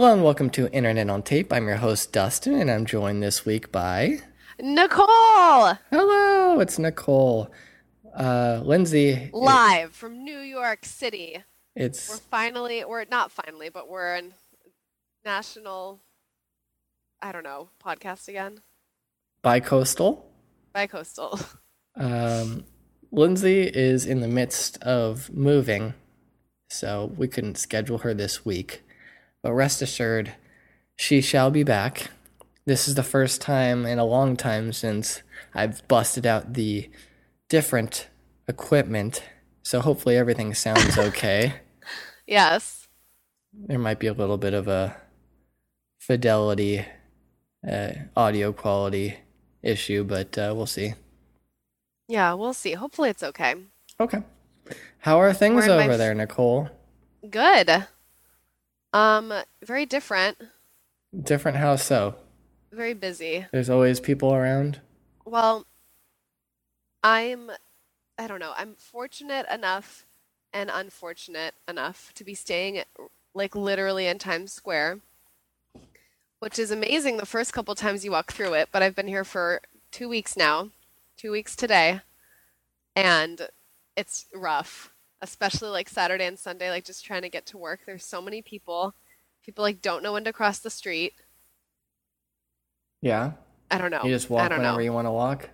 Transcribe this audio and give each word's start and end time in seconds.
Hello 0.00 0.14
and 0.14 0.24
welcome 0.24 0.48
to 0.48 0.72
Internet 0.72 1.10
on 1.10 1.22
Tape. 1.22 1.52
I'm 1.52 1.66
your 1.66 1.76
host, 1.76 2.10
Dustin, 2.10 2.54
and 2.54 2.70
I'm 2.70 2.86
joined 2.86 3.22
this 3.22 3.44
week 3.44 3.70
by. 3.70 4.20
Nicole! 4.58 5.74
Hello, 5.90 6.58
it's 6.58 6.78
Nicole. 6.78 7.52
Uh, 8.16 8.62
Lindsay. 8.64 9.28
Live 9.34 9.92
from 9.92 10.24
New 10.24 10.38
York 10.38 10.86
City. 10.86 11.44
It's. 11.76 12.08
We're 12.08 12.16
finally, 12.16 12.82
we're 12.82 13.04
not 13.10 13.30
finally, 13.30 13.68
but 13.68 13.90
we're 13.90 14.16
in 14.16 14.32
national, 15.22 16.00
I 17.20 17.30
don't 17.30 17.44
know, 17.44 17.68
podcast 17.84 18.26
again. 18.26 18.62
Bi-coastal. 19.42 20.26
Bi-coastal. 20.72 21.38
Um, 21.94 22.64
Lindsay 23.12 23.64
is 23.64 24.06
in 24.06 24.20
the 24.20 24.28
midst 24.28 24.82
of 24.82 25.30
moving, 25.30 25.92
so 26.70 27.12
we 27.18 27.28
couldn't 27.28 27.58
schedule 27.58 27.98
her 27.98 28.14
this 28.14 28.46
week. 28.46 28.82
But 29.42 29.52
rest 29.54 29.80
assured, 29.82 30.34
she 30.96 31.20
shall 31.20 31.50
be 31.50 31.62
back. 31.62 32.10
This 32.66 32.86
is 32.86 32.94
the 32.94 33.02
first 33.02 33.40
time 33.40 33.86
in 33.86 33.98
a 33.98 34.04
long 34.04 34.36
time 34.36 34.72
since 34.72 35.22
I've 35.54 35.86
busted 35.88 36.26
out 36.26 36.54
the 36.54 36.90
different 37.48 38.08
equipment, 38.46 39.22
so 39.62 39.80
hopefully 39.80 40.16
everything 40.16 40.54
sounds 40.54 40.98
okay. 40.98 41.54
yes. 42.26 42.86
There 43.52 43.78
might 43.78 43.98
be 43.98 44.06
a 44.06 44.12
little 44.12 44.38
bit 44.38 44.54
of 44.54 44.68
a 44.68 44.96
fidelity, 45.98 46.84
uh, 47.68 47.90
audio 48.16 48.52
quality 48.52 49.16
issue, 49.62 50.04
but 50.04 50.36
uh, 50.38 50.52
we'll 50.54 50.66
see. 50.66 50.94
Yeah, 52.08 52.34
we'll 52.34 52.52
see. 52.54 52.72
Hopefully 52.74 53.10
it's 53.10 53.22
okay. 53.22 53.54
Okay. 53.98 54.18
How 54.98 55.20
are 55.20 55.32
things 55.32 55.66
We're 55.66 55.70
in 55.72 55.76
my 55.78 55.84
over 55.84 55.92
f- 55.92 55.98
there, 55.98 56.14
Nicole? 56.14 56.68
Good. 57.28 57.86
Um, 58.92 59.32
very 59.62 59.86
different. 59.86 60.38
Different 61.22 61.58
how 61.58 61.76
so? 61.76 62.16
Very 62.72 62.94
busy. 62.94 63.46
There's 63.52 63.70
always 63.70 64.00
people 64.00 64.34
around. 64.34 64.80
Well, 65.24 65.66
I'm, 67.02 67.50
I 68.18 68.26
don't 68.26 68.40
know, 68.40 68.52
I'm 68.56 68.74
fortunate 68.74 69.46
enough 69.52 70.06
and 70.52 70.70
unfortunate 70.72 71.54
enough 71.68 72.12
to 72.14 72.24
be 72.24 72.34
staying 72.34 72.82
like 73.34 73.54
literally 73.54 74.06
in 74.06 74.18
Times 74.18 74.52
Square, 74.52 75.00
which 76.40 76.58
is 76.58 76.70
amazing 76.70 77.16
the 77.16 77.26
first 77.26 77.52
couple 77.52 77.74
times 77.74 78.04
you 78.04 78.10
walk 78.10 78.32
through 78.32 78.54
it, 78.54 78.68
but 78.72 78.82
I've 78.82 78.96
been 78.96 79.08
here 79.08 79.24
for 79.24 79.60
two 79.90 80.08
weeks 80.08 80.36
now, 80.36 80.70
two 81.16 81.30
weeks 81.30 81.54
today, 81.54 82.00
and 82.96 83.48
it's 83.96 84.26
rough, 84.34 84.92
especially 85.22 85.68
like 85.70 85.88
Saturday 85.88 86.26
and 86.26 86.38
Sunday, 86.38 86.70
like 86.70 86.84
just 86.84 87.04
trying 87.04 87.22
to 87.22 87.28
get 87.28 87.46
to 87.46 87.58
work. 87.58 87.80
There's 87.86 88.04
so 88.04 88.20
many 88.22 88.42
people. 88.42 88.94
People 89.44 89.62
like 89.62 89.80
don't 89.82 90.02
know 90.02 90.12
when 90.12 90.24
to 90.24 90.32
cross 90.32 90.58
the 90.58 90.70
street. 90.70 91.14
Yeah. 93.00 93.32
I 93.70 93.78
don't 93.78 93.90
know. 93.90 94.02
You 94.04 94.10
just 94.10 94.30
I 94.30 94.34
walk 94.34 94.48
don't 94.50 94.58
whenever 94.58 94.78
know. 94.78 94.84
you 94.84 94.92
want 94.92 95.06
to 95.06 95.12
walk. 95.12 95.48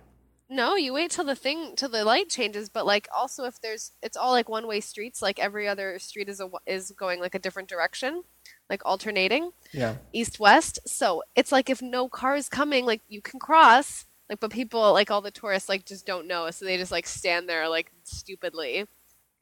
No, 0.49 0.75
you 0.75 0.93
wait 0.93 1.11
till 1.11 1.25
the 1.25 1.35
thing 1.35 1.75
till 1.75 1.89
the 1.89 2.05
light 2.05 2.29
changes, 2.29 2.69
but 2.69 2.85
like 2.85 3.07
also 3.15 3.43
if 3.43 3.59
there's 3.59 3.91
it's 4.01 4.15
all 4.15 4.31
like 4.31 4.47
one-way 4.47 4.79
streets, 4.79 5.21
like 5.21 5.39
every 5.39 5.67
other 5.67 5.99
street 5.99 6.29
is 6.29 6.39
a 6.39 6.49
is 6.65 6.91
going 6.91 7.19
like 7.19 7.35
a 7.35 7.39
different 7.39 7.67
direction, 7.67 8.23
like 8.69 8.81
alternating 8.85 9.51
Yeah. 9.73 9.95
east 10.13 10.39
west. 10.39 10.79
So, 10.85 11.21
it's 11.35 11.51
like 11.51 11.69
if 11.69 11.81
no 11.81 12.07
car 12.07 12.35
is 12.37 12.47
coming, 12.47 12.85
like 12.85 13.01
you 13.09 13.21
can 13.21 13.39
cross, 13.41 14.05
like 14.29 14.39
but 14.39 14.51
people 14.51 14.93
like 14.93 15.11
all 15.11 15.21
the 15.21 15.31
tourists 15.31 15.67
like 15.67 15.85
just 15.85 16.05
don't 16.05 16.27
know, 16.27 16.49
so 16.51 16.63
they 16.63 16.77
just 16.77 16.93
like 16.93 17.07
stand 17.07 17.49
there 17.49 17.67
like 17.67 17.91
stupidly. 18.05 18.87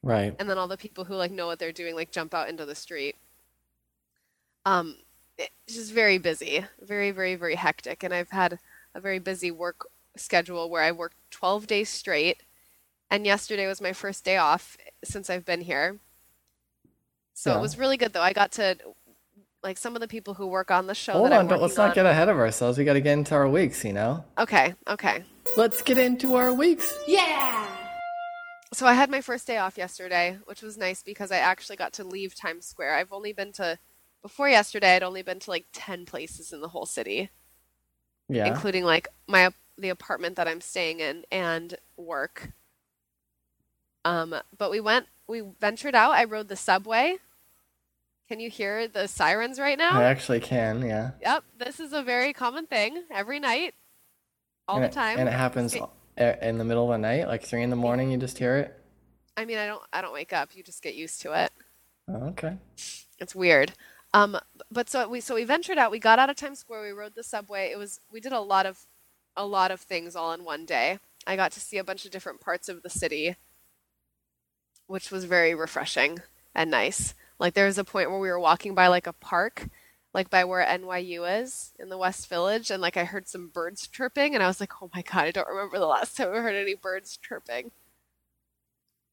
Right. 0.06 0.34
And 0.38 0.48
then 0.48 0.56
all 0.58 0.68
the 0.68 0.76
people 0.76 1.04
who 1.04 1.14
like 1.16 1.30
know 1.32 1.46
what 1.46 1.58
they're 1.58 1.72
doing 1.72 1.94
like 1.94 2.10
jump 2.10 2.32
out 2.34 2.48
into 2.48 2.64
the 2.64 2.74
street. 2.74 3.16
Um 4.64 4.96
it's 5.38 5.74
just 5.74 5.92
very 5.92 6.18
busy, 6.18 6.64
very 6.80 7.10
very 7.10 7.34
very 7.34 7.56
hectic 7.56 8.02
and 8.02 8.14
I've 8.14 8.30
had 8.30 8.58
a 8.94 9.00
very 9.00 9.18
busy 9.18 9.50
work 9.50 9.88
schedule 10.16 10.70
where 10.70 10.82
I 10.82 10.92
worked 10.92 11.16
12 11.30 11.66
days 11.66 11.88
straight 11.88 12.42
and 13.10 13.26
yesterday 13.26 13.66
was 13.66 13.80
my 13.80 13.92
first 13.92 14.24
day 14.24 14.36
off 14.36 14.76
since 15.04 15.28
I've 15.28 15.44
been 15.44 15.60
here. 15.60 15.98
So 17.34 17.50
Yeah. 17.50 17.58
it 17.58 17.60
was 17.60 17.76
really 17.78 17.96
good 17.96 18.12
though. 18.12 18.22
I 18.22 18.32
got 18.32 18.52
to 18.52 18.76
like 19.62 19.76
some 19.78 19.94
of 19.96 20.00
the 20.00 20.08
people 20.08 20.34
who 20.34 20.46
work 20.46 20.70
on 20.70 20.86
the 20.86 20.94
show 20.94 21.12
Hold 21.14 21.26
that 21.26 21.32
on, 21.34 21.40
I'm 21.40 21.46
don't, 21.48 21.60
let's 21.60 21.76
not 21.76 21.88
on- 21.90 21.94
get 21.94 22.06
ahead 22.06 22.28
of 22.28 22.38
ourselves. 22.38 22.78
We 22.78 22.84
got 22.84 22.92
to 22.94 23.00
get 23.00 23.14
into 23.14 23.34
our 23.34 23.48
weeks, 23.48 23.84
you 23.84 23.92
know? 23.92 24.24
Okay, 24.38 24.74
okay. 24.86 25.24
Let's 25.56 25.82
get 25.82 25.98
into 25.98 26.36
our 26.36 26.52
weeks. 26.52 26.92
So 28.76 28.84
I 28.84 28.92
had 28.92 29.08
my 29.08 29.22
first 29.22 29.46
day 29.46 29.56
off 29.56 29.78
yesterday, 29.78 30.36
which 30.44 30.60
was 30.60 30.76
nice 30.76 31.02
because 31.02 31.32
I 31.32 31.38
actually 31.38 31.76
got 31.76 31.94
to 31.94 32.04
leave 32.04 32.34
Times 32.34 32.66
Square. 32.66 32.96
I've 32.96 33.10
only 33.10 33.32
been 33.32 33.50
to 33.52 33.78
before 34.20 34.50
yesterday. 34.50 34.96
I'd 34.96 35.02
only 35.02 35.22
been 35.22 35.38
to 35.38 35.50
like 35.50 35.64
ten 35.72 36.04
places 36.04 36.52
in 36.52 36.60
the 36.60 36.68
whole 36.68 36.84
city, 36.84 37.30
Yeah. 38.28 38.44
including 38.44 38.84
like 38.84 39.08
my 39.26 39.48
the 39.78 39.88
apartment 39.88 40.36
that 40.36 40.46
I'm 40.46 40.60
staying 40.60 41.00
in 41.00 41.24
and 41.32 41.76
work. 41.96 42.50
Um, 44.04 44.34
but 44.58 44.70
we 44.70 44.80
went, 44.80 45.06
we 45.26 45.42
ventured 45.58 45.94
out. 45.94 46.10
I 46.12 46.24
rode 46.24 46.48
the 46.48 46.54
subway. 46.54 47.16
Can 48.28 48.40
you 48.40 48.50
hear 48.50 48.88
the 48.88 49.08
sirens 49.08 49.58
right 49.58 49.78
now? 49.78 49.98
I 49.98 50.04
actually 50.04 50.40
can, 50.40 50.84
yeah. 50.84 51.12
Yep, 51.22 51.44
this 51.56 51.80
is 51.80 51.94
a 51.94 52.02
very 52.02 52.34
common 52.34 52.66
thing 52.66 53.04
every 53.10 53.40
night, 53.40 53.72
all 54.68 54.76
and 54.76 54.84
the 54.84 54.88
it, 54.88 54.92
time. 54.92 55.18
And 55.18 55.30
it 55.30 55.32
happens 55.32 55.74
in 56.16 56.58
the 56.58 56.64
middle 56.64 56.84
of 56.84 56.90
the 56.90 56.98
night, 56.98 57.28
like 57.28 57.42
three 57.42 57.62
in 57.62 57.70
the 57.70 57.76
morning, 57.76 58.10
you 58.10 58.18
just 58.18 58.38
hear 58.38 58.56
it. 58.56 58.74
I 59.36 59.44
mean, 59.44 59.58
I 59.58 59.66
don't, 59.66 59.82
I 59.92 60.00
don't 60.00 60.12
wake 60.12 60.32
up. 60.32 60.56
You 60.56 60.62
just 60.62 60.82
get 60.82 60.94
used 60.94 61.20
to 61.22 61.32
it. 61.32 61.52
Oh, 62.08 62.28
okay. 62.28 62.56
It's 63.18 63.34
weird. 63.34 63.72
Um, 64.14 64.38
but 64.70 64.88
so 64.88 65.08
we 65.08 65.20
so 65.20 65.34
we 65.34 65.44
ventured 65.44 65.78
out. 65.78 65.90
We 65.90 65.98
got 65.98 66.18
out 66.18 66.30
of 66.30 66.36
Times 66.36 66.60
Square. 66.60 66.82
We 66.82 66.90
rode 66.90 67.14
the 67.14 67.22
subway. 67.22 67.70
It 67.70 67.76
was 67.76 68.00
we 68.10 68.20
did 68.20 68.32
a 68.32 68.40
lot 68.40 68.64
of 68.64 68.86
a 69.36 69.44
lot 69.44 69.70
of 69.70 69.80
things 69.80 70.16
all 70.16 70.32
in 70.32 70.44
one 70.44 70.64
day. 70.64 70.98
I 71.26 71.36
got 71.36 71.52
to 71.52 71.60
see 71.60 71.76
a 71.76 71.84
bunch 71.84 72.04
of 72.04 72.12
different 72.12 72.40
parts 72.40 72.68
of 72.68 72.82
the 72.82 72.88
city, 72.88 73.36
which 74.86 75.10
was 75.10 75.24
very 75.24 75.54
refreshing 75.54 76.20
and 76.54 76.70
nice. 76.70 77.14
Like 77.38 77.54
there 77.54 77.66
was 77.66 77.78
a 77.78 77.84
point 77.84 78.10
where 78.10 78.20
we 78.20 78.28
were 78.28 78.40
walking 78.40 78.74
by 78.74 78.86
like 78.86 79.06
a 79.06 79.12
park, 79.12 79.68
like 80.16 80.30
by 80.30 80.44
where 80.44 80.64
NYU 80.66 81.42
is 81.42 81.72
in 81.78 81.90
the 81.90 81.98
West 81.98 82.28
Village, 82.30 82.70
and 82.70 82.80
like 82.80 82.96
I 82.96 83.04
heard 83.04 83.28
some 83.28 83.48
birds 83.48 83.86
chirping, 83.86 84.34
and 84.34 84.42
I 84.42 84.46
was 84.46 84.60
like, 84.60 84.72
oh 84.82 84.90
my 84.94 85.02
god, 85.02 85.24
I 85.26 85.30
don't 85.30 85.46
remember 85.46 85.78
the 85.78 85.86
last 85.86 86.16
time 86.16 86.32
I 86.32 86.38
heard 86.38 86.54
any 86.56 86.74
birds 86.74 87.18
chirping. 87.18 87.70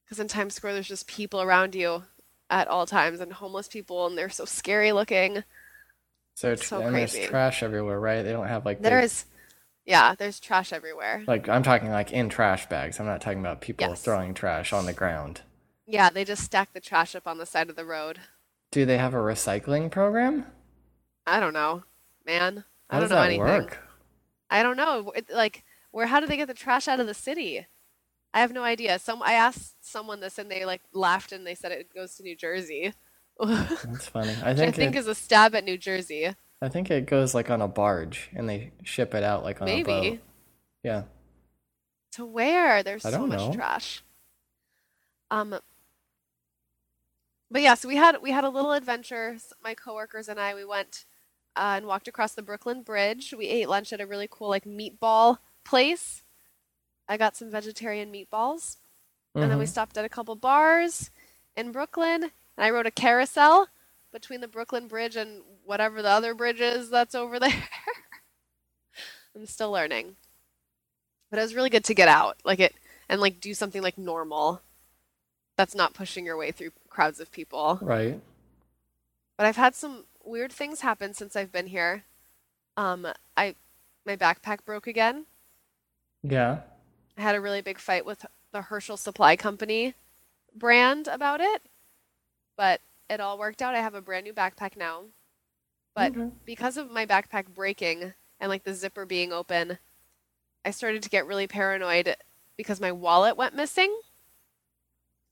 Because 0.06 0.20
in 0.20 0.30
Times 0.30 0.56
Square, 0.56 0.74
there's 0.74 0.88
just 0.88 1.06
people 1.08 1.42
around 1.42 1.76
you 1.76 2.04
at 2.50 2.70
all 2.70 2.86
times 2.86 3.20
and 3.20 3.34
homeless 3.34 3.68
people 3.68 4.06
and 4.08 4.18
they're 4.18 4.30
so 4.30 4.46
scary 4.46 4.94
looking. 4.94 5.44
So, 6.36 6.56
So 6.56 6.80
and 6.82 6.96
there's 6.96 7.18
trash 7.20 7.64
everywhere, 7.64 8.00
right? 8.00 8.24
They 8.24 8.32
don't 8.32 8.48
have 8.48 8.66
like 8.66 8.82
there 8.82 9.02
is, 9.02 9.26
yeah, 9.86 10.16
there's 10.16 10.40
trash 10.40 10.72
everywhere. 10.72 11.24
like 11.28 11.50
I'm 11.50 11.64
talking 11.64 11.90
like 11.90 12.14
in 12.14 12.30
trash 12.30 12.68
bags. 12.70 13.00
I'm 13.00 13.06
not 13.06 13.20
talking 13.20 13.40
about 13.40 13.60
people 13.60 13.88
Yes. 13.90 14.02
throwing 14.02 14.34
trash 14.34 14.72
on 14.72 14.86
the 14.86 14.94
ground. 14.94 15.42
Yeah, 15.86 16.10
they 16.10 16.24
just 16.24 16.44
stack 16.46 16.72
the 16.72 16.80
trash 16.80 17.14
up 17.14 17.28
on 17.28 17.40
the 17.40 17.46
side 17.46 17.70
of 17.70 17.76
the 17.76 17.86
road. 17.86 18.20
Do 18.72 18.86
they 18.86 18.98
have 18.98 19.14
a 19.14 19.18
recycling 19.18 19.92
program? 19.92 20.46
I 21.26 21.40
don't 21.40 21.54
know, 21.54 21.84
man. 22.26 22.64
I 22.90 23.00
don't 23.00 23.10
know 23.10 23.22
anything. 23.22 23.42
work? 23.42 23.80
I 24.50 24.62
don't 24.62 24.78
know. 24.78 25.12
It, 25.16 25.30
like, 25.34 25.64
where? 25.92 26.08
How 26.08 26.20
do 26.20 26.28
they 26.28 26.38
get 26.38 26.48
the 26.48 26.54
trash 26.54 26.88
out 26.88 27.00
of 27.00 27.08
the 27.08 27.14
city? 27.14 27.66
I 28.34 28.40
have 28.42 28.52
no 28.52 28.64
idea. 28.64 28.98
Some 29.00 29.22
I 29.24 29.34
asked 29.34 29.86
someone 29.86 30.20
this 30.20 30.38
and 30.40 30.50
they 30.50 30.66
like 30.66 30.82
laughed 30.92 31.32
and 31.32 31.46
they 31.46 31.56
said 31.56 31.72
it 31.72 31.94
goes 31.94 32.16
to 32.16 32.24
New 32.24 32.36
Jersey. 32.36 32.94
That's 33.40 34.08
funny. 34.08 34.36
I 34.44 34.52
I 34.52 34.56
think 34.56 34.76
think 34.76 34.96
it, 34.96 35.00
is 35.00 35.08
a 35.08 35.16
stab 35.16 35.54
at 35.56 35.64
New 35.64 35.78
Jersey. 35.78 36.30
I 36.62 36.70
think 36.70 36.90
it 36.90 37.06
goes 37.06 37.36
like 37.36 37.50
on 37.50 37.62
a 37.62 37.68
barge 37.68 38.30
and 38.36 38.50
they 38.50 38.72
ship 38.84 39.14
it 39.14 39.24
out 39.24 39.44
like 39.44 39.62
on 39.62 39.68
a 39.68 39.84
boat. 39.84 39.88
Maybe. 39.88 40.20
Yeah. 40.84 41.04
To 42.14 42.26
where? 42.26 42.84
There's 42.84 43.06
I 43.06 43.12
so 43.12 43.28
much 43.28 43.40
know. 43.40 43.54
trash. 43.54 44.04
Um, 45.30 45.56
but 47.52 47.62
yeah, 47.62 47.74
so 47.76 47.88
we 47.88 47.96
had 47.98 48.18
we 48.22 48.32
had 48.32 48.44
a 48.44 48.50
little 48.50 48.72
adventure. 48.72 49.38
My 49.64 49.74
coworkers 49.76 50.28
and 50.28 50.40
I 50.40 50.56
we 50.56 50.66
went 50.66 51.06
uh, 51.56 51.76
and 51.78 51.86
walked 51.88 52.08
across 52.08 52.34
the 52.34 52.42
Brooklyn 52.42 52.82
Bridge. 52.84 53.34
We 53.38 53.48
ate 53.48 53.70
lunch 53.70 53.94
at 53.94 54.02
a 54.02 54.08
really 54.08 54.28
cool 54.30 54.50
like 54.50 54.66
meatball 54.66 55.40
place. 55.64 56.24
I 57.08 57.18
got 57.18 57.36
some 57.36 57.52
vegetarian 57.52 58.12
meatballs, 58.12 58.78
and 59.36 59.52
then 59.52 59.58
we 59.60 59.66
Mhm. 59.66 59.70
stopped 59.70 59.98
at 59.98 60.06
a 60.06 60.10
couple 60.10 60.36
bars 60.36 61.12
in 61.56 61.72
Brooklyn. 61.72 62.24
And 62.58 62.66
I 62.66 62.70
rode 62.70 62.86
a 62.88 62.92
carousel 62.92 63.68
between 64.12 64.42
the 64.42 64.48
Brooklyn 64.48 64.88
Bridge 64.88 65.16
and 65.16 65.44
whatever 65.66 66.02
the 66.02 66.10
other 66.10 66.34
bridge 66.36 66.62
is 66.62 66.90
that's 66.90 67.16
over 67.16 67.40
there. 67.42 67.70
I'm 69.36 69.46
still 69.48 69.72
learning. 69.72 70.16
But 71.30 71.40
it 71.40 71.44
was 71.44 71.56
really 71.56 71.70
good 71.72 71.84
to 71.86 71.96
get 71.96 72.08
out, 72.08 72.38
like 72.46 72.60
it, 72.60 72.76
and 73.10 73.20
like 73.20 73.40
do 73.42 73.54
something 73.54 73.82
like 73.82 73.98
normal. 73.98 74.62
That's 75.58 75.76
not 75.76 75.94
pushing 75.94 76.26
your 76.26 76.38
way 76.38 76.52
through 76.52 76.72
crowds 76.90 77.20
of 77.20 77.32
people. 77.32 77.80
Right. 77.82 78.22
But 79.38 79.48
I've 79.48 79.56
had 79.58 79.76
some 79.76 80.06
weird 80.24 80.52
things 80.52 80.82
happen 80.82 81.14
since 81.14 81.36
I've 81.36 81.52
been 81.52 81.68
here. 81.68 82.04
Um, 82.78 83.08
I, 83.38 83.56
my 84.06 84.16
backpack 84.16 84.66
broke 84.66 84.88
again. 84.88 85.26
Yeah. 86.24 86.60
I 87.18 87.22
had 87.22 87.36
a 87.36 87.42
really 87.42 87.62
big 87.62 87.78
fight 87.80 88.06
with 88.06 88.26
the 88.52 88.62
Herschel 88.64 88.98
Supply 88.98 89.36
Company 89.36 89.94
brand 90.56 91.08
about 91.08 91.42
it, 91.42 91.62
but 92.58 92.82
it 93.10 93.20
all 93.20 93.38
worked 93.38 93.62
out. 93.62 93.76
I 93.76 93.80
have 93.80 93.96
a 93.96 94.02
brand 94.02 94.24
new 94.26 94.34
backpack 94.34 94.76
now. 94.78 95.04
But 95.96 96.12
Okay. 96.18 96.30
because 96.46 96.78
of 96.78 96.90
my 96.90 97.06
backpack 97.06 97.48
breaking 97.54 98.14
and 98.40 98.50
like 98.50 98.64
the 98.64 98.74
zipper 98.74 99.06
being 99.06 99.32
open, 99.32 99.78
I 100.66 100.72
started 100.72 101.04
to 101.04 101.10
get 101.10 101.28
really 101.28 101.46
paranoid 101.48 102.16
because 102.58 102.82
my 102.82 102.92
wallet 102.92 103.38
went 103.38 103.56
missing. 103.56 103.96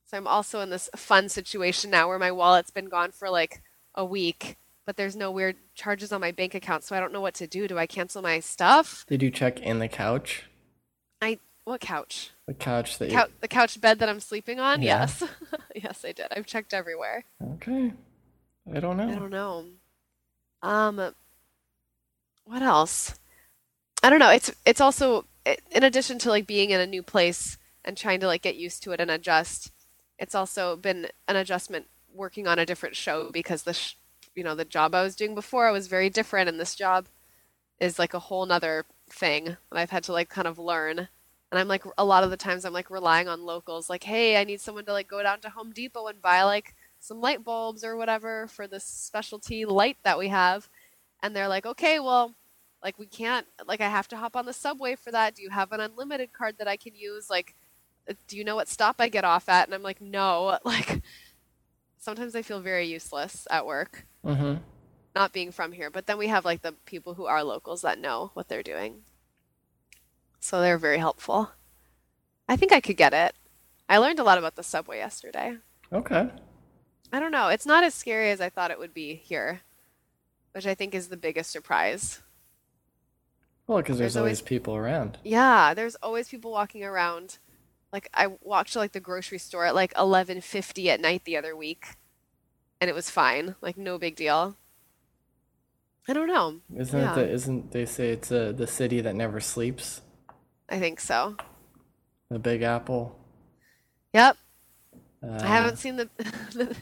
So 0.05 0.17
I'm 0.17 0.27
also 0.27 0.59
in 0.59 0.69
this 0.69 0.89
fun 0.95 1.29
situation 1.29 1.89
now 1.89 2.07
where 2.07 2.19
my 2.19 2.31
wallet's 2.31 2.69
been 2.69 2.89
gone 2.89 3.11
for 3.11 3.29
like 3.29 3.63
a 3.95 4.03
week, 4.05 4.57
but 4.91 4.97
there's 4.97 5.15
no 5.15 5.31
weird 5.31 5.55
charges 5.73 6.11
on 6.11 6.19
my 6.19 6.33
bank 6.33 6.53
account, 6.53 6.83
so 6.83 6.97
I 6.97 6.99
don't 6.99 7.13
know 7.13 7.21
what 7.21 7.33
to 7.35 7.47
do. 7.47 7.65
Do 7.65 7.77
I 7.77 7.87
cancel 7.87 8.21
my 8.21 8.41
stuff? 8.41 9.05
Did 9.07 9.23
you 9.23 9.31
check 9.31 9.57
in 9.61 9.79
the 9.79 9.87
couch? 9.87 10.43
I 11.21 11.39
what 11.63 11.79
couch? 11.79 12.31
The 12.45 12.53
couch 12.53 12.97
that 12.97 13.09
you. 13.09 13.17
Cou- 13.17 13.31
the 13.39 13.47
couch 13.47 13.79
bed 13.79 13.99
that 13.99 14.09
I'm 14.09 14.19
sleeping 14.19 14.59
on? 14.59 14.81
Yeah. 14.81 14.99
Yes. 14.99 15.23
yes, 15.81 16.03
I 16.03 16.11
did. 16.11 16.25
I've 16.35 16.45
checked 16.45 16.73
everywhere. 16.73 17.23
Okay. 17.53 17.93
I 18.75 18.81
don't 18.81 18.97
know. 18.97 19.07
I 19.09 19.15
don't 19.15 19.29
know. 19.29 19.65
Um, 20.61 21.13
what 22.43 22.61
else? 22.61 23.17
I 24.03 24.09
don't 24.09 24.19
know. 24.19 24.31
It's 24.31 24.51
it's 24.65 24.81
also 24.81 25.25
in 25.45 25.83
addition 25.85 26.19
to 26.19 26.29
like 26.29 26.45
being 26.45 26.71
in 26.71 26.81
a 26.81 26.85
new 26.85 27.01
place 27.01 27.57
and 27.85 27.95
trying 27.95 28.19
to 28.19 28.27
like 28.27 28.41
get 28.41 28.57
used 28.57 28.83
to 28.83 28.91
it 28.91 28.99
and 28.99 29.09
adjust. 29.09 29.71
It's 30.19 30.35
also 30.35 30.75
been 30.75 31.07
an 31.29 31.37
adjustment 31.37 31.85
working 32.13 32.45
on 32.45 32.59
a 32.59 32.65
different 32.65 32.97
show 32.97 33.29
because 33.31 33.63
the 33.63 33.71
sh- 33.71 33.93
you 34.35 34.43
know 34.43 34.55
the 34.55 34.65
job 34.65 34.95
I 34.95 35.03
was 35.03 35.15
doing 35.15 35.35
before 35.35 35.71
was 35.71 35.87
very 35.87 36.09
different, 36.09 36.49
and 36.49 36.59
this 36.59 36.75
job 36.75 37.07
is 37.79 37.99
like 37.99 38.13
a 38.13 38.19
whole 38.19 38.45
nother 38.45 38.85
thing 39.09 39.45
that 39.45 39.57
I've 39.71 39.89
had 39.89 40.03
to 40.05 40.13
like 40.13 40.29
kind 40.29 40.47
of 40.47 40.59
learn. 40.59 40.99
And 41.51 41.59
I'm 41.59 41.67
like 41.67 41.83
a 41.97 42.05
lot 42.05 42.23
of 42.23 42.29
the 42.29 42.37
times 42.37 42.63
I'm 42.63 42.73
like 42.73 42.89
relying 42.89 43.27
on 43.27 43.45
locals, 43.45 43.89
like, 43.89 44.03
hey, 44.03 44.39
I 44.39 44.45
need 44.45 44.61
someone 44.61 44.85
to 44.85 44.93
like 44.93 45.07
go 45.07 45.21
down 45.21 45.41
to 45.41 45.49
Home 45.49 45.71
Depot 45.71 46.07
and 46.07 46.21
buy 46.21 46.43
like 46.43 46.75
some 46.99 47.19
light 47.19 47.43
bulbs 47.43 47.83
or 47.83 47.97
whatever 47.97 48.47
for 48.47 48.67
this 48.67 48.85
specialty 48.85 49.65
light 49.65 49.97
that 50.03 50.17
we 50.17 50.29
have. 50.29 50.69
And 51.21 51.35
they're 51.35 51.49
like, 51.49 51.65
okay, 51.65 51.99
well, 51.99 52.35
like 52.83 52.97
we 52.97 53.05
can't, 53.05 53.47
like 53.67 53.81
I 53.81 53.89
have 53.89 54.07
to 54.09 54.17
hop 54.17 54.35
on 54.35 54.45
the 54.45 54.53
subway 54.53 54.95
for 54.95 55.11
that. 55.11 55.35
Do 55.35 55.41
you 55.41 55.49
have 55.49 55.71
an 55.71 55.81
unlimited 55.81 56.31
card 56.33 56.55
that 56.59 56.67
I 56.67 56.77
can 56.77 56.95
use? 56.95 57.29
Like, 57.29 57.55
uh, 58.09 58.13
do 58.27 58.37
you 58.37 58.43
know 58.43 58.55
what 58.55 58.67
stop 58.69 58.95
I 58.99 59.09
get 59.09 59.25
off 59.25 59.49
at? 59.49 59.67
And 59.67 59.75
I'm 59.75 59.83
like, 59.83 60.01
no. 60.01 60.57
Like, 60.65 61.01
sometimes 61.97 62.35
I 62.35 62.41
feel 62.41 62.59
very 62.59 62.87
useless 62.87 63.47
at 63.51 63.65
work, 63.65 64.05
Mm-hmm. 64.25 64.55
not 65.15 65.33
being 65.33 65.51
from 65.51 65.71
here. 65.71 65.89
But 65.89 66.05
then 66.07 66.17
we 66.17 66.27
have 66.27 66.45
like 66.45 66.61
the 66.61 66.73
people 66.85 67.15
who 67.15 67.25
are 67.25 67.43
locals 67.43 67.81
that 67.81 67.99
know 67.99 68.31
what 68.33 68.47
they're 68.47 68.63
doing. 68.63 69.01
So 70.39 70.61
they're 70.61 70.77
very 70.77 70.97
helpful. 70.97 71.51
I 72.47 72.55
think 72.55 72.71
I 72.71 72.81
could 72.81 72.97
get 72.97 73.13
it. 73.13 73.33
I 73.89 73.97
learned 73.97 74.19
a 74.19 74.23
lot 74.23 74.37
about 74.37 74.55
the 74.55 74.63
subway 74.63 74.97
yesterday. 74.97 75.57
Okay. 75.91 76.29
I 77.13 77.19
don't 77.19 77.31
know. 77.31 77.49
It's 77.49 77.65
not 77.65 77.83
as 77.83 77.93
scary 77.93 78.31
as 78.31 78.39
I 78.41 78.49
thought 78.49 78.71
it 78.71 78.79
would 78.79 78.93
be 78.93 79.15
here, 79.15 79.61
which 80.53 80.65
I 80.65 80.73
think 80.73 80.95
is 80.95 81.09
the 81.09 81.17
biggest 81.17 81.51
surprise. 81.51 82.21
Well, 83.67 83.77
because 83.79 83.97
there's, 83.97 84.13
There's 84.13 84.17
always- 84.21 84.39
always 84.39 84.47
people 84.47 84.75
around. 84.75 85.17
Yeah, 85.23 85.73
there's 85.73 85.95
always 85.95 86.29
people 86.29 86.51
walking 86.51 86.83
around. 86.83 87.37
Like 87.93 88.09
I 88.13 88.27
walked 88.41 88.73
to 88.73 88.79
like 88.79 88.93
the 88.93 88.99
grocery 89.01 89.37
store 89.37 89.65
at 89.65 89.75
like 89.75 89.93
11:50 89.95 90.87
at 90.87 91.01
night 91.01 91.25
the 91.25 91.35
other 91.37 91.55
week, 91.55 91.87
and 92.81 92.89
it 92.89 92.93
was 92.93 93.09
fine. 93.09 93.55
Like 93.61 93.77
no 93.77 93.97
big 93.97 94.15
deal. 94.17 94.57
I 96.07 96.13
don't 96.13 96.27
know. 96.27 96.59
Isn't 96.75 96.99
Yeah. 96.99 97.11
it? 97.13 97.15
The, 97.15 97.29
isn't 97.31 97.71
they 97.71 97.85
say 97.85 98.09
it's 98.09 98.31
uh, 98.31 98.51
the 98.53 98.67
city 98.67 98.99
that 99.01 99.15
never 99.15 99.39
sleeps? 99.39 100.01
I 100.67 100.79
think 100.79 100.99
so. 100.99 101.37
The 102.29 102.39
Big 102.39 102.63
Apple. 102.63 103.17
Yep. 104.13 104.37
Uh, 105.23 105.39
I 105.41 105.45
haven't 105.45 105.77
seen 105.77 105.97
the, 105.97 106.09
the 106.17 106.75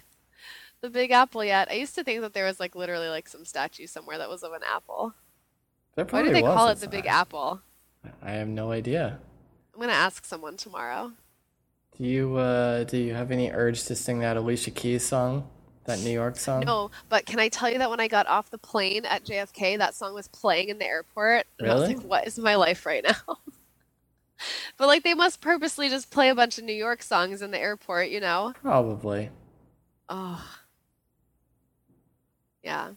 the 0.82 0.90
Big 0.90 1.12
Apple 1.12 1.44
yet. 1.44 1.70
I 1.70 1.74
used 1.74 1.96
to 1.96 2.04
think 2.04 2.22
that 2.22 2.34
there 2.34 2.46
was 2.46 2.60
like 2.60 2.76
literally 2.76 3.10
like 3.10 3.28
some 3.28 3.44
statue 3.46 3.88
somewhere 3.88 4.18
that 4.18 4.30
was 4.30 4.44
of 4.44 4.54
an 4.54 4.62
apple. 4.66 5.14
There 5.96 6.06
Why 6.06 6.24
do 6.24 6.32
they 6.32 6.42
call 6.42 6.70
it 6.70 6.80
the 6.80 6.88
Big. 6.88 7.06
Apple? 7.06 7.62
I 8.24 8.32
have 8.32 8.48
no 8.48 8.72
idea. 8.72 9.20
I'm 9.74 9.82
gonna 9.82 9.92
ask 9.92 10.26
someone 10.26 10.56
tomorrow. 10.56 11.12
Do 11.98 12.04
you 12.06 12.38
uh 12.38 12.86
do 12.86 12.98
you 12.98 13.14
have 13.14 13.32
any 13.32 13.52
urge 13.52 13.84
to 13.86 13.96
sing 13.96 14.20
that 14.20 14.38
Alicia 14.38 14.72
Keys 14.72 15.06
song? 15.06 15.50
That 15.90 16.00
New 16.00 16.12
York 16.12 16.38
song? 16.38 16.62
No, 16.66 16.92
but 17.10 17.26
can 17.26 17.40
I 17.40 17.50
tell 17.50 17.70
you 17.70 17.80
that 17.80 17.90
when 17.90 18.00
I 18.00 18.08
got 18.08 18.28
off 18.28 18.50
the 18.52 18.58
plane 18.60 19.06
at 19.06 19.24
JFK, 19.26 19.78
that 19.80 19.96
song 19.96 20.14
was 20.14 20.28
playing 20.28 20.70
in 20.70 20.78
the 20.78 20.86
airport, 20.86 21.48
and 21.58 21.70
I 21.70 21.74
was 21.74 21.84
Really? 21.84 21.96
like, 21.96 22.06
"What 22.06 22.28
is 22.28 22.38
my 22.38 22.56
life 22.56 22.86
right 22.86 23.04
now?" 23.04 23.38
but 24.78 24.88
like, 24.88 25.04
they 25.04 25.14
must 25.16 25.42
purposely 25.42 25.90
just 25.90 26.12
play 26.12 26.30
a 26.30 26.36
bunch 26.36 26.58
of 26.60 26.64
New 26.64 26.74
York 26.74 27.02
songs 27.02 27.42
in 27.42 27.52
the 27.52 27.60
airport, 27.60 28.10
you 28.10 28.20
know? 28.20 28.54
Probably. 28.62 29.32
Oh, 30.10 30.44
yeah. 32.64 32.92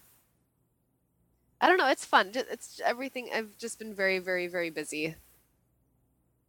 I 1.60 1.68
don't 1.68 1.78
know. 1.78 1.88
It's 1.88 2.04
fun. 2.04 2.32
It's 2.34 2.80
everything. 2.84 3.30
I've 3.34 3.56
just 3.56 3.78
been 3.78 3.94
very, 3.94 4.18
very, 4.18 4.48
very 4.48 4.70
busy. 4.70 5.14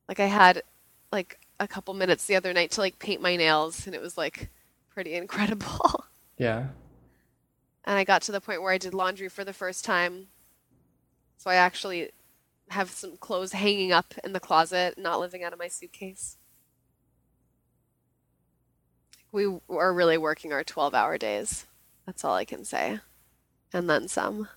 Like 0.07 0.19
I 0.19 0.25
had 0.25 0.63
like 1.11 1.39
a 1.59 1.67
couple 1.67 1.93
minutes 1.93 2.25
the 2.25 2.35
other 2.35 2.51
night 2.51 2.71
to 2.71 2.81
like 2.81 2.99
paint 2.99 3.21
my 3.21 3.35
nails, 3.35 3.85
and 3.85 3.95
it 3.95 4.01
was 4.01 4.17
like 4.17 4.49
pretty 4.89 5.13
incredible. 5.15 6.03
Yeah. 6.38 6.68
And 7.85 7.97
I 7.97 8.03
got 8.03 8.21
to 8.24 8.31
the 8.31 8.41
point 8.41 8.62
where 8.62 8.74
I 8.74 8.77
did 8.77 8.94
laundry 8.94 9.30
for 9.30 9.44
the 9.44 9.53
first 9.53 9.83
time. 9.83 10.27
So 11.38 11.50
I 11.50 11.56
actually 11.56 12.12
have 12.69 12.89
some 12.89 13.18
clothes 13.18 13.53
hanging 13.53 13.91
up 13.91 14.13
in 14.24 14.33
the 14.33 14.39
closet, 14.39 14.97
not 14.97 15.19
living 15.19 15.44
out 15.44 15.53
of 15.53 15.59
my 15.59 15.68
suitcase. 15.68 16.38
We 19.31 19.47
are 19.69 19.94
really 19.94 20.18
working 20.18 20.53
our 20.53 20.63
12 20.63 20.94
hour 20.94 21.18
days. 21.18 21.65
That's 22.06 22.24
all 22.24 22.36
I 22.36 22.45
can 22.45 22.63
say. 22.63 23.00
And 23.74 23.89
then 23.89 24.07
some. 24.07 24.47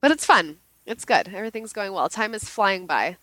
But 0.00 0.10
it's 0.10 0.24
fun. 0.24 0.58
It's 0.86 1.04
good. 1.04 1.28
Everything's 1.34 1.72
going 1.72 1.92
well. 1.92 2.08
Time 2.08 2.34
is 2.34 2.48
flying 2.48 2.86
by. 2.86 3.18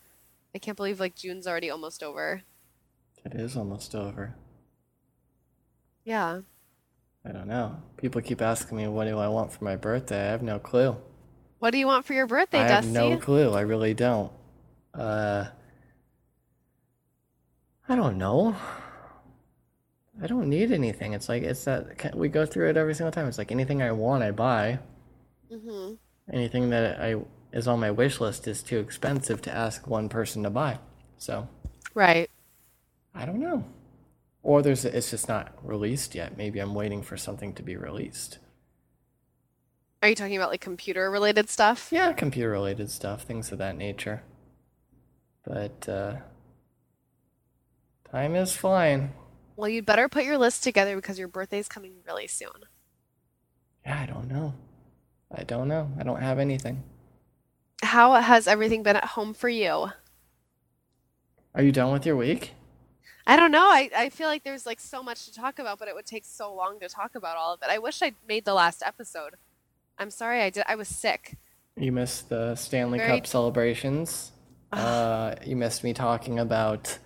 I 0.53 0.59
can't 0.59 0.77
believe 0.77 0.99
like 0.99 1.15
June's 1.15 1.47
already 1.47 1.69
almost 1.69 2.03
over. 2.03 2.43
It 3.25 3.33
is 3.33 3.57
almost 3.57 3.95
over. 3.95 4.35
Yeah. 6.03 6.41
I 7.27 7.31
don't 7.31 7.47
know. 7.47 7.75
People 7.97 8.21
keep 8.21 8.41
asking 8.41 8.77
me 8.77 8.87
what 8.87 9.05
do 9.05 9.17
I 9.17 9.27
want 9.27 9.51
for 9.51 9.63
my 9.63 9.75
birthday. 9.75 10.27
I 10.27 10.31
have 10.31 10.43
no 10.43 10.59
clue. 10.59 10.95
What 11.59 11.71
do 11.71 11.77
you 11.79 11.87
want 11.87 12.05
for 12.05 12.13
your 12.13 12.27
birthday, 12.27 12.59
Dusty? 12.59 12.73
I 12.73 12.75
have 12.75 13.11
no 13.11 13.17
clue. 13.17 13.53
I 13.53 13.61
really 13.61 13.93
don't. 13.93 14.31
Uh 14.93 15.45
I 17.89 17.95
don't 17.95 18.17
know. 18.17 18.55
I 20.21 20.27
don't 20.27 20.49
need 20.49 20.71
anything. 20.71 21.13
It's 21.13 21.27
like 21.27 21.43
it's 21.43 21.65
that 21.65 22.15
we 22.15 22.29
go 22.29 22.45
through 22.45 22.69
it 22.69 22.77
every 22.77 22.95
single 22.95 23.11
time. 23.11 23.27
It's 23.27 23.37
like 23.37 23.51
anything 23.51 23.81
I 23.81 23.91
want, 23.91 24.23
I 24.23 24.31
buy. 24.31 24.79
hmm 25.51 25.93
Anything 26.31 26.69
that 26.71 26.99
I 26.99 27.15
is 27.53 27.67
on 27.67 27.79
my 27.79 27.91
wish 27.91 28.19
list 28.19 28.47
is 28.47 28.63
too 28.63 28.79
expensive 28.79 29.41
to 29.43 29.55
ask 29.55 29.87
one 29.87 30.09
person 30.09 30.43
to 30.43 30.49
buy. 30.49 30.79
So, 31.17 31.47
Right. 31.93 32.29
I 33.13 33.25
don't 33.25 33.39
know. 33.39 33.63
Or 34.45 34.61
there's 34.61 34.85
it's 34.85 35.09
just 35.09 35.27
not 35.27 35.57
released 35.63 36.13
yet. 36.13 36.37
Maybe 36.37 36.59
I'm 36.59 36.75
waiting 36.75 37.01
for 37.01 37.17
something 37.17 37.51
to 37.55 37.63
be 37.63 37.75
released. 37.75 38.37
Are 40.03 40.07
you 40.07 40.13
talking 40.13 40.37
about 40.37 40.51
like 40.51 40.61
computer 40.61 41.09
related 41.09 41.49
stuff? 41.49 41.89
Yeah, 41.91 42.13
computer 42.13 42.51
related 42.51 42.91
stuff, 42.91 43.23
things 43.23 43.51
of 43.51 43.57
that 43.57 43.75
nature. 43.75 44.21
But 45.43 45.89
uh 45.89 46.17
time 48.11 48.35
is 48.35 48.55
flying. 48.55 49.13
Well, 49.55 49.67
you'd 49.67 49.87
better 49.87 50.07
put 50.07 50.25
your 50.25 50.37
list 50.37 50.63
together 50.63 50.95
because 50.95 51.17
your 51.17 51.27
birthday's 51.27 51.67
coming 51.67 51.95
really 52.05 52.27
soon. 52.27 52.67
Yeah, 53.83 53.99
I 53.99 54.05
don't 54.05 54.27
know. 54.27 54.53
I 55.35 55.43
don't 55.43 55.67
know. 55.67 55.89
I 55.99 56.03
don't 56.03 56.21
have 56.21 56.37
anything. 56.37 56.83
How 57.81 58.13
has 58.13 58.47
everything 58.47 58.83
been 58.83 58.95
at 58.95 59.05
home 59.05 59.33
for 59.33 59.49
you? 59.49 59.87
Are 61.55 61.63
you 61.63 61.71
done 61.71 61.91
with 61.91 62.05
your 62.05 62.15
week? 62.15 62.51
I 63.27 63.35
don't 63.35 63.51
know. 63.51 63.63
I, 63.67 63.89
I 63.95 64.09
feel 64.09 64.27
like 64.27 64.43
there's 64.43 64.65
like 64.65 64.79
so 64.79 65.01
much 65.01 65.25
to 65.25 65.33
talk 65.33 65.57
about, 65.59 65.79
but 65.79 65.87
it 65.87 65.95
would 65.95 66.05
take 66.05 66.25
so 66.25 66.53
long 66.53 66.79
to 66.79 66.87
talk 66.87 67.15
about 67.15 67.37
all 67.37 67.53
of 67.53 67.61
it. 67.63 67.69
I 67.69 67.79
wish 67.79 68.01
I'd 68.01 68.15
made 68.27 68.45
the 68.45 68.53
last 68.53 68.83
episode. 68.85 69.35
I'm 69.97 70.11
sorry 70.11 70.41
I 70.41 70.49
did. 70.51 70.63
I 70.67 70.75
was 70.75 70.87
sick. 70.87 71.37
You 71.77 71.91
missed 71.91 72.29
the 72.29 72.55
Stanley 72.55 72.99
Very- 72.99 73.09
Cup 73.19 73.27
celebrations. 73.27 74.31
Uh, 74.71 75.35
you 75.45 75.55
missed 75.55 75.83
me 75.83 75.93
talking 75.93 76.37
about. 76.39 76.97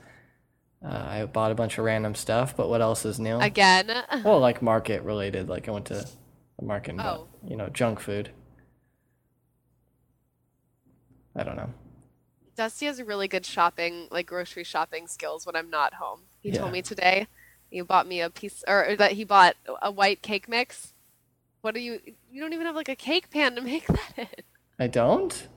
Uh, 0.83 0.87
I 1.07 1.25
bought 1.25 1.51
a 1.51 1.55
bunch 1.55 1.77
of 1.77 1.83
random 1.85 2.15
stuff, 2.15 2.55
but 2.55 2.69
what 2.69 2.81
else 2.81 3.03
is 3.05 3.19
new? 3.19 3.37
Again. 3.39 3.91
Well, 4.23 4.39
like 4.39 4.61
market 4.61 5.03
related. 5.03 5.49
Like 5.49 5.67
I 5.67 5.71
went 5.71 5.85
to 5.87 6.05
the 6.57 6.65
market 6.65 6.91
and 6.91 6.97
bought, 6.99 7.19
Oh. 7.19 7.27
you 7.47 7.55
know, 7.57 7.67
junk 7.69 7.99
food. 7.99 8.29
I 11.35 11.43
don't 11.43 11.55
know. 11.57 11.69
Dusty 12.59 12.87
has 12.87 13.01
really 13.01 13.29
good 13.29 13.45
shopping, 13.45 14.09
like 14.11 14.25
grocery 14.25 14.65
shopping 14.65 15.07
skills 15.07 15.45
when 15.45 15.55
I'm 15.55 15.69
not 15.69 15.93
home. 15.93 16.23
He 16.41 16.49
Yeah. 16.49 16.57
told 16.59 16.73
me 16.73 16.81
today 16.81 17.27
he 17.69 17.79
bought 17.79 18.05
me 18.05 18.19
a 18.19 18.29
piece, 18.29 18.65
or 18.67 18.97
that 18.97 19.13
he 19.13 19.23
bought 19.23 19.55
a 19.81 19.89
white 19.89 20.21
cake 20.21 20.49
mix. 20.49 20.93
What 21.61 21.73
do 21.73 21.79
you, 21.79 22.01
you 22.29 22.41
don't 22.41 22.51
even 22.51 22.65
have 22.65 22.75
like 22.75 22.89
a 22.89 22.97
cake 22.97 23.29
pan 23.29 23.55
to 23.55 23.61
make 23.73 23.87
that 23.87 24.11
in. 24.17 24.27
I 24.77 24.87
don't. 24.87 25.47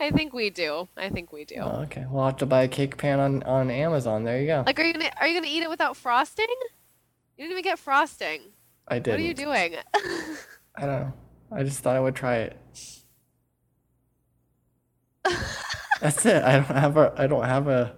I 0.00 0.10
think 0.10 0.32
we 0.32 0.50
do. 0.50 0.88
I 0.96 1.10
think 1.10 1.32
we 1.32 1.44
do. 1.44 1.60
Oh, 1.60 1.82
okay. 1.82 2.04
Well, 2.10 2.26
have 2.26 2.38
to 2.38 2.46
buy 2.46 2.64
a 2.64 2.68
cake 2.68 2.96
pan 2.96 3.20
on 3.20 3.44
on 3.44 3.70
Amazon. 3.70 4.24
There 4.24 4.40
you 4.40 4.48
go. 4.48 4.64
Like, 4.66 4.80
are 4.80 4.84
you 4.84 4.94
gonna 4.94 5.12
are 5.20 5.28
you 5.28 5.40
gonna 5.40 5.52
eat 5.52 5.62
it 5.62 5.70
without 5.70 5.96
frosting? 5.96 6.46
You 7.36 7.44
didn't 7.44 7.52
even 7.52 7.62
get 7.62 7.78
frosting. 7.78 8.40
I 8.88 8.98
didn't. 8.98 9.12
What 9.12 9.20
are 9.20 9.28
you 9.28 9.34
doing? 9.34 9.76
I 10.74 10.86
don't 10.86 11.02
know. 11.02 11.12
I 11.52 11.62
just 11.62 11.84
thought 11.84 11.94
I 11.94 12.00
would 12.00 12.16
try 12.16 12.38
it. 12.38 12.58
That's 16.00 16.24
it. 16.26 16.42
I 16.42 16.52
don't 16.54 16.64
have 16.76 16.96
a 16.96 17.14
I 17.16 17.26
don't 17.26 17.44
have 17.44 17.68
a 17.68 17.96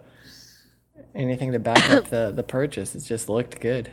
anything 1.15 1.53
to 1.53 1.59
back 1.59 1.91
up 1.91 2.09
the 2.09 2.33
the 2.35 2.43
purchase. 2.43 2.95
It 2.95 3.01
just 3.05 3.29
looked 3.29 3.61
good 3.61 3.93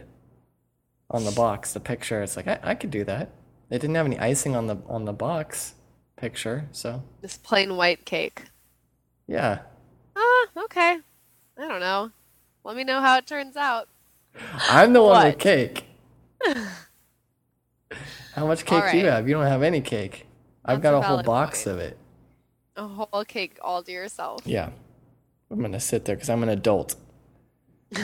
on 1.10 1.26
the 1.26 1.32
box. 1.32 1.74
The 1.74 1.80
picture. 1.80 2.22
It's 2.24 2.36
like 2.38 2.48
I, 2.48 2.60
I 2.64 2.76
could 2.76 2.92
do 2.92 3.04
that. 3.06 3.32
It 3.70 3.80
didn't 3.80 3.96
have 3.96 4.06
any 4.06 4.20
icing 4.20 4.56
on 4.56 4.68
the 4.68 4.78
on 4.88 5.06
the 5.06 5.14
box 5.14 5.76
picture, 6.18 6.68
so 6.72 7.04
This 7.22 7.38
plain 7.38 7.76
white 7.78 8.06
cake. 8.06 8.44
yeah. 9.28 9.60
Ah, 10.16 10.48
okay. 10.66 11.00
I 11.58 11.68
don't 11.68 11.80
know. 11.80 12.12
Let 12.64 12.76
me 12.76 12.84
know 12.84 13.02
how 13.02 13.18
it 13.18 13.28
turns 13.28 13.56
out. 13.58 13.88
I'm 14.70 14.94
the 14.94 15.02
one 15.02 15.26
with 15.28 15.40
cake. 15.40 15.86
How 18.34 18.46
much 18.46 18.66
cake 18.66 18.92
do 18.92 18.98
you 18.98 19.06
have? 19.08 19.28
You 19.28 19.36
don't 19.36 19.46
have 19.48 19.64
any 19.64 19.82
cake. 19.82 20.28
I've 20.66 20.82
That's 20.82 20.84
got 20.84 20.94
a 20.96 20.98
a 20.98 21.02
whole 21.02 21.24
box 21.24 21.64
point. 21.64 21.76
of 21.76 21.80
it. 21.80 21.98
A 22.78 22.88
whole 22.88 23.24
cake 23.26 23.58
all 23.62 23.82
to 23.84 23.92
yourself. 23.92 24.42
Yeah. 24.46 24.70
I'm 25.52 25.62
gonna 25.62 25.80
sit 25.80 26.06
there 26.06 26.16
because 26.16 26.30
I'm 26.30 26.44
an 26.44 26.50
adult. 26.50 26.96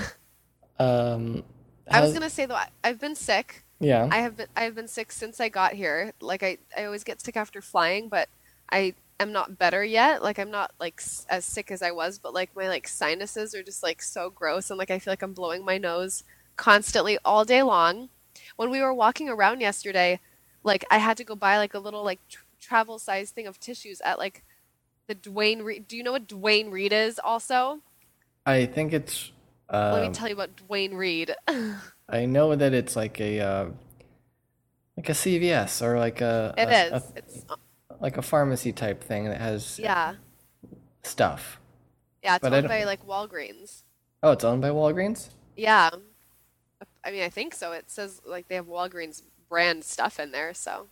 um, 0.80 1.44
I 1.90 2.01
was 2.01 2.13
gonna 2.13 2.30
say 2.30 2.46
though, 2.46 2.60
I've 2.84 3.00
been 3.00 3.16
sick. 3.16 3.63
yeah. 3.80 4.08
I 4.12 4.18
have 4.20 4.38
been 4.38 4.48
I 4.56 4.62
have 4.63 4.75
been 4.75 4.88
sick 4.88 5.12
since 5.12 5.40
I 5.40 5.50
got 5.50 5.74
here. 5.74 6.13
Like 6.22 6.44
I, 6.44 6.58
I 6.78 6.86
always 6.86 7.04
get 7.04 7.22
sick 7.22 7.36
after 7.36 7.62
flying, 7.62 8.08
but 8.10 8.30
I 8.72 8.94
am 9.20 9.32
not 9.32 9.58
better 9.58 9.84
yet. 9.84 10.24
Like 10.24 10.40
I'm 10.40 10.51
not 10.51 10.72
like 10.80 10.96
s- 11.00 11.25
as 11.30 11.44
sick 11.46 11.72
as 11.72 11.82
I 11.82 11.92
was, 11.92 12.18
but 12.18 12.34
like 12.34 12.56
my 12.56 12.68
like 12.68 12.88
sinuses 12.88 13.54
are 13.54 13.63
just 13.63 13.84
like 13.84 14.01
so 14.01 14.30
gross 14.30 14.70
and 14.70 14.80
like 14.80 14.92
I 14.92 15.00
feel 15.00 15.12
like 15.12 15.22
I'm 15.22 15.34
blowing 15.34 15.66
my 15.66 15.78
nose 15.78 16.24
constantly 16.56 17.18
all 17.25 17.44
day 17.44 17.63
long. 17.63 18.10
When 18.56 18.70
we 18.70 18.82
were 18.82 18.94
walking 18.94 19.28
around 19.30 19.62
yesterday, 19.62 20.20
like 20.63 20.86
I 20.90 21.00
had 21.00 21.18
to 21.18 21.24
go 21.24 21.36
buy 21.36 21.58
like 21.58 21.74
a 21.74 21.80
little 21.80 22.04
like 22.04 22.20
tr- 22.30 22.44
travel 22.62 23.00
size 23.00 23.32
thing 23.32 23.48
of 23.48 23.60
tissues 23.60 24.00
at 24.06 24.18
like 24.20 24.44
the 25.12 25.15
Duane 25.30 25.62
Reade. 25.62 25.88
Do 25.89 25.98
you 25.98 26.03
know 26.03 26.13
what 26.13 26.27
Duane 26.27 26.72
Reade 26.72 26.94
is 26.94 27.20
also? 27.22 27.80
I 28.46 28.65
think 28.65 28.94
it's. 28.94 29.32
Let 29.72 30.01
me 30.01 30.08
Um, 30.08 30.13
tell 30.13 30.27
you 30.30 30.36
about 30.36 30.56
Duane 30.56 30.94
Reade. 30.94 31.36
I 32.10 32.25
know 32.25 32.56
that 32.56 32.74
it's 32.74 32.96
like 32.96 33.20
a 33.20 33.39
uh, 33.39 33.65
like 34.98 35.10
a 35.10 35.13
CVS 35.13 35.82
or 35.82 35.98
like 36.00 36.22
a, 36.22 36.53
It 36.58 36.68
a- 36.68 36.86
is. 36.86 36.91
a- 36.94 37.03
It's 37.18 37.46
like 38.00 38.18
a 38.18 38.22
pharmacy 38.22 38.72
type 38.72 39.03
thing 39.03 39.25
that 39.25 39.39
has 39.39 39.77
yeah. 39.80 40.15
stuff. 41.03 41.60
Yeah, 42.24 42.36
it's 42.36 42.41
But 42.44 42.53
owned 42.53 42.68
by 42.68 42.84
like 42.86 43.06
Walgreens. 43.06 43.84
Oh, 44.24 44.32
it's 44.32 44.44
owned 44.44 44.62
by 44.62 44.70
Walgreens. 44.70 45.30
Yeah. 45.58 45.89
I 47.03 47.12
mean, 47.12 47.24
I 47.24 47.30
think 47.30 47.53
so. 47.53 47.72
It 47.74 47.89
says 47.91 48.22
like 48.25 48.48
they 48.48 48.56
have 48.56 48.68
Walgreens 48.68 49.24
brand 49.50 49.84
stuff 49.84 50.20
in 50.20 50.32
there, 50.32 50.53
so. 50.53 50.88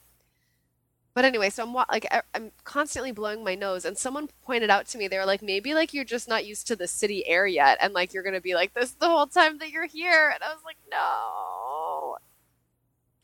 But 1.13 1.25
anyway, 1.25 1.49
so 1.49 1.63
I'm 1.63 1.73
like 1.73 2.07
I'm 2.33 2.51
constantly 2.63 3.11
blowing 3.11 3.43
my 3.43 3.55
nose 3.55 3.83
and 3.83 3.97
someone 3.97 4.29
pointed 4.43 4.69
out 4.69 4.85
to 4.87 4.97
me 4.97 5.07
they 5.07 5.17
were 5.17 5.25
like 5.25 5.41
maybe 5.41 5.73
like 5.73 5.93
you're 5.93 6.05
just 6.05 6.27
not 6.27 6.45
used 6.45 6.67
to 6.67 6.75
the 6.75 6.87
city 6.87 7.27
air 7.27 7.45
yet 7.47 7.77
and 7.81 7.93
like 7.93 8.13
you're 8.13 8.23
going 8.23 8.35
to 8.35 8.41
be 8.41 8.53
like 8.53 8.73
this 8.73 8.91
the 8.91 9.07
whole 9.07 9.27
time 9.27 9.57
that 9.57 9.71
you're 9.71 9.87
here 9.87 10.31
and 10.33 10.43
I 10.43 10.53
was 10.53 10.63
like, 10.63 10.77
"No. 10.89 12.17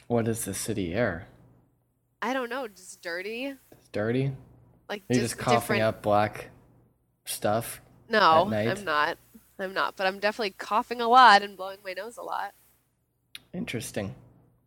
What 0.08 0.28
is 0.28 0.46
the 0.46 0.54
city 0.54 0.94
air? 0.94 1.28
I 2.22 2.34
don't 2.34 2.50
know, 2.50 2.68
just 2.68 3.02
dirty." 3.02 3.54
It's 3.72 3.88
dirty. 3.92 4.32
Like 4.90 5.04
You're 5.10 5.20
just 5.22 5.36
just 5.36 5.42
coughing 5.42 5.60
different 5.60 5.82
up 5.84 6.02
black 6.02 6.50
stuff. 7.26 7.82
No? 8.10 8.50
I'm 8.52 8.84
not. 8.84 9.18
I'm 9.58 9.74
not, 9.74 9.96
but 9.96 10.06
I'm 10.06 10.20
definitely 10.20 10.56
coughing 10.58 11.02
a 11.02 11.08
lot 11.08 11.42
and 11.42 11.56
blowing 11.56 11.78
my 11.84 11.94
nose 11.94 12.18
a 12.18 12.24
lot. 12.24 12.54
Interesting. 13.54 14.16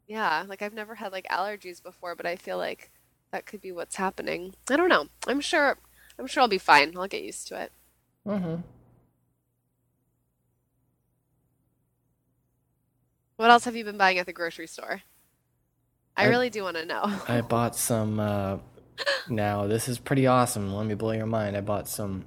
Yeah, 0.07 0.45
like 0.49 0.63
I've 0.63 0.73
never 0.73 0.95
had 0.95 1.13
like 1.13 1.29
allergies 1.29 1.83
before, 1.83 2.15
but 2.17 2.25
I 2.25 2.37
feel 2.37 2.57
like 2.57 2.91
that 3.33 3.47
could 3.47 3.61
be 3.61 3.73
what's 3.73 3.97
happening. 3.97 4.55
I 4.71 4.77
don't 4.77 4.89
know. 4.89 5.07
I'm 5.27 5.41
sure 5.41 5.79
I'm 6.19 6.27
sure 6.27 6.41
I'll 6.43 6.49
be 6.49 6.59
fine. 6.59 6.97
I'll 6.97 7.07
get 7.09 7.23
used 7.23 7.47
to 7.49 7.61
it. 7.63 7.73
Mm-hmm. 8.27 8.57
What 13.37 13.51
else 13.51 13.65
have 13.65 13.77
you 13.77 13.85
been 13.85 13.97
buying 13.99 14.19
at 14.19 14.27
the 14.27 14.33
grocery 14.33 14.67
store? 14.67 15.03
I 16.17 16.25
I- 16.25 16.29
really 16.29 16.51
do 16.51 16.63
want 16.65 16.77
to 16.77 16.85
know. 16.85 17.05
I 17.29 17.41
bought 17.41 17.77
some. 17.77 18.19
Uh, 18.19 18.59
now 19.29 19.67
this 19.67 19.89
is 19.89 19.99
pretty 19.99 20.27
awesome. 20.27 20.75
Let 20.75 20.87
me 20.87 20.95
blow 20.95 21.13
your 21.13 21.27
mind. 21.27 21.57
I 21.57 21.61
bought 21.61 21.89
some 21.89 22.27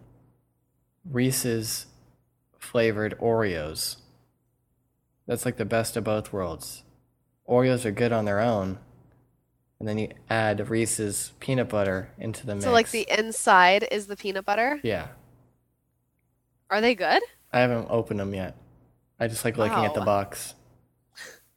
Reese's 1.09 1.87
flavored 2.57 3.17
Oreos. 3.19 3.97
That's 5.27 5.45
like 5.45 5.57
the 5.57 5.65
best 5.65 5.97
of 5.97 6.03
both 6.03 6.31
worlds. 6.31 6.83
Oreos 7.47 7.85
are 7.85 7.91
good 7.91 8.11
on 8.13 8.25
their 8.25 8.39
own, 8.39 8.79
and 9.81 9.87
then 9.87 9.97
you 9.97 10.09
add 10.29 10.69
Reese's 10.69 11.33
peanut 11.39 11.67
butter 11.67 12.11
into 12.19 12.45
the 12.45 12.53
mix. 12.53 12.65
So 12.65 12.71
like 12.71 12.91
the 12.91 13.07
inside 13.09 13.87
is 13.91 14.05
the 14.05 14.15
peanut 14.15 14.45
butter. 14.45 14.79
yeah. 14.83 15.07
Are 16.69 16.81
they 16.81 16.93
good? 16.93 17.23
I 17.51 17.61
haven't 17.61 17.87
opened 17.89 18.19
them 18.19 18.35
yet. 18.35 18.55
I 19.19 19.27
just 19.27 19.43
like 19.43 19.57
looking 19.57 19.83
at 19.83 19.95
the 19.95 20.01
box 20.01 20.53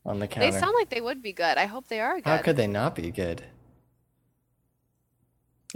on 0.06 0.20
the 0.20 0.26
counter. 0.26 0.50
They 0.50 0.58
sound 0.58 0.74
like 0.74 0.88
they 0.88 1.02
would 1.02 1.20
be 1.20 1.34
good. 1.34 1.58
I 1.58 1.66
hope 1.66 1.88
they 1.88 2.00
are 2.00 2.14
good. 2.16 2.24
How 2.24 2.38
could 2.38 2.56
they 2.56 2.66
not 2.66 2.94
be 2.94 3.10
good? 3.10 3.44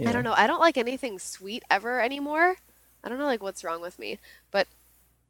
I 0.03 0.11
don't 0.11 0.23
know. 0.23 0.33
I 0.35 0.47
don't 0.47 0.59
like 0.59 0.77
anything 0.77 1.19
sweet 1.19 1.63
ever 1.69 2.01
anymore. 2.01 2.55
I 3.03 3.09
don't 3.09 3.19
know 3.19 3.25
like 3.25 3.43
what's 3.43 3.63
wrong 3.63 3.79
with 3.79 3.99
me. 3.99 4.17
But 4.49 4.67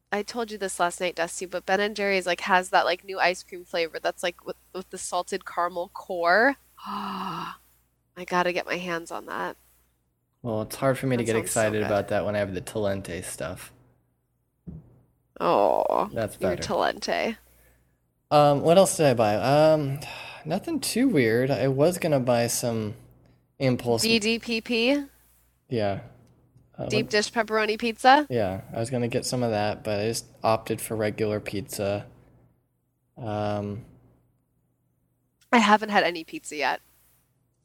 I 0.10 0.24
told 0.24 0.52
you 0.52 0.58
this 0.58 0.80
last 0.80 1.02
night, 1.02 1.16
Dusty, 1.16 1.46
but 1.46 1.66
Ben 1.66 1.82
and 1.82 1.98
Jerry's 1.98 2.26
like 2.26 2.42
has 2.42 2.70
that 2.70 2.86
like 2.86 3.04
new 3.04 3.20
ice 3.20 3.44
cream 3.44 3.66
flavor 3.66 4.00
that's 4.02 4.24
like 4.24 4.46
with, 4.46 4.56
with 4.74 4.90
the 4.90 4.98
salted 4.98 5.46
caramel 5.46 5.92
core. 5.94 6.56
I 6.88 8.26
gotta 8.26 8.52
get 8.54 8.66
my 8.66 8.78
hands 8.78 9.12
on 9.12 9.26
that. 9.28 9.58
Well, 10.42 10.62
it's 10.64 10.76
hard 10.76 10.98
for 10.98 11.08
me 11.08 11.18
to 11.18 11.24
get 11.24 11.34
sounds 11.34 11.52
so 11.52 11.62
excited 11.62 11.84
about 11.84 12.08
that 12.10 12.26
when 12.26 12.36
I 12.36 12.40
have 12.40 12.54
the 12.54 12.62
Talenti 12.62 13.24
stuff. 13.24 13.74
Oh, 15.40 16.10
That's 16.14 16.36
better. 16.38 16.54
your. 16.56 16.58
Talenti. 16.62 17.38
Um, 18.32 18.62
what 18.62 18.78
else 18.78 18.98
did 18.98 19.08
I 19.08 19.14
buy? 19.14 19.36
Um, 19.36 20.00
nothing 20.46 20.80
too 20.80 21.08
weird. 21.08 21.50
I 21.52 21.68
was 21.68 21.98
gonna 21.98 22.20
buy 22.20 22.48
some 22.48 22.96
impulse. 23.58 24.06
DDPP, 24.06 25.08
Yeah. 25.70 26.02
Uh, 26.78 26.86
deep 26.88 27.08
what- 27.08 27.12
dish 27.12 27.32
pepperoni 27.34 27.78
pizza. 27.78 28.26
Yeah, 28.30 28.62
I 28.74 28.80
was 28.80 28.90
gonna 28.90 29.08
get 29.10 29.26
some 29.26 29.44
of 29.44 29.52
that, 29.52 29.84
but 29.84 30.00
I 30.00 30.04
just 30.08 30.26
opted 30.44 30.80
for 30.80 30.96
regular 30.96 31.40
pizza. 31.42 32.06
Um, 33.18 33.84
I 35.52 35.60
haven't 35.60 35.90
had 35.90 36.04
any 36.04 36.24
pizza 36.24 36.56
yet. 36.56 36.82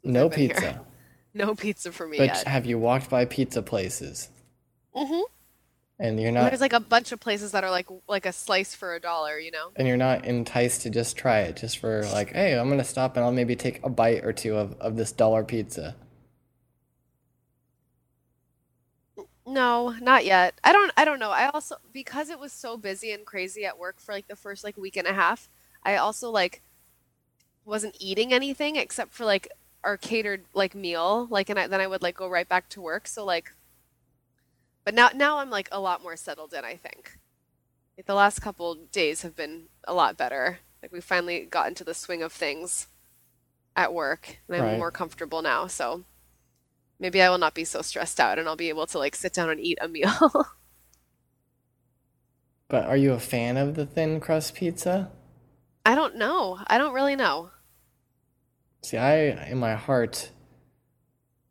no 0.04 0.28
I've 0.30 0.44
here. 0.46 0.54
pizza. 0.54 0.80
No 1.34 1.54
pizza 1.56 1.92
for 1.92 2.06
me 2.06 2.18
But 2.18 2.26
yet. 2.26 2.46
have 2.46 2.66
you 2.66 2.78
walked 2.78 3.10
by 3.10 3.24
pizza 3.24 3.62
places 3.62 4.30
hmm 4.94 5.20
and 5.98 6.20
you're 6.20 6.32
not 6.32 6.50
There's 6.50 6.60
like 6.60 6.72
a 6.72 6.80
bunch 6.80 7.12
of 7.12 7.20
places 7.20 7.52
that 7.52 7.64
are 7.64 7.70
like 7.70 7.88
like 8.08 8.26
a 8.26 8.32
slice 8.32 8.74
for 8.74 8.94
a 8.94 9.00
dollar, 9.00 9.38
you 9.38 9.50
know? 9.50 9.72
and 9.76 9.88
you're 9.88 9.96
not 9.96 10.24
enticed 10.24 10.82
to 10.82 10.90
just 10.90 11.16
try 11.16 11.40
it 11.40 11.56
just 11.56 11.78
for 11.78 12.04
like, 12.12 12.32
hey, 12.32 12.58
I'm 12.58 12.68
gonna 12.68 12.84
stop 12.84 13.16
and 13.16 13.24
I'll 13.24 13.32
maybe 13.32 13.56
take 13.56 13.84
a 13.84 13.88
bite 13.88 14.24
or 14.24 14.32
two 14.32 14.56
of, 14.56 14.74
of 14.80 14.96
this 14.96 15.12
dollar 15.12 15.44
pizza. 15.44 15.96
No, 19.46 19.90
not 20.00 20.24
yet. 20.24 20.54
I 20.64 20.72
don't 20.72 20.92
I 20.96 21.04
don't 21.04 21.18
know. 21.18 21.30
I 21.30 21.48
also 21.48 21.76
because 21.92 22.30
it 22.30 22.38
was 22.38 22.52
so 22.52 22.76
busy 22.76 23.12
and 23.12 23.26
crazy 23.26 23.64
at 23.66 23.78
work 23.78 24.00
for 24.00 24.12
like 24.14 24.28
the 24.28 24.36
first 24.36 24.64
like 24.64 24.76
week 24.76 24.96
and 24.96 25.06
a 25.06 25.12
half, 25.14 25.48
I 25.84 25.96
also 25.96 26.30
like 26.30 26.62
wasn't 27.64 27.96
eating 28.00 28.32
anything 28.32 28.76
except 28.76 29.12
for 29.12 29.24
like 29.24 29.48
our 29.84 29.96
catered 29.96 30.44
like 30.54 30.74
meal, 30.74 31.26
like 31.30 31.50
and 31.50 31.58
I, 31.58 31.66
then 31.66 31.80
I 31.80 31.86
would 31.86 32.02
like 32.02 32.16
go 32.16 32.28
right 32.28 32.48
back 32.48 32.68
to 32.70 32.80
work. 32.80 33.06
So 33.08 33.24
like 33.24 33.52
but 34.84 34.94
now 34.94 35.10
now 35.14 35.38
I'm 35.38 35.50
like 35.50 35.68
a 35.72 35.80
lot 35.80 36.02
more 36.02 36.16
settled 36.16 36.52
in, 36.54 36.64
I 36.64 36.76
think. 36.76 37.18
Like 37.98 38.06
the 38.06 38.14
last 38.14 38.40
couple 38.40 38.76
days 38.92 39.22
have 39.22 39.36
been 39.36 39.68
a 39.86 39.94
lot 39.94 40.16
better. 40.18 40.60
Like 40.82 40.92
we 40.92 41.00
finally 41.00 41.42
got 41.46 41.68
into 41.68 41.84
the 41.84 41.94
swing 41.94 42.22
of 42.22 42.32
things 42.32 42.88
at 43.76 43.94
work 43.94 44.38
and 44.48 44.56
I'm 44.56 44.66
Right. 44.66 44.78
more 44.78 44.92
comfortable 44.92 45.42
now, 45.42 45.66
so 45.68 46.04
maybe 47.00 47.22
I 47.22 47.30
will 47.30 47.38
not 47.38 47.54
be 47.54 47.64
so 47.64 47.82
stressed 47.82 48.20
out 48.20 48.38
and 48.38 48.48
I'll 48.48 48.56
be 48.56 48.70
able 48.70 48.86
to 48.88 48.98
like 48.98 49.16
sit 49.16 49.34
down 49.34 49.50
and 49.50 49.60
eat 49.60 49.78
a 49.80 49.88
meal. 49.88 50.46
But 52.68 52.84
are 52.84 52.96
you 52.98 53.14
a 53.14 53.18
fan 53.18 53.56
of 53.56 53.74
the 53.74 53.86
thin 53.86 54.20
crust 54.20 54.54
pizza? 54.54 55.10
I 55.86 55.94
don't 55.94 56.16
know. 56.16 56.58
I 56.66 56.76
don't 56.76 56.92
really 56.92 57.16
know. 57.16 57.50
See, 58.84 58.98
I, 58.98 59.46
in 59.50 59.58
my 59.58 59.74
heart, 59.76 60.30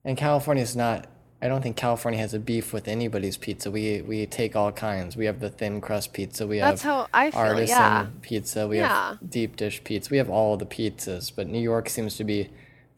and 0.06 0.16
California's 0.16 0.76
not, 0.76 1.08
I 1.42 1.48
don't 1.48 1.64
think 1.64 1.76
California 1.76 2.20
has 2.20 2.34
a 2.36 2.40
beef 2.40 2.72
with 2.74 2.88
anybody's 2.88 3.38
pizza. 3.38 3.72
We 3.72 4.02
we 4.04 4.26
take 4.28 4.56
all 4.56 4.72
kinds. 4.72 5.18
We 5.18 5.26
have 5.26 5.40
the 5.40 5.50
thin 5.50 5.82
crust 5.82 6.14
pizza. 6.14 6.46
We 6.48 6.60
That's 6.60 6.84
have 6.84 6.92
how 6.92 7.08
I 7.14 7.32
feel. 7.32 7.40
artisan 7.42 7.76
Yeah. 7.78 8.08
pizza. 8.22 8.68
We 8.68 8.78
Yeah. 8.78 8.88
have 8.88 9.30
deep 9.30 9.56
dish 9.56 9.84
pizza. 9.84 10.12
We 10.12 10.18
have 10.18 10.30
all 10.30 10.58
the 10.58 10.66
pizzas. 10.68 11.32
But 11.36 11.48
New 11.48 11.60
York 11.60 11.90
seems 11.90 12.18
to 12.18 12.24
be 12.24 12.50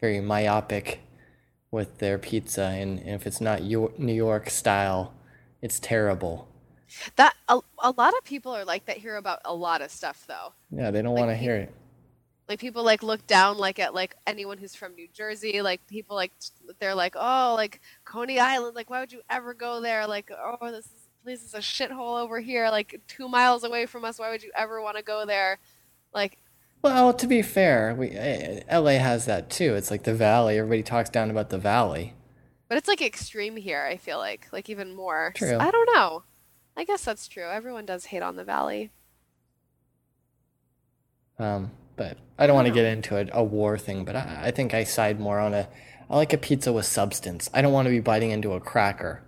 very 0.02 0.20
myopic 0.20 1.00
with 1.72 2.00
their 2.00 2.18
pizza. 2.18 2.64
And 2.66 3.00
if 3.00 3.26
it's 3.26 3.42
not 3.42 3.64
New 3.64 4.14
York 4.14 4.50
style, 4.50 5.14
it's 5.62 5.80
terrible. 5.80 6.48
That 7.16 7.36
a, 7.50 7.62
a 7.80 7.92
lot 7.92 8.14
of 8.18 8.24
people 8.26 8.56
are 8.56 8.66
like 8.66 8.86
that 8.86 8.98
here 8.98 9.16
about 9.16 9.40
a 9.46 9.56
lot 9.56 9.82
of 9.82 9.92
stuff 9.92 10.26
though. 10.28 10.54
Yeah, 10.72 10.92
they 10.92 11.02
don't 11.02 11.16
Like 11.16 11.22
want 11.22 11.32
to 11.32 11.36
hear 11.38 11.56
it. 11.56 11.74
Like 12.48 12.60
people 12.60 12.84
like 12.84 13.02
look 13.02 13.26
down 13.26 13.58
like 13.58 13.80
at 13.80 13.94
like 13.94 14.16
anyone 14.28 14.58
who's 14.58 14.76
from 14.76 14.94
New 14.94 15.08
Jersey. 15.12 15.62
Like 15.62 15.86
people 15.88 16.16
like 16.16 16.32
they're 16.80 16.96
like, 16.96 17.16
oh, 17.18 17.54
like 17.58 17.82
Coney 18.04 18.40
Island. 18.40 18.76
Like 18.76 18.90
why 18.90 19.00
would 19.00 19.12
you 19.12 19.22
ever 19.30 19.54
go 19.54 19.82
there? 19.82 20.06
Like 20.08 20.32
oh, 20.32 20.72
this 20.72 20.86
is, 20.86 21.08
place 21.24 21.44
is 21.44 21.54
a 21.56 21.60
shithole 21.60 22.22
over 22.22 22.40
here. 22.40 22.70
Like 22.70 23.02
two 23.08 23.28
miles 23.28 23.64
away 23.64 23.88
from 23.88 24.06
us. 24.06 24.20
Why 24.20 24.30
would 24.30 24.44
you 24.44 24.52
ever 24.56 24.82
want 24.82 24.98
to 24.98 25.04
go 25.04 25.26
there? 25.26 25.58
Like 26.14 26.38
Well, 26.84 27.14
to 27.14 27.26
be 27.26 27.42
fair, 27.42 27.96
we 27.98 28.12
eh, 28.12 28.62
LA 28.72 29.00
has 29.00 29.26
that 29.26 29.50
too. 29.50 29.74
It's 29.74 29.90
like 29.90 30.04
the 30.04 30.14
valley. 30.14 30.60
Everybody 30.60 30.84
talks 30.84 31.10
down 31.10 31.32
about 31.32 31.50
the 31.50 31.58
valley. 31.58 32.14
But 32.68 32.78
it's 32.78 32.88
like 32.88 33.02
extreme 33.02 33.58
here, 33.58 33.84
I 33.84 33.98
feel 33.98 34.18
like. 34.18 34.48
Like 34.52 34.70
even 34.70 34.96
more. 34.96 35.34
True. 35.36 35.58
I 35.60 35.72
don't 35.72 35.90
know. 35.94 36.24
I 36.78 36.84
guess 36.84 37.04
that's 37.04 37.28
true. 37.28 37.50
Everyone 37.50 37.86
does 37.86 38.06
hate 38.06 38.22
on 38.22 38.36
the 38.36 38.44
valley. 38.44 38.92
Um, 41.40 41.72
but 41.96 42.18
I 42.38 42.48
don't 42.48 42.56
want 42.56 42.68
to 42.68 42.74
get 42.74 42.86
into 42.86 43.18
a, 43.18 43.40
a 43.40 43.44
war 43.44 43.78
thing, 43.78 44.06
but 44.06 44.16
I, 44.16 44.46
I 44.46 44.52
think 44.52 44.74
I 44.74 44.84
side 44.84 45.20
more 45.20 45.40
on 45.40 45.54
a. 45.54 45.68
I 46.10 46.18
like 46.18 46.34
a 46.34 46.38
pizza 46.38 46.72
with 46.72 46.86
substance. 46.86 47.50
I 47.54 47.62
don't 47.62 47.74
want 47.74 47.88
to 47.88 47.90
be 47.90 48.00
biting 48.00 48.32
into 48.32 48.54
a 48.54 48.60
cracker 48.60 49.24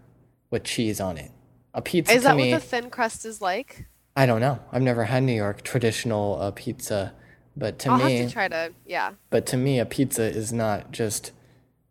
with 0.52 0.64
cheese 0.64 1.00
on 1.00 1.18
it. 1.18 1.32
A 1.74 1.82
pizza 1.82 2.14
Is 2.14 2.24
that 2.24 2.36
me, 2.36 2.52
what 2.52 2.62
the 2.62 2.68
thin 2.68 2.90
crust 2.90 3.26
is 3.26 3.42
like? 3.42 3.88
I 4.16 4.26
don't 4.26 4.42
know. 4.42 4.60
I've 4.72 4.82
never 4.82 5.06
had 5.06 5.24
New 5.24 5.34
York 5.34 5.64
traditional 5.64 6.40
uh, 6.42 6.52
pizza, 6.52 7.14
but 7.56 7.80
to 7.80 7.92
I'll 7.92 7.98
me, 7.98 8.18
have 8.18 8.28
to 8.28 8.34
try 8.34 8.48
to 8.48 8.74
yeah. 8.86 9.14
but 9.30 9.46
to 9.48 9.58
me, 9.58 9.80
a 9.80 9.86
pizza 9.86 10.24
is 10.24 10.54
not 10.54 10.92
just 10.92 11.32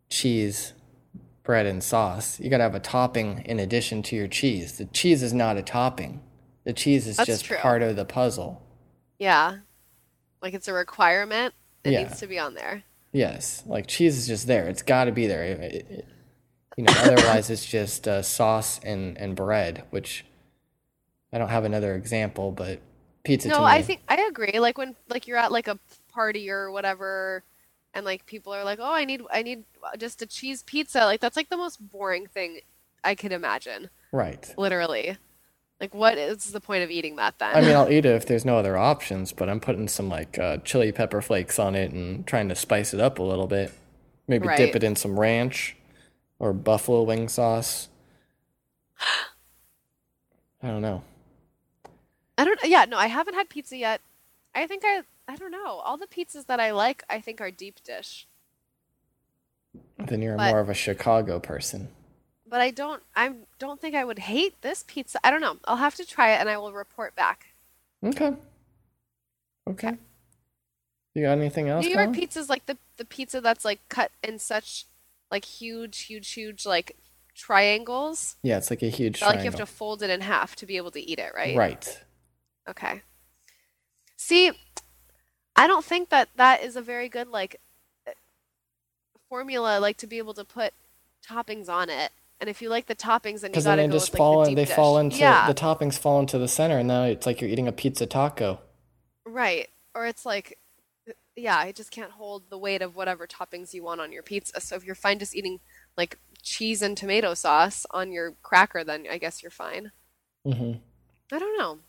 cheese, 0.09 0.73
bread, 1.43 1.65
and 1.65 1.83
sauce. 1.83 2.39
You 2.39 2.49
got 2.49 2.57
to 2.57 2.63
have 2.63 2.75
a 2.75 2.79
topping 2.79 3.43
in 3.45 3.59
addition 3.59 4.03
to 4.03 4.15
your 4.15 4.27
cheese. 4.27 4.77
The 4.77 4.85
cheese 4.85 5.23
is 5.23 5.33
not 5.33 5.57
a 5.57 5.61
topping. 5.61 6.21
The 6.65 6.73
cheese 6.73 7.07
is 7.07 7.17
That's 7.17 7.27
just 7.27 7.45
true. 7.45 7.57
part 7.57 7.81
of 7.81 7.95
the 7.95 8.05
puzzle. 8.05 8.61
Yeah. 9.19 9.59
Like 10.41 10.53
it's 10.53 10.67
a 10.67 10.73
requirement. 10.73 11.53
It 11.83 11.91
Yeah. 11.93 12.03
needs 12.03 12.19
to 12.19 12.27
be 12.27 12.37
on 12.39 12.53
there. 12.53 12.83
Yes, 13.11 13.63
like 13.65 13.87
cheese 13.87 14.17
is 14.17 14.27
just 14.27 14.47
there. 14.47 14.67
It's 14.67 14.81
got 14.81 15.05
to 15.05 15.11
be 15.11 15.27
there. 15.27 15.43
It- 15.43 15.59
it- 15.73 16.05
you 16.75 16.83
know, 16.83 16.93
otherwise 16.95 17.49
it's 17.49 17.65
just 17.65 18.07
uh, 18.07 18.21
sauce 18.21 18.79
and 18.83 19.17
and 19.17 19.35
bread, 19.35 19.83
which 19.89 20.25
I 21.33 21.39
don't 21.39 21.49
have 21.49 21.63
another 21.65 21.95
example, 21.95 22.51
but 22.51 22.79
pizza 23.23 23.49
to 23.49 23.55
No. 23.55 23.63
I 23.63 23.81
think 23.81 24.01
I 24.07 24.15
agree. 24.29 24.59
Like 24.59 24.77
when 24.77 24.95
like 25.09 25.27
you're 25.27 25.37
at 25.37 25.51
like 25.51 25.67
a 25.67 25.79
party 26.13 26.49
or 26.51 26.69
whatever 26.69 27.43
and 27.95 28.05
like 28.05 28.27
people 28.27 28.53
are 28.53 28.63
like, 28.63 28.77
"Oh, 28.79 28.93
I 28.93 29.05
need 29.05 29.21
I 29.31 29.41
need 29.41 29.63
just 29.97 30.21
a 30.21 30.27
cheese 30.27 30.61
pizza." 30.61 30.99
Like 31.05 31.19
that's 31.19 31.35
like 31.35 31.49
the 31.49 31.57
most 31.57 31.77
boring 31.89 32.27
thing 32.27 32.59
I 33.03 33.15
could 33.15 33.31
imagine. 33.31 33.89
right. 34.11 34.53
Literally. 34.57 35.17
Like 35.79 35.93
what 35.93 36.17
is 36.17 36.51
the 36.51 36.59
point 36.59 36.83
of 36.83 36.89
eating 36.89 37.17
that 37.17 37.37
then? 37.37 37.55
I 37.55 37.61
mean, 37.61 37.75
I'll 37.75 37.89
eat 37.91 38.05
it 38.05 38.15
if 38.15 38.25
there's 38.25 38.45
no 38.45 38.57
other 38.57 38.77
options, 38.77 39.31
but 39.31 39.47
I'm 39.47 39.59
putting 39.59 39.87
some 39.87 40.09
like 40.09 40.39
uh, 40.39 40.57
chili 40.57 40.91
pepper 40.91 41.21
flakes 41.21 41.59
on 41.59 41.75
it 41.75 41.91
and 41.91 42.25
trying 42.25 42.49
to 42.49 42.55
spice 42.55 42.93
it 42.93 42.99
up 42.99 43.19
a 43.19 43.23
little 43.23 43.47
bit. 43.47 43.73
Maybe 44.27 44.47
dip 44.57 44.75
it 44.75 44.83
in 44.83 44.95
some 44.95 45.19
ranch 45.19 45.75
or 46.39 46.51
buffalo 46.51 47.03
wing 47.03 47.29
sauce. 47.29 47.89
I 50.63 50.67
don't 50.67 50.81
know. 50.81 51.03
I 52.39 52.43
don't 52.43 52.59
yeah, 52.63 52.85
no, 52.85 52.97
I 52.97 53.07
haven't 53.07 53.35
had 53.35 53.49
pizza 53.49 53.77
yet. 53.77 54.01
I 54.55 54.65
think 54.65 54.83
I 54.85 55.03
I 55.27 55.35
don't 55.35 55.51
know. 55.51 55.81
All 55.85 55.97
the 55.97 56.07
pizzas 56.07 56.47
that 56.47 56.59
I 56.59 56.71
like, 56.71 57.03
I 57.09 57.21
think 57.21 57.39
are 57.39 57.51
deep 57.51 57.83
dish. 57.83 58.27
Then 59.99 60.21
you're 60.23 60.37
But- 60.37 60.49
more 60.49 60.59
of 60.59 60.69
a 60.69 60.73
Chicago 60.73 61.39
person. 61.39 61.89
But 62.49 62.61
I 62.61 62.71
don't 62.71 63.03
I 63.15 63.33
don't 63.59 63.81
think 63.81 63.95
I 63.95 64.05
would 64.05 64.19
hate 64.19 64.61
this 64.61 64.83
pizza. 64.87 65.19
I 65.23 65.31
don't 65.31 65.41
know. 65.41 65.57
I'll 65.65 65.77
have 65.77 65.95
to 65.95 66.05
try 66.05 66.33
it 66.33 66.39
and 66.39 66.49
I 66.49 66.57
will 66.57 66.71
report 66.71 67.15
back. 67.15 67.47
Okay. 68.03 68.33
Okay. 69.67 69.97
You 71.13 71.23
got 71.23 71.37
anything 71.37 71.67
else? 71.67 71.83
New 71.83 71.91
York 71.91 72.05
Colin? 72.05 72.19
pizza's 72.19 72.49
like 72.49 72.65
the 72.67 72.77
the 72.97 73.05
pizza 73.05 73.41
that's 73.41 73.65
like 73.65 73.79
cut 73.89 74.11
in 74.23 74.39
such 74.39 74.85
like 75.29 75.45
huge, 75.45 76.03
huge, 76.03 76.31
huge 76.31 76.65
like 76.65 76.95
triangles. 77.35 78.35
Yeah, 78.43 78.57
it's 78.57 78.69
like 78.69 78.81
a 78.81 78.89
huge 78.89 79.21
like 79.21 79.39
you 79.39 79.45
have 79.45 79.55
to 79.55 79.65
fold 79.65 80.01
it 80.01 80.09
in 80.09 80.21
half 80.21 80.55
to 80.57 80.65
be 80.65 80.77
able 80.77 80.91
to 80.91 81.01
eat 81.01 81.19
it, 81.19 81.33
right? 81.35 81.55
Right. 81.55 82.05
Okay. 82.69 83.01
See, 84.15 84.51
I 85.55 85.67
don't 85.67 85.83
think 85.85 86.09
that 86.09 86.29
that 86.35 86.63
is 86.63 86.75
a 86.75 86.81
very 86.81 87.09
good 87.09 87.27
like 87.27 87.59
formula 89.29 89.79
like 89.79 89.97
to 89.97 90.07
be 90.07 90.17
able 90.17 90.33
to 90.33 90.45
put 90.45 90.73
toppings 91.27 91.69
on 91.69 91.89
it. 91.89 92.11
And 92.39 92.49
if 92.49 92.61
you 92.61 92.69
like 92.69 92.85
the 92.87 92.95
toppings, 92.95 93.41
then 93.41 93.53
you 93.53 93.61
Because 93.61 93.65
then 93.65 93.75
gotta 93.75 93.77
they 93.77 93.87
go 93.87 93.99
just 93.99 94.11
with 94.11 94.13
like 94.13 94.29
fall 94.29 94.29
the 94.29 94.37
in, 94.45 94.55
deep 94.55 94.55
they 94.55 94.65
fall 94.65 94.97
into 94.97 95.17
Yeah, 95.17 95.43
the 95.43 95.53
toppings 95.53 95.97
fall 95.99 96.19
into 96.21 96.37
the 96.37 96.47
center, 96.47 96.77
and 96.77 96.87
now 96.87 97.03
it's 97.03 97.25
like 97.25 97.41
you're 97.41 97.49
eating 97.49 97.67
a 97.67 97.71
pizza 97.73 98.05
taco. 98.05 98.59
right. 99.25 99.67
Or 99.95 100.05
it's 100.05 100.25
like, 100.25 100.57
yeah, 101.35 101.63
it 101.65 101.75
just 101.75 101.91
can't 101.91 102.11
hold 102.11 102.49
the 102.49 102.57
weight 102.57 102.81
of 102.81 102.95
whatever 102.95 103.27
toppings 103.27 103.73
you 103.73 103.83
want 103.83 104.01
on 104.01 104.11
your 104.11 104.23
pizza. 104.23 104.61
So 104.61 104.75
if 104.75 104.85
you're 104.85 104.95
fine 104.95 105.19
just 105.19 105.35
eating 105.35 105.59
like 105.97 106.19
cheese 106.43 106.81
and 106.81 106.97
tomato 106.97 107.33
sauce 107.33 107.85
on 107.91 108.11
your 108.11 108.33
cracker, 108.43 108.83
then 108.83 109.05
I 109.11 109.17
guess 109.17 109.41
you're 109.43 109.51
fine. 109.51 109.91
hmm 110.45 110.79
I 111.31 111.39
don't 111.39 111.57
know. 111.57 111.79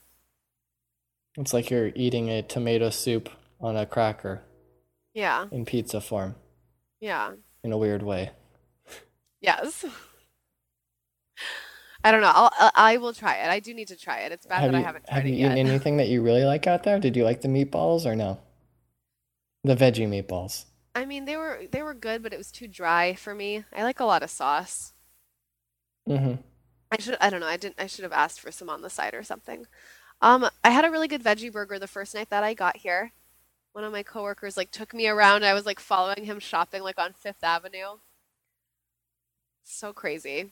It's 1.38 1.54
like 1.54 1.70
you're 1.70 1.90
eating 1.94 2.28
a 2.28 2.42
tomato 2.42 2.90
soup 2.90 3.30
on 3.62 3.78
a 3.78 3.86
cracker 3.86 4.42
Yeah, 5.14 5.48
in 5.50 5.64
pizza 5.66 6.00
form 6.00 6.34
yeah, 7.00 7.32
in 7.62 7.72
a 7.72 7.78
weird 7.78 8.02
way. 8.02 8.30
yes. 9.40 9.84
I 12.04 12.10
don't 12.12 12.20
know. 12.20 12.32
I'll, 12.34 12.50
I 12.58 12.70
I 12.94 12.96
will 12.98 13.12
try 13.12 13.36
it. 13.36 13.48
I 13.50 13.60
do 13.60 13.74
need 13.74 13.88
to 13.88 13.96
try 13.96 14.20
it. 14.20 14.32
It's 14.32 14.46
bad 14.46 14.64
have 14.64 14.72
that 14.72 14.74
you 14.74 14.78
I 14.78 14.86
haven't 14.86 15.08
have 15.08 15.24
tried 15.24 15.26
you 15.26 15.32
it 15.32 15.36
eaten 15.46 15.58
anything 15.58 15.96
that 15.98 16.08
you 16.08 16.22
really 16.22 16.44
like 16.44 16.66
out 16.66 16.82
there? 16.84 16.98
Did 17.00 17.16
you 17.16 17.24
like 17.24 17.40
the 17.40 17.48
meatballs 17.48 18.04
or 18.04 18.14
no? 18.14 18.38
The 19.62 19.76
veggie 19.76 20.08
meatballs. 20.08 20.64
I 20.94 21.06
mean, 21.06 21.24
they 21.24 21.36
were 21.36 21.62
they 21.70 21.82
were 21.82 21.94
good, 21.94 22.22
but 22.22 22.34
it 22.34 22.36
was 22.38 22.50
too 22.52 22.68
dry 22.68 23.14
for 23.14 23.34
me. 23.34 23.64
I 23.72 23.84
like 23.84 24.00
a 24.00 24.04
lot 24.04 24.22
of 24.22 24.28
sauce. 24.30 24.92
hmm 26.06 26.38
I 26.90 26.98
should 27.00 27.16
I 27.20 27.30
don't 27.30 27.40
know. 27.40 27.46
I 27.46 27.56
didn't 27.56 27.76
I 27.80 27.86
should 27.86 28.02
have 28.04 28.12
asked 28.12 28.40
for 28.40 28.50
some 28.52 28.68
on 28.70 28.82
the 28.82 28.90
side 28.90 29.14
or 29.14 29.22
something. 29.22 29.66
Um, 30.22 30.48
I 30.64 30.70
had 30.70 30.84
a 30.84 30.90
really 30.90 31.08
good 31.08 31.22
veggie 31.24 31.52
burger 31.52 31.78
the 31.78 31.86
first 31.88 32.14
night 32.14 32.30
that 32.30 32.44
I 32.44 32.54
got 32.54 32.78
here. 32.78 33.12
One 33.72 33.84
of 33.84 33.92
my 33.92 34.02
coworkers 34.04 34.56
like 34.56 34.70
took 34.72 34.94
me 34.94 35.08
around. 35.08 35.44
I 35.44 35.54
was 35.54 35.66
like 35.66 35.80
following 35.80 36.24
him 36.26 36.40
shopping 36.40 36.82
like 36.82 36.98
on 36.98 37.12
Fifth 37.14 37.44
Avenue. 37.44 37.98
So 39.62 39.92
crazy. 39.92 40.50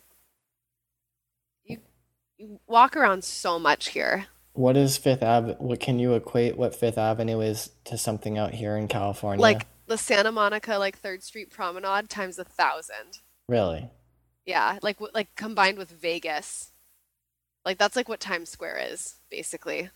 You 2.38 2.60
walk 2.66 2.96
around 2.96 3.24
so 3.24 3.58
much 3.58 3.88
here. 3.88 4.26
What 4.52 4.76
is 4.76 4.96
Fifth 4.96 5.22
Ave? 5.22 5.54
What 5.58 5.80
can 5.80 5.98
you 5.98 6.14
equate 6.14 6.56
what 6.56 6.74
Fifth 6.74 6.98
Avenue 6.98 7.40
is 7.40 7.70
to 7.84 7.98
something 7.98 8.38
out 8.38 8.54
here 8.54 8.76
in 8.76 8.88
California? 8.88 9.42
Like 9.42 9.66
the 9.86 9.98
Santa 9.98 10.32
Monica 10.32 10.76
like 10.78 10.98
Third 10.98 11.22
Street 11.22 11.50
Promenade 11.50 12.08
times 12.08 12.38
a 12.38 12.44
thousand. 12.44 13.20
really? 13.48 13.90
Yeah, 14.44 14.78
like 14.82 14.98
like 15.12 15.34
combined 15.34 15.76
with 15.76 15.90
Vegas. 15.90 16.72
Like 17.64 17.78
that's 17.78 17.96
like 17.96 18.08
what 18.08 18.20
Times 18.20 18.48
Square 18.48 18.78
is, 18.92 19.16
basically. 19.30 19.90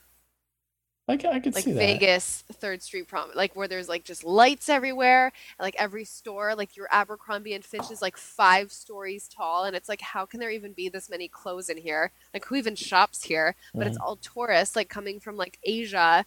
I, 1.10 1.18
I 1.32 1.40
could 1.40 1.54
Like 1.54 1.64
see 1.64 1.72
that. 1.72 1.78
Vegas, 1.78 2.44
Third 2.52 2.80
Street 2.82 3.08
Prom, 3.08 3.30
like 3.34 3.56
where 3.56 3.66
there's 3.66 3.88
like 3.88 4.04
just 4.04 4.22
lights 4.22 4.68
everywhere, 4.68 5.26
and 5.26 5.64
like 5.64 5.74
every 5.78 6.04
store, 6.04 6.54
like 6.54 6.76
your 6.76 6.86
Abercrombie 6.92 7.54
and 7.54 7.64
Fitch 7.64 7.90
is 7.90 8.00
like 8.00 8.16
five 8.16 8.70
stories 8.72 9.28
tall, 9.28 9.64
and 9.64 9.74
it's 9.74 9.88
like 9.88 10.00
how 10.00 10.26
can 10.26 10.38
there 10.40 10.50
even 10.50 10.72
be 10.72 10.88
this 10.88 11.10
many 11.10 11.26
clothes 11.28 11.68
in 11.68 11.76
here? 11.78 12.12
Like 12.32 12.44
who 12.44 12.54
even 12.54 12.76
shops 12.76 13.24
here? 13.24 13.56
But 13.78 13.88
it's 13.88 13.96
all 13.96 14.16
tourists 14.16 14.76
like 14.76 14.88
coming 14.88 15.18
from 15.20 15.36
like 15.36 15.58
Asia. 15.64 16.24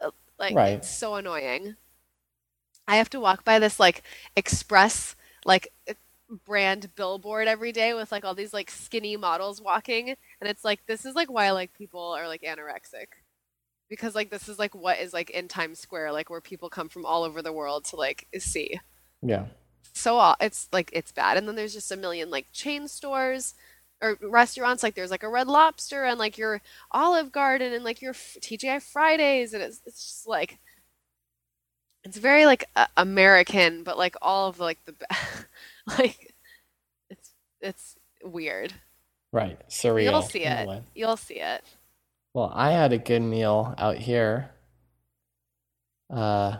Uh, 0.00 0.12
Like 0.38 0.58
Right. 0.58 0.72
it's 0.72 0.88
so 0.88 1.16
annoying. 1.16 1.76
I 2.86 2.96
have 2.96 3.10
to 3.10 3.20
walk 3.20 3.44
by 3.44 3.58
this 3.58 3.78
like 3.80 4.02
express 4.36 5.14
like 5.44 5.68
uh, 5.88 5.94
brand 6.44 6.94
billboard 6.94 7.48
every 7.48 7.72
day 7.72 7.94
with 7.94 8.10
like 8.12 8.24
all 8.24 8.34
these 8.34 8.52
like 8.52 8.70
skinny 8.70 9.16
models 9.16 9.60
walking 9.60 10.10
and 10.10 10.48
it's 10.50 10.64
like 10.64 10.84
this 10.86 11.04
is 11.04 11.14
like 11.14 11.30
why 11.30 11.50
like 11.50 11.72
people 11.74 12.00
are 12.16 12.26
like 12.28 12.42
anorexic 12.42 13.08
because 13.92 14.14
like 14.14 14.30
this 14.30 14.48
is 14.48 14.58
like 14.58 14.74
what 14.74 14.98
is 15.00 15.12
like 15.12 15.28
in 15.28 15.48
Times 15.48 15.78
Square 15.78 16.12
like 16.12 16.30
where 16.30 16.40
people 16.40 16.70
come 16.70 16.88
from 16.88 17.04
all 17.04 17.24
over 17.24 17.42
the 17.42 17.52
world 17.52 17.84
to 17.84 17.96
like 17.96 18.26
see. 18.38 18.80
Yeah. 19.20 19.44
so 19.92 20.16
aw- 20.16 20.36
it's 20.40 20.66
like 20.72 20.88
it's 20.94 21.12
bad. 21.12 21.36
And 21.36 21.46
then 21.46 21.56
there's 21.56 21.74
just 21.74 21.92
a 21.92 21.96
million 21.98 22.30
like 22.30 22.46
chain 22.52 22.88
stores 22.88 23.52
or 24.00 24.16
restaurants. 24.22 24.82
Like 24.82 24.94
there's 24.94 25.10
like 25.10 25.22
a 25.22 25.28
red 25.28 25.46
lobster 25.46 26.06
and 26.06 26.18
like 26.18 26.38
your 26.38 26.62
olive 26.90 27.32
garden 27.32 27.74
and 27.74 27.84
like 27.84 28.00
your 28.00 28.14
tgi 28.14 28.80
fridays. 28.80 29.52
And 29.52 29.62
it's, 29.62 29.82
it's 29.84 30.02
just 30.02 30.26
like 30.26 30.58
it's 32.02 32.16
very 32.16 32.46
like 32.46 32.64
uh, 32.74 32.86
american 32.96 33.84
but 33.84 33.96
like 33.96 34.16
all 34.22 34.48
of 34.48 34.58
like 34.58 34.78
the 34.86 34.94
like 35.98 36.32
it's 37.10 37.32
it's 37.60 37.96
weird. 38.24 38.72
Right. 39.32 39.60
Surreal. 39.68 40.04
you'll 40.04 40.22
see 40.22 40.44
it. 40.44 40.82
You'll 40.94 41.18
see 41.18 41.40
it 41.40 41.62
Well, 42.34 42.50
I 42.54 42.72
had 42.72 42.92
a 42.92 42.98
good 42.98 43.20
meal 43.20 43.74
out 43.76 43.96
here. 43.98 44.50
Uh, 46.10 46.56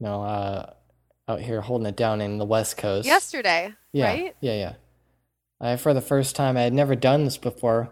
no, 0.00 0.22
uh, 0.22 0.72
out 1.28 1.40
here 1.40 1.60
holding 1.60 1.86
it 1.86 1.96
down 1.96 2.20
in 2.20 2.38
the 2.38 2.44
West 2.44 2.76
Coast. 2.76 3.06
yesterday 3.06 3.72
Yeah, 3.92 4.06
right 4.06 4.36
yeah, 4.40 4.54
yeah. 4.54 4.74
I 5.60 5.76
for 5.76 5.94
the 5.94 6.00
first 6.00 6.34
time 6.34 6.56
I 6.56 6.62
had 6.62 6.72
never 6.72 6.94
done 6.96 7.24
this 7.24 7.36
before. 7.38 7.90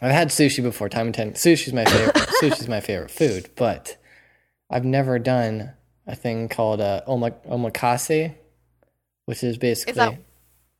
I've 0.00 0.12
had 0.12 0.28
sushi 0.28 0.62
before, 0.62 0.88
time 0.88 1.06
and 1.06 1.14
time. 1.14 1.32
Sushi's 1.32 1.72
my 1.72 1.84
favorite. 1.84 2.14
sushi's 2.42 2.68
my 2.68 2.80
favorite 2.80 3.10
food, 3.10 3.50
but 3.56 3.96
I've 4.70 4.84
never 4.84 5.18
done 5.18 5.72
a 6.06 6.14
thing 6.14 6.48
called 6.48 6.80
uh, 6.80 7.02
oma- 7.06 7.32
omakase, 7.48 8.34
which 9.26 9.42
is 9.42 9.58
basically 9.58 9.94
that- 9.94 10.18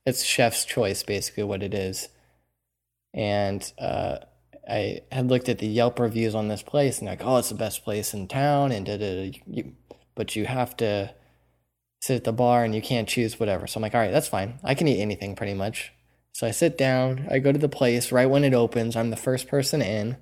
it's 0.06 0.22
chef's 0.24 0.64
choice, 0.64 1.02
basically 1.02 1.42
what 1.42 1.62
it 1.62 1.74
is. 1.74 2.08
And 3.14 3.72
uh, 3.78 4.18
I 4.68 5.00
had 5.10 5.28
looked 5.28 5.48
at 5.48 5.58
the 5.58 5.66
Yelp 5.66 5.98
reviews 5.98 6.34
on 6.34 6.48
this 6.48 6.62
place, 6.62 6.98
and 6.98 7.08
like, 7.08 7.24
oh, 7.24 7.38
it's 7.38 7.48
the 7.48 7.54
best 7.54 7.84
place 7.84 8.14
in 8.14 8.28
town, 8.28 8.72
and 8.72 8.86
da 8.86 8.96
da. 8.96 9.32
But 10.14 10.36
you 10.36 10.46
have 10.46 10.76
to 10.78 11.14
sit 12.00 12.16
at 12.16 12.24
the 12.24 12.32
bar, 12.32 12.64
and 12.64 12.74
you 12.74 12.82
can't 12.82 13.08
choose 13.08 13.40
whatever. 13.40 13.66
So 13.66 13.78
I'm 13.78 13.82
like, 13.82 13.94
all 13.94 14.00
right, 14.00 14.12
that's 14.12 14.28
fine. 14.28 14.58
I 14.62 14.74
can 14.74 14.88
eat 14.88 15.00
anything 15.00 15.36
pretty 15.36 15.54
much. 15.54 15.92
So 16.32 16.46
I 16.46 16.50
sit 16.52 16.78
down. 16.78 17.26
I 17.30 17.38
go 17.40 17.50
to 17.50 17.58
the 17.58 17.68
place 17.68 18.12
right 18.12 18.30
when 18.30 18.44
it 18.44 18.54
opens. 18.54 18.94
I'm 18.94 19.10
the 19.10 19.16
first 19.16 19.48
person 19.48 19.82
in, 19.82 20.16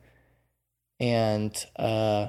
and 0.99 1.55
uh, 1.77 2.29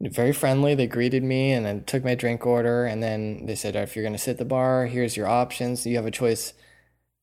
very 0.00 0.32
friendly. 0.32 0.74
They 0.74 0.86
greeted 0.86 1.22
me 1.22 1.52
and 1.52 1.64
then 1.64 1.84
took 1.84 2.04
my 2.04 2.14
drink 2.14 2.44
order. 2.46 2.84
And 2.86 3.02
then 3.02 3.46
they 3.46 3.54
said, 3.54 3.76
if 3.76 3.94
you're 3.94 4.08
to 4.10 4.18
sit 4.18 4.32
at 4.32 4.38
the 4.38 4.44
bar, 4.44 4.86
here's 4.86 5.16
your 5.16 5.28
options. 5.28 5.86
You 5.86 5.96
have 5.96 6.06
a 6.06 6.10
choice. 6.10 6.54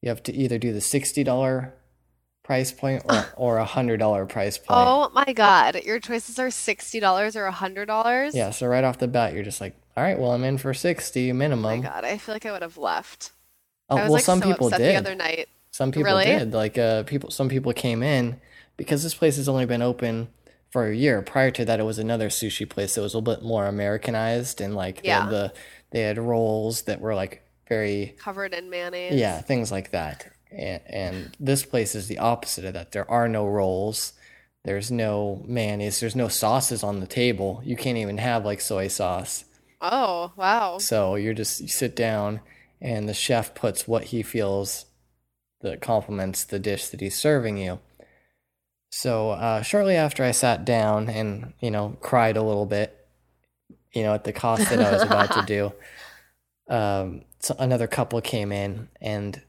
You 0.01 0.09
have 0.09 0.23
to 0.23 0.33
either 0.33 0.57
do 0.57 0.73
the 0.73 0.79
$60 0.79 1.71
price 2.43 2.71
point 2.71 3.03
or, 3.07 3.25
or 3.37 3.59
a 3.59 3.65
$100 3.65 4.29
price 4.29 4.57
point. 4.57 4.69
Oh 4.71 5.09
my 5.13 5.31
God. 5.33 5.83
Your 5.83 5.99
choices 5.99 6.39
are 6.39 6.47
$60 6.47 7.35
or 7.35 7.51
$100? 7.51 8.31
Yeah. 8.33 8.49
So 8.51 8.67
right 8.67 8.83
off 8.83 8.97
the 8.97 9.07
bat, 9.07 9.33
you're 9.33 9.43
just 9.43 9.61
like, 9.61 9.75
all 9.95 10.03
right, 10.03 10.17
well, 10.17 10.31
I'm 10.31 10.43
in 10.43 10.57
for 10.57 10.73
60 10.73 11.31
minimum. 11.33 11.65
Oh 11.65 11.77
my. 11.77 11.83
God. 11.83 12.03
I 12.05 12.17
feel 12.17 12.33
like 12.35 12.45
I 12.45 12.51
would 12.51 12.61
have 12.61 12.77
left. 12.77 13.31
Oh, 13.89 13.97
I 13.97 14.01
was 14.01 14.09
well, 14.09 14.13
like 14.13 14.23
some 14.23 14.41
so 14.41 14.47
people 14.51 14.67
upset 14.67 14.79
did. 14.79 14.95
the 14.95 14.97
other 14.97 15.15
night. 15.15 15.49
Some 15.71 15.91
people 15.91 16.05
Really? 16.05 16.25
did. 16.25 16.53
Like 16.53 16.77
uh 16.77 17.03
people 17.03 17.29
some 17.29 17.47
people 17.49 17.71
came 17.73 18.01
in 18.03 18.39
because 18.77 19.03
this 19.03 19.13
place 19.13 19.35
has 19.37 19.47
only 19.47 19.65
been 19.65 19.81
open 19.81 20.29
for 20.69 20.87
a 20.87 20.95
year. 20.95 21.21
Prior 21.21 21.51
to 21.51 21.65
that 21.65 21.79
it 21.79 21.83
was 21.83 21.99
another 21.99 22.29
sushi 22.29 22.67
place 22.69 22.95
that 22.95 23.01
was 23.01 23.13
a 23.13 23.17
little 23.19 23.35
bit 23.35 23.43
more 23.43 23.67
Americanized 23.67 24.59
and 24.61 24.75
like 24.75 25.01
they 25.01 25.09
Yeah. 25.09 25.21
had 25.23 25.29
the 25.29 25.53
they 25.91 26.01
had 26.01 26.17
rolls 26.17 26.83
that 26.83 26.99
were 27.01 27.13
like 27.15 27.43
very 27.71 28.15
Covered 28.19 28.53
in 28.53 28.69
mayonnaise. 28.69 29.13
yeah, 29.15 29.41
things 29.41 29.71
like 29.71 29.91
that. 29.91 30.29
And, 30.51 30.81
and 30.87 31.37
this 31.39 31.63
place 31.65 31.95
is 31.95 32.09
the 32.09 32.19
opposite 32.19 32.65
of 32.65 32.73
that. 32.73 32.91
There 32.91 33.09
are 33.09 33.29
no 33.29 33.47
rolls. 33.47 34.11
There's 34.65 34.91
no 34.91 35.41
mayonnaise. 35.47 35.99
There's 36.01 36.15
no 36.15 36.27
sauces 36.27 36.83
on 36.83 36.99
the 36.99 37.07
table. 37.07 37.61
You 37.63 37.77
can't 37.77 37.97
even 37.97 38.17
have 38.17 38.43
like 38.43 38.59
soy 38.59 38.89
sauce. 38.89 39.45
Oh, 39.79 40.33
wow. 40.35 40.77
So 40.79 41.15
you're 41.15 41.33
just 41.33 41.61
you 41.61 41.69
sit 41.69 41.95
down 41.95 42.41
and 42.81 43.07
the 43.07 43.13
chef 43.13 43.55
puts 43.55 43.87
what 43.87 44.05
he 44.05 44.21
feels 44.21 44.85
that 45.61 45.79
complements 45.81 46.43
the 46.43 46.59
dish 46.59 46.87
that 46.89 46.99
he's 46.99 47.15
serving 47.17 47.57
you. 47.57 47.79
So 48.91 49.31
uh, 49.31 49.61
shortly 49.61 49.95
after 49.95 50.23
I 50.25 50.31
sat 50.31 50.65
down 50.65 51.07
and 51.09 51.53
you 51.61 51.71
know 51.71 51.95
cried 52.01 52.35
a 52.35 52.43
little 52.43 52.65
bit, 52.65 53.07
you 53.93 54.03
know 54.03 54.13
at 54.13 54.25
the 54.25 54.33
cost 54.33 54.69
that 54.69 54.81
I 54.81 54.91
was 54.91 55.03
about 55.03 55.31
to 55.31 55.43
do, 55.47 55.71
um, 56.69 57.23
so 57.39 57.55
another 57.59 57.87
couple 57.87 58.21
came 58.21 58.51
in 58.51 58.89
and 59.01 59.41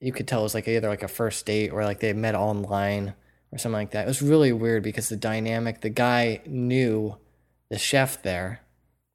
you 0.00 0.12
could 0.12 0.28
tell 0.28 0.40
it 0.40 0.44
was 0.44 0.54
like 0.54 0.68
either 0.68 0.88
like 0.88 1.02
a 1.02 1.08
first 1.08 1.44
date 1.46 1.70
or 1.70 1.84
like 1.84 2.00
they 2.00 2.12
met 2.12 2.34
online 2.34 3.14
or 3.52 3.58
something 3.58 3.74
like 3.74 3.90
that. 3.92 4.04
It 4.04 4.08
was 4.08 4.22
really 4.22 4.52
weird 4.52 4.82
because 4.82 5.08
the 5.08 5.16
dynamic, 5.16 5.80
the 5.80 5.88
guy 5.90 6.40
knew 6.46 7.16
the 7.70 7.78
chef 7.78 8.22
there 8.22 8.60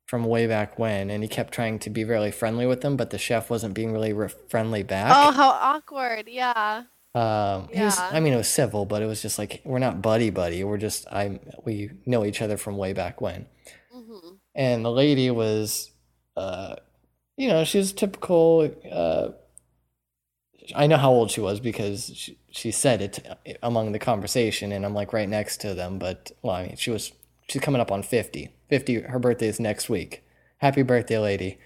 from 0.07 0.25
way 0.25 0.45
back 0.47 0.77
when, 0.77 1.09
and 1.09 1.23
he 1.23 1.29
kept 1.29 1.53
trying 1.53 1.79
to 1.79 1.89
be 1.89 2.03
really 2.03 2.31
friendly 2.31 2.65
with 2.67 2.81
them, 2.81 2.97
but 2.97 3.09
the 3.09 3.17
chef 3.17 3.49
wasn't 3.49 3.73
being 3.73 3.91
really 3.93 4.13
re- 4.13 4.29
friendly 4.49 4.83
back. 4.83 5.11
Oh, 5.15 5.31
how 5.31 5.49
awkward. 5.49 6.27
Yeah. 6.27 6.83
Um, 7.15 7.69
he 7.71 7.81
was, 7.81 7.97
Yeah. 7.97 8.09
I 8.11 8.19
mean, 8.19 8.33
it 8.33 8.37
was 8.37 8.47
civil, 8.47 8.85
but 8.85 9.01
it 9.01 9.05
was 9.05 9.21
just 9.21 9.39
like 9.39 9.61
we're 9.63 9.79
not 9.79 10.01
buddy 10.01 10.29
buddy. 10.29 10.63
We're 10.63 10.77
just 10.77 11.07
I 11.11 11.39
we 11.63 11.91
know 12.05 12.25
each 12.25 12.41
other 12.41 12.57
from 12.57 12.75
way 12.77 12.93
back 12.93 13.21
when. 13.21 13.45
hmm 13.91 14.35
And 14.55 14.83
the 14.83 14.91
lady 14.91 15.29
was, 15.31 15.91
uh, 16.35 16.75
you 17.37 17.47
know, 17.47 17.63
she's 17.63 17.91
typical. 17.91 18.71
Uh, 18.91 19.29
I 20.75 20.87
know 20.87 20.97
how 20.97 21.11
old 21.11 21.29
she 21.29 21.41
was 21.41 21.59
because 21.59 22.11
she, 22.15 22.37
she 22.51 22.71
said 22.71 23.01
it 23.01 23.57
among 23.61 23.91
the 23.91 23.99
conversation, 23.99 24.71
and 24.71 24.85
I'm 24.85 24.93
like 24.93 25.13
right 25.13 25.27
next 25.27 25.57
to 25.61 25.73
them. 25.73 25.99
But 25.99 26.31
well, 26.41 26.55
I 26.55 26.67
mean, 26.67 26.75
she 26.77 26.91
was 26.91 27.11
she's 27.49 27.61
coming 27.61 27.81
up 27.81 27.91
on 27.91 28.03
50. 28.03 28.49
50. 28.69 29.01
Her 29.01 29.19
birthday 29.19 29.47
is 29.47 29.59
next 29.59 29.89
week. 29.89 30.23
Happy 30.57 30.81
birthday, 30.81 31.17
lady. 31.17 31.57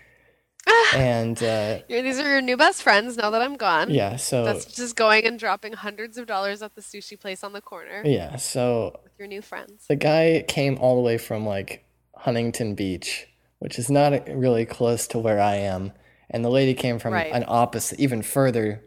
and 0.93 1.41
uh, 1.43 1.80
these 1.88 2.19
are 2.19 2.30
your 2.30 2.41
new 2.41 2.58
best 2.58 2.82
friends 2.84 3.15
now 3.17 3.30
that 3.30 3.41
I'm 3.41 3.56
gone. 3.56 3.89
yeah, 3.89 4.15
so 4.15 4.43
That's 4.43 4.65
just 4.65 4.95
going 4.95 5.25
and 5.25 5.39
dropping 5.39 5.73
hundreds 5.73 6.17
of 6.17 6.25
dollars 6.27 6.62
at 6.62 6.75
the 6.75 6.82
sushi 6.82 7.19
place 7.19 7.43
on 7.43 7.53
the 7.53 7.62
corner 7.62 8.01
yeah, 8.03 8.36
so 8.36 8.99
with 9.03 9.13
your 9.17 9.27
new 9.27 9.41
friends. 9.41 9.86
The 9.88 9.95
guy 9.95 10.43
came 10.47 10.77
all 10.80 10.95
the 10.95 11.01
way 11.01 11.17
from 11.17 11.45
like 11.45 11.86
Huntington 12.15 12.75
Beach, 12.75 13.27
which 13.60 13.78
is 13.80 13.89
not 13.89 14.28
really 14.30 14.65
close 14.65 15.08
to 15.08 15.20
where 15.20 15.39
I 15.39 15.56
am, 15.56 15.91
and 16.30 16.43
the 16.43 16.50
lady 16.50 16.74
came 16.74 17.00
from 17.00 17.13
Right. 17.13 17.32
an 17.32 17.46
opposite, 17.48 18.00
even 18.00 18.22
further 18.22 18.84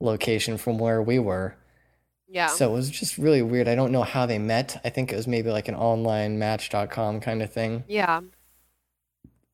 location 0.00 0.58
from 0.58 0.78
where 0.78 1.00
we 1.02 1.18
were. 1.18 1.56
Yeah. 2.28 2.48
So 2.48 2.70
it 2.70 2.72
was 2.72 2.90
just 2.90 3.16
really 3.16 3.42
weird. 3.42 3.68
I 3.68 3.74
don't 3.76 3.92
know 3.92 4.02
how 4.02 4.26
they 4.26 4.38
met. 4.38 4.80
I 4.84 4.90
think 4.90 5.12
it 5.12 5.16
was 5.16 5.28
maybe 5.28 5.50
like 5.50 5.68
an 5.68 5.76
online 5.76 6.38
match.com 6.38 7.20
kind 7.20 7.42
of 7.42 7.52
thing. 7.52 7.84
yeah. 7.88 8.20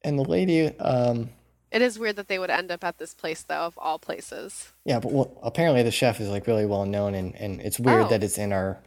And 0.02 0.18
the 0.18 0.24
lady, 0.24 0.66
um, 0.78 1.28
It 1.70 1.82
is 1.82 1.98
weird 1.98 2.16
that 2.16 2.26
they 2.28 2.38
would 2.38 2.48
end 2.48 2.70
up 2.72 2.82
at 2.82 2.96
this 2.98 3.12
place, 3.12 3.42
though, 3.42 3.66
of 3.66 3.76
all 3.78 3.98
places. 3.98 4.72
yeah, 4.86 4.98
but 4.98 5.12
well, 5.12 5.38
apparently 5.42 5.82
the 5.82 5.90
chef 5.90 6.20
is 6.20 6.28
like 6.30 6.46
really 6.46 6.64
well 6.66 6.86
known, 6.86 7.14
and, 7.14 7.36
and 7.36 7.60
it's 7.60 7.78
weird 7.78 8.06
Oh. 8.06 8.08
that 8.08 8.24
it's 8.24 8.38
in 8.38 8.52
our, 8.52 8.78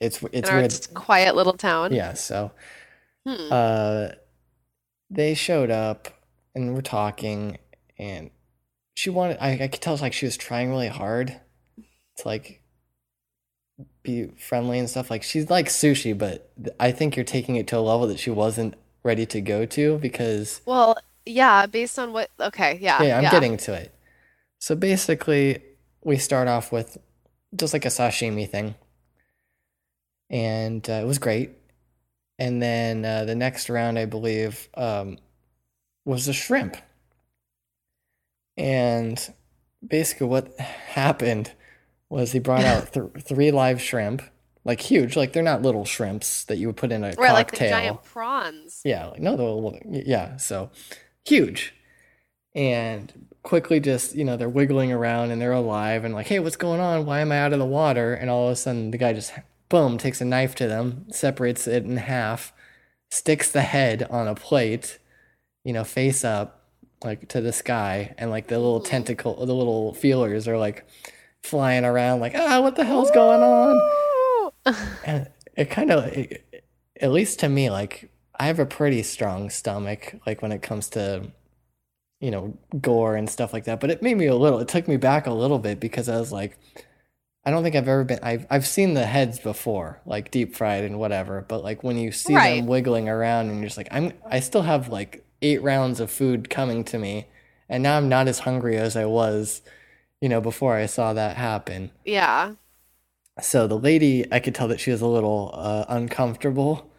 it's 0.00 0.22
it's 0.32 0.48
in 0.48 0.54
our 0.54 0.60
weird. 0.62 0.88
quiet 0.94 1.36
little 1.36 1.52
town. 1.52 1.92
Yeah, 1.92 2.14
so 2.14 2.52
Hmm. 3.26 3.48
uh 3.52 4.08
they 5.10 5.34
showed 5.34 5.70
up 5.70 6.08
and 6.54 6.74
we're 6.74 6.80
talking 6.80 7.58
and 7.98 8.30
she 8.94 9.10
wanted 9.10 9.38
I, 9.40 9.52
I 9.52 9.68
could 9.68 9.80
tell 9.80 9.96
like 9.96 10.12
she 10.12 10.26
was 10.26 10.36
trying 10.36 10.70
really 10.70 10.88
hard 10.88 11.40
to 12.16 12.28
like 12.28 12.62
be 14.02 14.28
friendly 14.38 14.78
and 14.78 14.88
stuff. 14.88 15.10
Like 15.10 15.22
she's 15.22 15.50
like 15.50 15.66
sushi, 15.66 16.16
but 16.16 16.50
I 16.80 16.92
think 16.92 17.16
you're 17.16 17.24
taking 17.24 17.56
it 17.56 17.66
to 17.68 17.78
a 17.78 17.80
level 17.80 18.06
that 18.08 18.18
she 18.18 18.30
wasn't 18.30 18.74
ready 19.02 19.26
to 19.26 19.40
go 19.40 19.66
to 19.66 19.98
because 19.98 20.60
Well, 20.64 20.96
yeah, 21.24 21.66
based 21.66 21.98
on 21.98 22.12
what. 22.12 22.30
Okay, 22.40 22.78
yeah. 22.80 23.02
yeah, 23.02 23.18
I'm 23.18 23.24
yeah. 23.24 23.30
getting 23.30 23.56
to 23.58 23.74
it. 23.74 23.94
So 24.58 24.74
basically, 24.74 25.62
we 26.02 26.16
start 26.16 26.48
off 26.48 26.72
with 26.72 26.96
just 27.54 27.72
like 27.72 27.84
a 27.84 27.88
sashimi 27.88 28.48
thing, 28.48 28.76
and 30.30 30.88
uh, 30.88 30.94
it 30.94 31.06
was 31.06 31.18
great. 31.18 31.50
And 32.38 32.60
then 32.62 33.04
uh, 33.04 33.24
the 33.24 33.34
next 33.34 33.70
round, 33.70 33.98
I 33.98 34.04
believe, 34.04 34.68
um, 34.74 35.18
was 36.04 36.26
the 36.26 36.32
shrimp. 36.32 36.76
And 38.56 39.34
basically, 39.86 40.26
what 40.26 40.58
happened 40.58 41.52
was 42.08 42.32
he 42.32 42.38
brought 42.38 42.64
out 42.64 42.92
th- 42.92 43.06
three 43.22 43.50
live 43.50 43.80
shrimp, 43.80 44.22
like 44.64 44.80
huge, 44.80 45.16
like 45.16 45.32
they're 45.32 45.42
not 45.42 45.62
little 45.62 45.84
shrimps 45.84 46.44
that 46.44 46.58
you 46.58 46.66
would 46.68 46.76
put 46.76 46.92
in 46.92 47.04
a 47.04 47.12
Right, 47.18 47.32
like 47.32 47.50
the 47.50 47.56
cocktail. 47.58 47.70
giant 47.70 48.02
prawns. 48.04 48.80
Yeah, 48.84 49.06
like 49.06 49.20
no, 49.20 49.36
the 49.36 50.02
yeah, 50.06 50.36
so 50.36 50.70
huge, 51.24 51.74
and 52.54 53.26
quickly 53.42 53.78
just 53.78 54.14
you 54.16 54.24
know 54.24 54.36
they're 54.36 54.48
wiggling 54.48 54.90
around 54.90 55.30
and 55.30 55.40
they're 55.40 55.52
alive 55.52 56.02
and 56.04 56.12
like 56.12 56.26
hey 56.26 56.40
what's 56.40 56.56
going 56.56 56.80
on 56.80 57.06
why 57.06 57.20
am 57.20 57.30
I 57.30 57.38
out 57.38 57.52
of 57.52 57.60
the 57.60 57.64
water 57.64 58.12
and 58.12 58.28
all 58.28 58.46
of 58.48 58.52
a 58.52 58.56
sudden 58.56 58.90
the 58.90 58.98
guy 58.98 59.12
just 59.12 59.32
boom 59.68 59.98
takes 59.98 60.20
a 60.20 60.24
knife 60.24 60.54
to 60.54 60.66
them 60.66 61.04
separates 61.10 61.66
it 61.66 61.84
in 61.84 61.96
half 61.96 62.52
sticks 63.10 63.50
the 63.50 63.62
head 63.62 64.02
on 64.10 64.28
a 64.28 64.34
plate 64.34 64.98
you 65.64 65.72
know 65.72 65.84
face 65.84 66.24
up 66.24 66.64
like 67.04 67.28
to 67.28 67.40
the 67.40 67.52
sky 67.52 68.14
and 68.18 68.30
like 68.30 68.48
the 68.48 68.58
little 68.58 68.80
tentacle 68.80 69.34
the 69.44 69.54
little 69.54 69.92
feelers 69.94 70.48
are 70.48 70.58
like 70.58 70.86
flying 71.42 71.84
around 71.84 72.20
like 72.20 72.34
ah 72.34 72.60
what 72.60 72.74
the 72.74 72.84
hell's 72.84 73.10
going 73.12 73.42
on? 73.42 74.52
And 75.04 75.28
it 75.56 75.70
kind 75.70 75.90
of 75.90 76.04
at 77.00 77.12
least 77.12 77.40
to 77.40 77.48
me 77.48 77.70
like 77.70 78.10
i 78.38 78.46
have 78.46 78.58
a 78.58 78.66
pretty 78.66 79.02
strong 79.02 79.50
stomach 79.50 80.14
like 80.26 80.42
when 80.42 80.52
it 80.52 80.62
comes 80.62 80.88
to 80.90 81.30
you 82.20 82.30
know 82.30 82.56
gore 82.80 83.16
and 83.16 83.28
stuff 83.28 83.52
like 83.52 83.64
that 83.64 83.80
but 83.80 83.90
it 83.90 84.02
made 84.02 84.16
me 84.16 84.26
a 84.26 84.34
little 84.34 84.58
it 84.58 84.68
took 84.68 84.88
me 84.88 84.96
back 84.96 85.26
a 85.26 85.32
little 85.32 85.58
bit 85.58 85.80
because 85.80 86.08
i 86.08 86.18
was 86.18 86.32
like 86.32 86.58
i 87.46 87.50
don't 87.50 87.62
think 87.62 87.74
i've 87.76 87.88
ever 87.88 88.04
been 88.04 88.18
i've, 88.22 88.46
I've 88.50 88.66
seen 88.66 88.92
the 88.94 89.06
heads 89.06 89.38
before 89.38 90.00
like 90.04 90.30
deep 90.30 90.54
fried 90.54 90.84
and 90.84 90.98
whatever 90.98 91.44
but 91.48 91.62
like 91.64 91.82
when 91.82 91.96
you 91.96 92.12
see 92.12 92.34
Right. 92.34 92.58
them 92.58 92.66
wiggling 92.66 93.08
around 93.08 93.48
and 93.48 93.56
you're 93.60 93.68
just 93.68 93.78
like 93.78 93.88
i'm 93.90 94.12
i 94.30 94.40
still 94.40 94.62
have 94.62 94.88
like 94.88 95.24
eight 95.40 95.62
rounds 95.62 96.00
of 96.00 96.10
food 96.10 96.50
coming 96.50 96.84
to 96.84 96.98
me 96.98 97.26
and 97.68 97.82
now 97.82 97.96
i'm 97.96 98.08
not 98.10 98.28
as 98.28 98.40
hungry 98.40 98.76
as 98.76 98.96
i 98.96 99.04
was 99.06 99.62
you 100.20 100.28
know 100.28 100.40
before 100.42 100.74
i 100.76 100.86
saw 100.86 101.12
that 101.14 101.36
happen 101.36 101.90
Yeah. 102.04 102.54
so 103.40 103.66
the 103.66 103.78
lady, 103.78 104.24
I 104.32 104.40
could 104.40 104.54
tell 104.54 104.68
that 104.68 104.80
she 104.80 104.90
was 104.90 105.02
a 105.02 105.06
little 105.06 105.50
uh, 105.54 105.84
uncomfortable. 105.88 106.90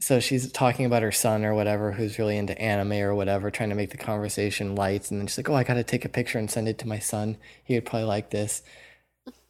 So 0.00 0.18
she's 0.18 0.50
talking 0.50 0.84
about 0.84 1.02
her 1.02 1.12
son 1.12 1.44
or 1.44 1.54
whatever, 1.54 1.92
who's 1.92 2.18
really 2.18 2.36
into 2.36 2.60
anime 2.60 2.94
or 2.94 3.14
whatever, 3.14 3.48
trying 3.52 3.68
to 3.68 3.76
make 3.76 3.90
the 3.90 3.96
conversation 3.96 4.74
light. 4.74 5.08
And 5.12 5.20
then 5.20 5.28
she's 5.28 5.38
like, 5.38 5.48
"Oh, 5.48 5.54
I 5.54 5.62
got 5.62 5.74
to 5.74 5.84
take 5.84 6.04
a 6.04 6.08
picture 6.08 6.40
and 6.40 6.50
send 6.50 6.66
it 6.66 6.78
to 6.78 6.88
my 6.88 6.98
son. 6.98 7.36
He 7.62 7.74
would 7.74 7.84
probably 7.86 8.08
like 8.08 8.30
this." 8.30 8.64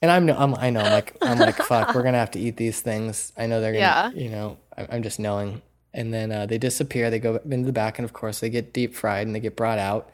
And 0.00 0.10
I'm, 0.10 0.26
no, 0.26 0.36
I'm, 0.36 0.54
I 0.56 0.70
know, 0.70 0.80
I'm 0.80 0.92
like, 0.92 1.16
I'm 1.22 1.38
like, 1.38 1.56
fuck, 1.56 1.94
we're 1.94 2.02
gonna 2.02 2.18
have 2.18 2.32
to 2.32 2.40
eat 2.40 2.56
these 2.56 2.80
things. 2.80 3.32
I 3.36 3.46
know 3.46 3.60
they're 3.60 3.72
gonna, 3.72 3.80
Yeah. 3.80 4.10
you 4.10 4.28
know, 4.30 4.58
I- 4.76 4.88
I'm 4.90 5.02
just 5.02 5.18
knowing 5.20 5.62
and 5.94 6.12
then 6.12 6.32
uh, 6.32 6.46
they 6.46 6.58
disappear. 6.58 7.10
They 7.10 7.18
go 7.18 7.36
into 7.44 7.66
the 7.66 7.72
back, 7.72 7.98
and 7.98 8.04
of 8.04 8.12
course, 8.14 8.40
they 8.40 8.48
get 8.50 8.72
deep 8.72 8.94
fried 8.94 9.26
and 9.26 9.36
they 9.36 9.40
get 9.40 9.56
brought 9.56 9.78
out, 9.78 10.10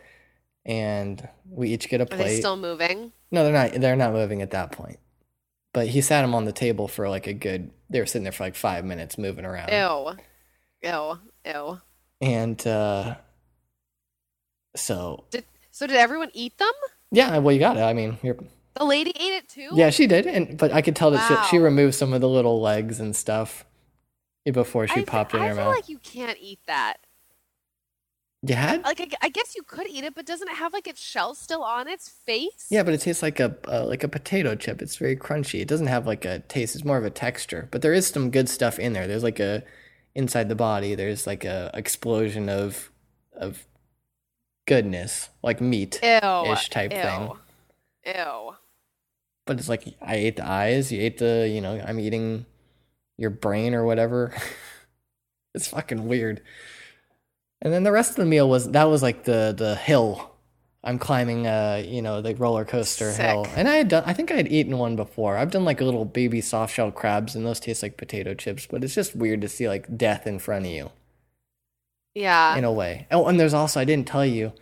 and 0.66 1.26
we 1.48 1.70
each 1.70 1.88
get 1.88 2.00
a 2.00 2.06
plate. 2.06 2.20
Are 2.20 2.24
they 2.24 2.38
still 2.40 2.56
moving? 2.56 3.12
No, 3.30 3.44
they're 3.44 3.52
not. 3.52 3.80
They're 3.80 3.94
not 3.96 4.12
moving 4.12 4.42
at 4.42 4.50
that 4.50 4.72
point. 4.72 4.98
But 5.72 5.86
he 5.86 6.00
sat 6.00 6.22
them 6.22 6.34
on 6.34 6.46
the 6.46 6.52
table 6.52 6.88
for 6.88 7.08
like 7.08 7.26
a 7.28 7.32
good. 7.32 7.70
They 7.88 8.00
were 8.00 8.06
sitting 8.06 8.24
there 8.24 8.32
for 8.32 8.42
like 8.42 8.56
five 8.56 8.84
minutes, 8.84 9.18
moving 9.18 9.44
around. 9.44 9.70
Ew. 9.70 10.16
Ew. 10.82 11.18
Ew. 11.46 11.80
And 12.20 12.66
uh, 12.66 13.14
so, 14.76 15.24
Did 15.30 15.44
so 15.70 15.86
did 15.86 15.96
everyone 15.96 16.30
eat 16.34 16.58
them? 16.58 16.72
yeah, 17.12 17.38
well, 17.38 17.52
you 17.52 17.60
got 17.60 17.76
it. 17.76 17.82
I 17.82 17.92
mean, 17.92 18.18
you're, 18.22 18.36
The 18.78 18.84
lady 18.84 19.10
ate 19.10 19.32
it 19.34 19.48
too? 19.48 19.70
yeah, 19.74 19.90
she 19.90 20.06
did, 20.06 20.26
and 20.26 20.56
but 20.56 20.72
I 20.72 20.82
could 20.82 20.94
tell 20.96 21.10
that 21.10 21.26
she, 21.46 21.50
she 21.50 21.58
removed 21.58 21.94
some 21.94 22.12
of 22.12 22.20
the 22.20 22.28
little 22.28 22.60
legs 22.60 23.00
and 23.00 23.14
stuff 23.14 23.64
before 24.50 24.86
she 24.88 25.00
I, 25.00 25.04
popped 25.04 25.34
it 25.34 25.38
in 25.38 25.42
I 25.42 25.48
her 25.48 25.54
feel 25.54 25.64
mouth. 25.64 25.74
like 25.74 25.88
you 25.88 25.98
can't 25.98 26.38
eat 26.40 26.60
that. 26.66 26.98
You 28.42 28.54
had? 28.54 28.84
Like 28.84 29.00
I, 29.00 29.26
I 29.26 29.28
guess 29.30 29.56
you 29.56 29.62
could 29.64 29.88
eat 29.88 30.04
it, 30.04 30.14
but 30.14 30.24
doesn't 30.24 30.48
it 30.48 30.54
have 30.54 30.72
like 30.72 30.86
its 30.86 31.02
shell 31.02 31.34
still 31.34 31.62
on 31.62 31.88
its 31.88 32.08
face? 32.08 32.66
Yeah, 32.70 32.84
but 32.84 32.94
it 32.94 33.00
tastes 33.00 33.22
like 33.22 33.40
a 33.40 33.56
uh, 33.66 33.84
like 33.84 34.04
a 34.04 34.08
potato 34.08 34.54
chip. 34.54 34.80
It's 34.80 34.96
very 34.96 35.16
crunchy. 35.16 35.60
It 35.60 35.68
doesn't 35.68 35.88
have 35.88 36.06
like 36.06 36.24
a 36.24 36.38
taste. 36.40 36.76
It's 36.76 36.84
more 36.84 36.98
of 36.98 37.04
a 37.04 37.10
texture. 37.10 37.68
But 37.72 37.82
there 37.82 37.92
is 37.92 38.06
some 38.06 38.30
good 38.30 38.48
stuff 38.48 38.78
in 38.78 38.92
there. 38.92 39.08
There's 39.08 39.24
like 39.24 39.40
a 39.40 39.64
inside 40.14 40.48
the 40.48 40.54
body. 40.54 40.94
There's 40.94 41.26
like 41.26 41.44
a 41.44 41.70
explosion 41.74 42.48
of 42.48 42.90
of 43.32 43.66
goodness, 44.66 45.30
like 45.42 45.60
meat 45.60 45.98
ish 46.02 46.70
type 46.70 46.92
Ew. 46.92 46.98
thing. 47.02 47.32
Ew. 48.06 48.54
But 49.48 49.58
it's 49.58 49.68
like 49.68 49.84
I 50.00 50.14
ate 50.14 50.36
the 50.36 50.46
eyes. 50.46 50.92
You 50.92 51.00
ate 51.02 51.18
the 51.18 51.48
you 51.50 51.60
know 51.60 51.82
I'm 51.84 51.98
eating 51.98 52.46
your 53.16 53.30
brain 53.30 53.74
or 53.74 53.84
whatever. 53.84 54.32
it's 55.54 55.66
fucking 55.68 56.06
weird. 56.06 56.40
And 57.60 57.72
then 57.72 57.82
the 57.82 57.90
rest 57.90 58.10
of 58.10 58.16
the 58.16 58.26
meal 58.26 58.48
was 58.48 58.70
that 58.70 58.84
was 58.84 59.02
like 59.02 59.24
the 59.24 59.52
the 59.56 59.74
hill. 59.74 60.30
I'm 60.84 60.98
climbing 60.98 61.46
uh 61.46 61.82
you 61.84 62.02
know 62.02 62.22
the 62.22 62.34
roller 62.36 62.64
coaster 62.64 63.10
hill. 63.12 63.46
And 63.56 63.68
I 63.68 63.76
had 63.76 63.88
done 63.88 64.04
I 64.06 64.12
think 64.12 64.30
I 64.30 64.36
had 64.36 64.52
eaten 64.52 64.78
one 64.78 64.94
before. 64.94 65.36
I've 65.36 65.50
done 65.50 65.64
like 65.64 65.80
little 65.80 66.04
baby 66.04 66.40
soft 66.40 66.72
shell 66.74 66.92
crabs 66.92 67.34
and 67.34 67.44
those 67.44 67.58
taste 67.58 67.82
like 67.82 67.96
potato 67.96 68.34
chips, 68.34 68.66
but 68.70 68.84
it's 68.84 68.94
just 68.94 69.16
weird 69.16 69.40
to 69.40 69.48
see 69.48 69.66
like 69.68 69.96
death 69.96 70.26
in 70.26 70.38
front 70.38 70.66
of 70.66 70.70
you 70.70 70.90
Yeah. 72.14 72.54
in 72.56 72.64
a 72.64 72.72
way. 72.72 73.06
Oh, 73.10 73.26
and 73.26 73.40
there's 73.40 73.54
also 73.54 73.80
I 73.80 73.84
didn't 73.84 74.06
tell 74.06 74.24
you 74.26 74.52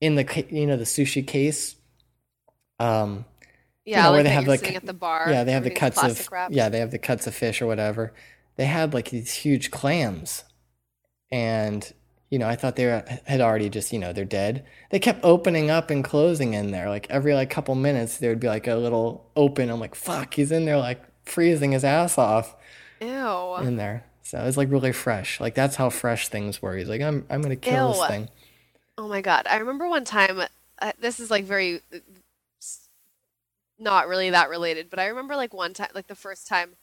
in 0.00 0.14
the 0.14 0.46
you 0.48 0.66
know 0.66 0.76
the 0.78 0.84
sushi 0.84 1.26
case 1.26 1.76
um 2.80 3.24
yeah, 3.84 4.04
know, 4.04 4.12
where 4.12 4.22
they 4.22 4.30
have, 4.30 4.46
like- 4.46 4.74
at 4.74 4.86
the 4.86 4.94
bar. 4.94 5.26
yeah, 5.28 5.44
they 5.44 5.52
have 5.52 5.64
the 5.64 5.70
cuts 5.70 6.02
of 6.02 6.30
wrap. 6.32 6.50
yeah, 6.52 6.68
they 6.68 6.78
have 6.78 6.90
the 6.90 6.98
cuts 6.98 7.26
of 7.26 7.34
fish 7.34 7.60
or 7.60 7.66
whatever. 7.66 8.12
They 8.56 8.66
had 8.66 8.94
like 8.94 9.10
these 9.10 9.32
huge 9.32 9.70
clams, 9.70 10.44
and 11.30 11.92
you 12.30 12.38
know, 12.38 12.48
I 12.48 12.56
thought 12.56 12.76
they 12.76 12.86
were, 12.86 13.04
had 13.26 13.40
already 13.40 13.68
just 13.68 13.92
you 13.92 13.98
know 13.98 14.12
they're 14.12 14.24
dead. 14.24 14.64
They 14.90 14.98
kept 14.98 15.24
opening 15.24 15.70
up 15.70 15.90
and 15.90 16.04
closing 16.04 16.54
in 16.54 16.70
there. 16.70 16.88
Like 16.88 17.08
every 17.10 17.34
like 17.34 17.50
couple 17.50 17.74
minutes, 17.74 18.18
there 18.18 18.30
would 18.30 18.40
be 18.40 18.48
like 18.48 18.66
a 18.66 18.76
little 18.76 19.30
open. 19.36 19.70
I'm 19.70 19.80
like, 19.80 19.94
fuck, 19.94 20.34
he's 20.34 20.52
in 20.52 20.64
there 20.64 20.78
like 20.78 21.02
freezing 21.24 21.72
his 21.72 21.84
ass 21.84 22.18
off 22.18 22.54
Ew. 23.00 23.56
in 23.56 23.76
there. 23.76 24.04
So 24.22 24.38
it's 24.44 24.56
like 24.56 24.70
really 24.70 24.92
fresh. 24.92 25.40
Like 25.40 25.54
that's 25.54 25.76
how 25.76 25.90
fresh 25.90 26.28
things 26.28 26.62
were. 26.62 26.76
He's 26.76 26.88
like, 26.88 27.02
I'm 27.02 27.26
I'm 27.28 27.42
gonna 27.42 27.56
kill 27.56 27.92
this 27.92 28.06
thing. 28.06 28.28
Oh 28.96 29.08
my 29.08 29.20
God. 29.20 29.46
I 29.48 29.56
remember 29.56 29.88
one 29.88 30.04
time, 30.04 30.40
uh, 30.80 30.92
this 31.00 31.20
is 31.20 31.30
like 31.30 31.44
very 31.44 31.80
not 33.78 34.08
really 34.08 34.30
that 34.30 34.48
related, 34.48 34.90
but 34.90 34.98
I 34.98 35.06
remember 35.06 35.36
like 35.36 35.52
one 35.52 35.74
time, 35.74 35.90
like 35.94 36.06
the 36.06 36.14
first 36.14 36.46
time, 36.46 36.76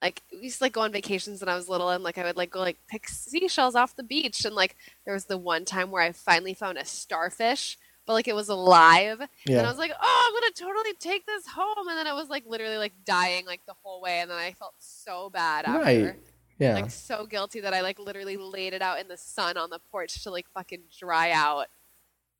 like 0.00 0.22
we 0.32 0.44
used 0.44 0.58
to 0.58 0.64
like 0.64 0.72
go 0.72 0.80
on 0.80 0.92
vacations 0.92 1.40
when 1.40 1.48
I 1.48 1.54
was 1.54 1.68
little 1.68 1.90
and 1.90 2.02
like 2.02 2.18
I 2.18 2.24
would 2.24 2.36
like 2.36 2.50
go 2.50 2.60
like 2.60 2.78
pick 2.88 3.08
seashells 3.08 3.76
off 3.76 3.94
the 3.94 4.02
beach 4.02 4.44
and 4.44 4.54
like 4.54 4.76
there 5.04 5.14
was 5.14 5.26
the 5.26 5.38
one 5.38 5.64
time 5.64 5.90
where 5.90 6.02
I 6.02 6.10
finally 6.12 6.54
found 6.54 6.76
a 6.76 6.84
starfish, 6.84 7.78
but 8.04 8.14
like 8.14 8.26
it 8.26 8.34
was 8.34 8.48
alive. 8.48 9.20
And 9.46 9.60
I 9.60 9.68
was 9.68 9.78
like, 9.78 9.92
oh, 10.00 10.26
I'm 10.26 10.34
gonna 10.34 10.72
totally 10.72 10.94
take 10.98 11.24
this 11.26 11.46
home. 11.46 11.86
And 11.88 11.96
then 11.96 12.08
it 12.08 12.14
was 12.14 12.28
like 12.28 12.44
literally 12.46 12.78
like 12.78 12.92
dying 13.04 13.46
like 13.46 13.60
the 13.66 13.74
whole 13.82 14.02
way. 14.02 14.20
And 14.20 14.30
then 14.30 14.38
I 14.38 14.52
felt 14.52 14.74
so 14.78 15.30
bad 15.30 15.66
after. 15.66 15.80
Right. 15.80 16.16
Yeah. 16.58 16.74
Like 16.74 16.90
so 16.90 17.26
guilty 17.26 17.60
that 17.60 17.74
I 17.74 17.80
like 17.80 17.98
literally 17.98 18.36
laid 18.36 18.72
it 18.72 18.82
out 18.82 19.00
in 19.00 19.08
the 19.08 19.16
sun 19.16 19.56
on 19.56 19.70
the 19.70 19.80
porch 19.90 20.22
to 20.24 20.30
like 20.30 20.46
fucking 20.52 20.82
dry 20.98 21.30
out. 21.30 21.66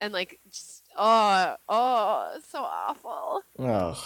And 0.00 0.12
like 0.12 0.40
just 0.50 0.81
oh 0.96 1.56
oh 1.68 2.38
so 2.48 2.58
awful. 2.60 3.42
Ugh. 3.58 3.96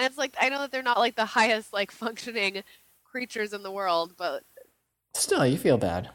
And 0.00 0.06
it's 0.06 0.18
like 0.18 0.36
I 0.40 0.48
know 0.48 0.60
that 0.60 0.70
they're 0.70 0.82
not 0.82 0.98
like 0.98 1.16
the 1.16 1.24
highest 1.24 1.72
like 1.72 1.90
functioning 1.90 2.62
creatures 3.04 3.52
in 3.52 3.62
the 3.62 3.72
world, 3.72 4.14
but 4.16 4.44
Still, 5.14 5.44
you 5.46 5.56
feel 5.58 5.78
bad, 5.78 6.10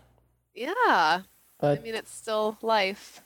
yeah. 0.53 1.21
But 1.59 1.79
I 1.79 1.81
mean 1.81 1.95
it's 1.95 2.13
still 2.13 2.57
life. 2.61 3.21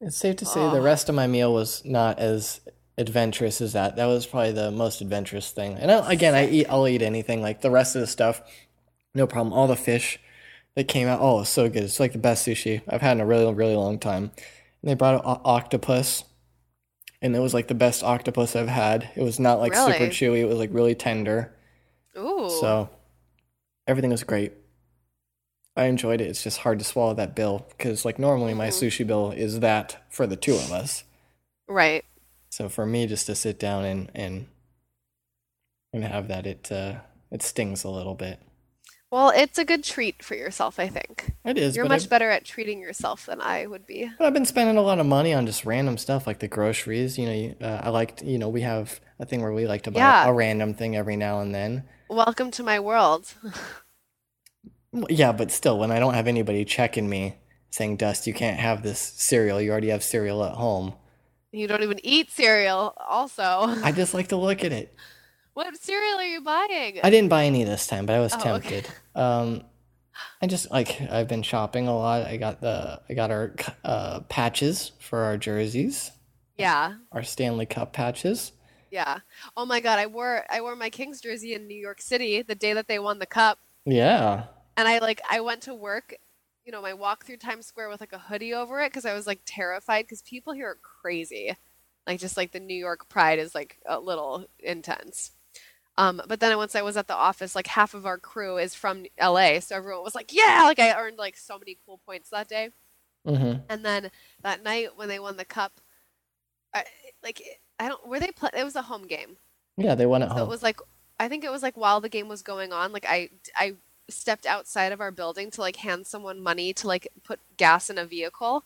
It's 0.00 0.16
safe 0.16 0.36
to 0.36 0.44
say 0.44 0.60
the 0.70 0.78
Oh. 0.78 0.82
rest 0.82 1.08
of 1.08 1.14
my 1.14 1.26
meal 1.28 1.52
was 1.52 1.84
not 1.84 2.18
as 2.18 2.60
adventurous 2.98 3.60
as 3.60 3.72
that. 3.74 3.94
That 3.96 4.06
was 4.06 4.26
probably 4.26 4.52
the 4.52 4.70
most 4.72 5.00
adventurous 5.00 5.50
thing. 5.52 5.76
And 5.76 5.90
I, 5.92 6.12
again, 6.12 6.34
I 6.34 6.48
eat, 6.48 6.66
I'll 6.68 6.88
eat 6.88 7.02
anything. 7.02 7.40
Like 7.40 7.60
the 7.60 7.70
rest 7.70 7.94
of 7.94 8.00
the 8.00 8.06
stuff, 8.08 8.42
no 9.14 9.26
problem. 9.28 9.52
All 9.52 9.68
the 9.68 9.76
fish 9.76 10.18
that 10.74 10.88
came 10.88 11.06
out, 11.06 11.20
oh, 11.22 11.44
so 11.44 11.68
good. 11.68 11.84
It's 11.84 12.00
like 12.00 12.12
the 12.12 12.18
best 12.18 12.46
sushi 12.46 12.82
I've 12.88 13.00
had 13.00 13.12
in 13.16 13.20
a 13.20 13.26
really, 13.26 13.52
really 13.54 13.76
long 13.76 13.98
time. 14.00 14.32
They 14.82 14.94
brought 14.94 15.24
an 15.24 15.40
octopus, 15.44 16.24
and 17.20 17.36
it 17.36 17.38
was 17.40 17.54
like 17.54 17.68
the 17.68 17.74
best 17.74 18.02
octopus 18.02 18.56
I've 18.56 18.68
had. 18.68 19.10
It 19.14 19.22
was 19.22 19.38
not 19.38 19.60
like 19.60 19.74
super 19.74 20.06
chewy. 20.10 20.38
It 20.38 20.46
was 20.46 20.58
like 20.58 20.70
really 20.72 20.94
tender. 20.94 21.54
Ooh. 22.18 22.50
So 22.60 22.90
everything 23.86 24.10
was 24.10 24.24
great. 24.24 24.52
I 25.76 25.84
enjoyed 25.84 26.20
it. 26.20 26.26
It's 26.28 26.42
just 26.42 26.58
hard 26.58 26.78
to 26.80 26.84
swallow 26.84 27.14
that 27.14 27.34
bill 27.34 27.64
because, 27.70 28.04
like, 28.04 28.18
normally 28.18 28.52
my 28.54 28.68
Mhm. 28.68 28.72
sushi 28.82 29.06
bill 29.06 29.30
is 29.30 29.60
that 29.60 30.02
for 30.10 30.26
the 30.26 30.36
two 30.36 30.54
of 30.54 30.70
us. 30.72 31.04
right. 31.68 32.04
So 32.50 32.68
for 32.68 32.84
me, 32.84 33.06
just 33.06 33.24
to 33.26 33.34
sit 33.34 33.58
down 33.58 33.84
and 33.86 34.10
and 34.14 34.46
and 35.94 36.04
have 36.04 36.28
that, 36.28 36.46
it 36.46 36.70
uh, 36.70 36.96
it 37.30 37.40
stings 37.42 37.82
a 37.84 37.88
little 37.88 38.14
bit. 38.14 38.38
Well, 39.12 39.30
it's 39.36 39.58
a 39.58 39.64
good 39.66 39.84
treat 39.84 40.22
for 40.22 40.34
yourself, 40.34 40.80
I 40.80 40.88
think. 40.88 41.34
It 41.44 41.58
is, 41.58 41.76
You're 41.76 41.84
much 41.84 42.04
I've, 42.04 42.08
better 42.08 42.30
at 42.30 42.46
treating 42.46 42.80
yourself 42.80 43.26
than 43.26 43.42
I 43.42 43.66
would 43.66 43.86
be. 43.86 44.10
but 44.18 44.26
I've 44.26 44.32
been 44.32 44.46
spending 44.46 44.78
a 44.78 44.82
lot 44.82 44.98
of 44.98 45.04
money 45.04 45.34
on 45.34 45.44
just 45.44 45.66
random 45.66 45.98
stuff 45.98 46.26
like 46.26 46.38
the 46.38 46.48
groceries. 46.48 47.18
You 47.18 47.26
know, 47.26 47.54
uh, 47.60 47.80
I 47.84 47.90
liked, 47.90 48.22
you 48.22 48.38
know, 48.38 48.48
we 48.48 48.62
have 48.62 49.02
a 49.18 49.26
thing 49.26 49.42
where 49.42 49.52
we 49.52 49.66
like 49.66 49.82
to 49.82 49.90
buy 49.90 49.98
Yeah. 50.00 50.26
a 50.26 50.32
random 50.32 50.72
thing 50.72 50.96
every 50.96 51.16
now 51.16 51.40
and 51.40 51.54
then. 51.54 51.84
Welcome 52.08 52.50
to 52.52 52.62
my 52.62 52.80
world. 52.80 53.34
Yeah, 55.10 55.32
but 55.32 55.50
still, 55.50 55.78
when 55.78 55.90
I 55.90 55.98
don't 55.98 56.14
have 56.14 56.26
anybody 56.26 56.64
checking 56.64 57.06
me 57.08 57.36
saying, 57.70 57.96
"Dust, 57.96 58.26
you 58.26 58.32
can't 58.32 58.60
have 58.60 58.82
this 58.82 58.98
cereal. 58.98 59.60
You 59.60 59.72
already 59.72 59.88
have 59.88 60.02
cereal 60.02 60.42
at 60.42 60.52
home." 60.52 60.94
You 61.50 61.66
don't 61.66 61.82
even 61.82 62.00
eat 62.02 62.30
cereal, 62.30 62.94
also. 63.08 63.42
I 63.42 63.92
just 63.92 64.14
like 64.14 64.28
to 64.28 64.36
look 64.36 64.64
at 64.64 64.72
it. 64.72 64.94
What 65.54 65.76
cereal 65.76 66.18
are 66.18 66.24
you 66.24 66.40
buying? 66.40 67.00
I 67.02 67.10
didn't 67.10 67.28
buy 67.28 67.44
any 67.44 67.64
this 67.64 67.86
time, 67.86 68.06
but 68.06 68.14
I 68.14 68.20
was 68.20 68.32
Oh, 68.32 68.54
okay. 68.54 68.82
tempted. 68.82 68.94
Um, 69.14 69.64
I 70.42 70.46
just 70.46 70.70
like 70.70 71.00
I've 71.00 71.28
been 71.28 71.42
shopping 71.42 71.88
a 71.88 71.96
lot. 71.96 72.26
I 72.26 72.36
got 72.36 72.60
the 72.60 73.02
I 73.08 73.14
got 73.14 73.30
our 73.30 73.54
uh, 73.84 74.20
patches 74.22 74.92
for 75.00 75.20
our 75.24 75.36
jerseys, 75.38 76.12
Yeah, 76.56 76.94
our 77.12 77.22
Stanley 77.22 77.66
Cup 77.66 77.92
patches. 77.92 78.52
yeah. 78.90 79.20
Oh 79.56 79.64
my 79.66 79.80
God, 79.80 79.98
I 79.98 80.06
wore 80.06 80.44
I 80.50 80.60
wore 80.60 80.76
my 80.76 80.90
Kings 80.90 81.20
jersey 81.20 81.54
in 81.54 81.66
New 81.66 81.76
York 81.78 82.00
City 82.00 82.42
the 82.42 82.54
day 82.54 82.72
that 82.74 82.88
they 82.88 82.98
won 82.98 83.18
the 83.18 83.26
cup, 83.26 83.58
Yeah, 83.84 84.46
and 84.76 84.88
I 84.88 84.98
like 84.98 85.20
I 85.30 85.40
went 85.40 85.62
to 85.62 85.74
work, 85.74 86.14
you 86.64 86.72
know, 86.72 86.82
my 86.82 86.94
walk 86.94 87.24
through 87.24 87.38
Times 87.38 87.66
Square 87.66 87.88
with 87.90 88.00
like 88.00 88.12
a 88.12 88.18
hoodie 88.18 88.54
over 88.54 88.80
it 88.80 88.90
because 88.90 89.04
I 89.04 89.14
was 89.14 89.26
like 89.26 89.40
terrified 89.44 90.04
because 90.04 90.22
people 90.22 90.52
here 90.52 90.68
are 90.68 90.78
crazy, 91.02 91.56
like 92.06 92.20
just 92.20 92.36
like 92.36 92.52
the 92.52 92.60
New 92.60 92.74
York 92.76 93.08
pride 93.08 93.38
is 93.38 93.54
like 93.54 93.78
a 93.86 93.98
little 94.00 94.46
intense. 94.58 95.32
Um, 95.98 96.22
but 96.26 96.40
then 96.40 96.56
once 96.56 96.74
I 96.74 96.82
was 96.82 96.96
at 96.96 97.06
the 97.08 97.14
office, 97.16 97.54
like 97.54 97.66
half 97.68 97.94
of 97.94 98.06
our 98.06 98.18
crew 98.18 98.58
is 98.58 98.74
from 98.74 99.06
LA, 99.18 99.60
so 99.60 99.76
everyone 99.76 100.02
was 100.04 100.14
like, 100.14 100.32
"Yeah!" 100.32 100.62
Like 100.64 100.78
I 100.78 100.94
earned 100.98 101.18
like 101.18 101.36
so 101.36 101.58
many 101.58 101.78
cool 101.86 101.98
points 102.06 102.30
that 102.30 102.48
day. 102.48 102.70
hmm 103.24 103.62
And 103.68 103.84
then 103.84 104.10
that 104.42 104.62
night 104.62 104.96
when 104.96 105.08
they 105.08 105.18
won 105.20 105.36
the 105.36 105.44
cup, 105.44 105.80
I, 106.74 106.84
like 107.22 107.42
I 107.78 107.88
don't 107.88 108.06
were 108.08 108.20
they 108.20 108.30
play. 108.32 108.50
It 108.54 108.64
was 108.64 108.76
a 108.76 108.82
home 108.82 109.06
game, 109.06 109.36
yeah. 109.76 109.94
They 109.94 110.06
won 110.06 110.22
at 110.22 110.30
so 110.34 110.44
it 110.44 110.48
was 110.48 110.62
like 110.62 110.80
I 111.20 111.28
think 111.28 111.44
it 111.44 111.50
was 111.50 111.62
like 111.62 111.76
while 111.76 112.00
the 112.00 112.08
game 112.08 112.28
was 112.28 112.42
going 112.42 112.72
on. 112.72 112.92
Like 112.92 113.06
I 113.08 113.30
I 113.56 113.74
stepped 114.08 114.46
outside 114.46 114.92
of 114.92 115.00
our 115.00 115.10
building 115.10 115.50
to 115.52 115.60
like 115.60 115.76
hand 115.76 116.06
someone 116.06 116.40
money 116.40 116.72
to 116.74 116.86
like 116.86 117.08
put 117.24 117.40
gas 117.56 117.90
in 117.90 117.98
a 117.98 118.06
vehicle, 118.06 118.64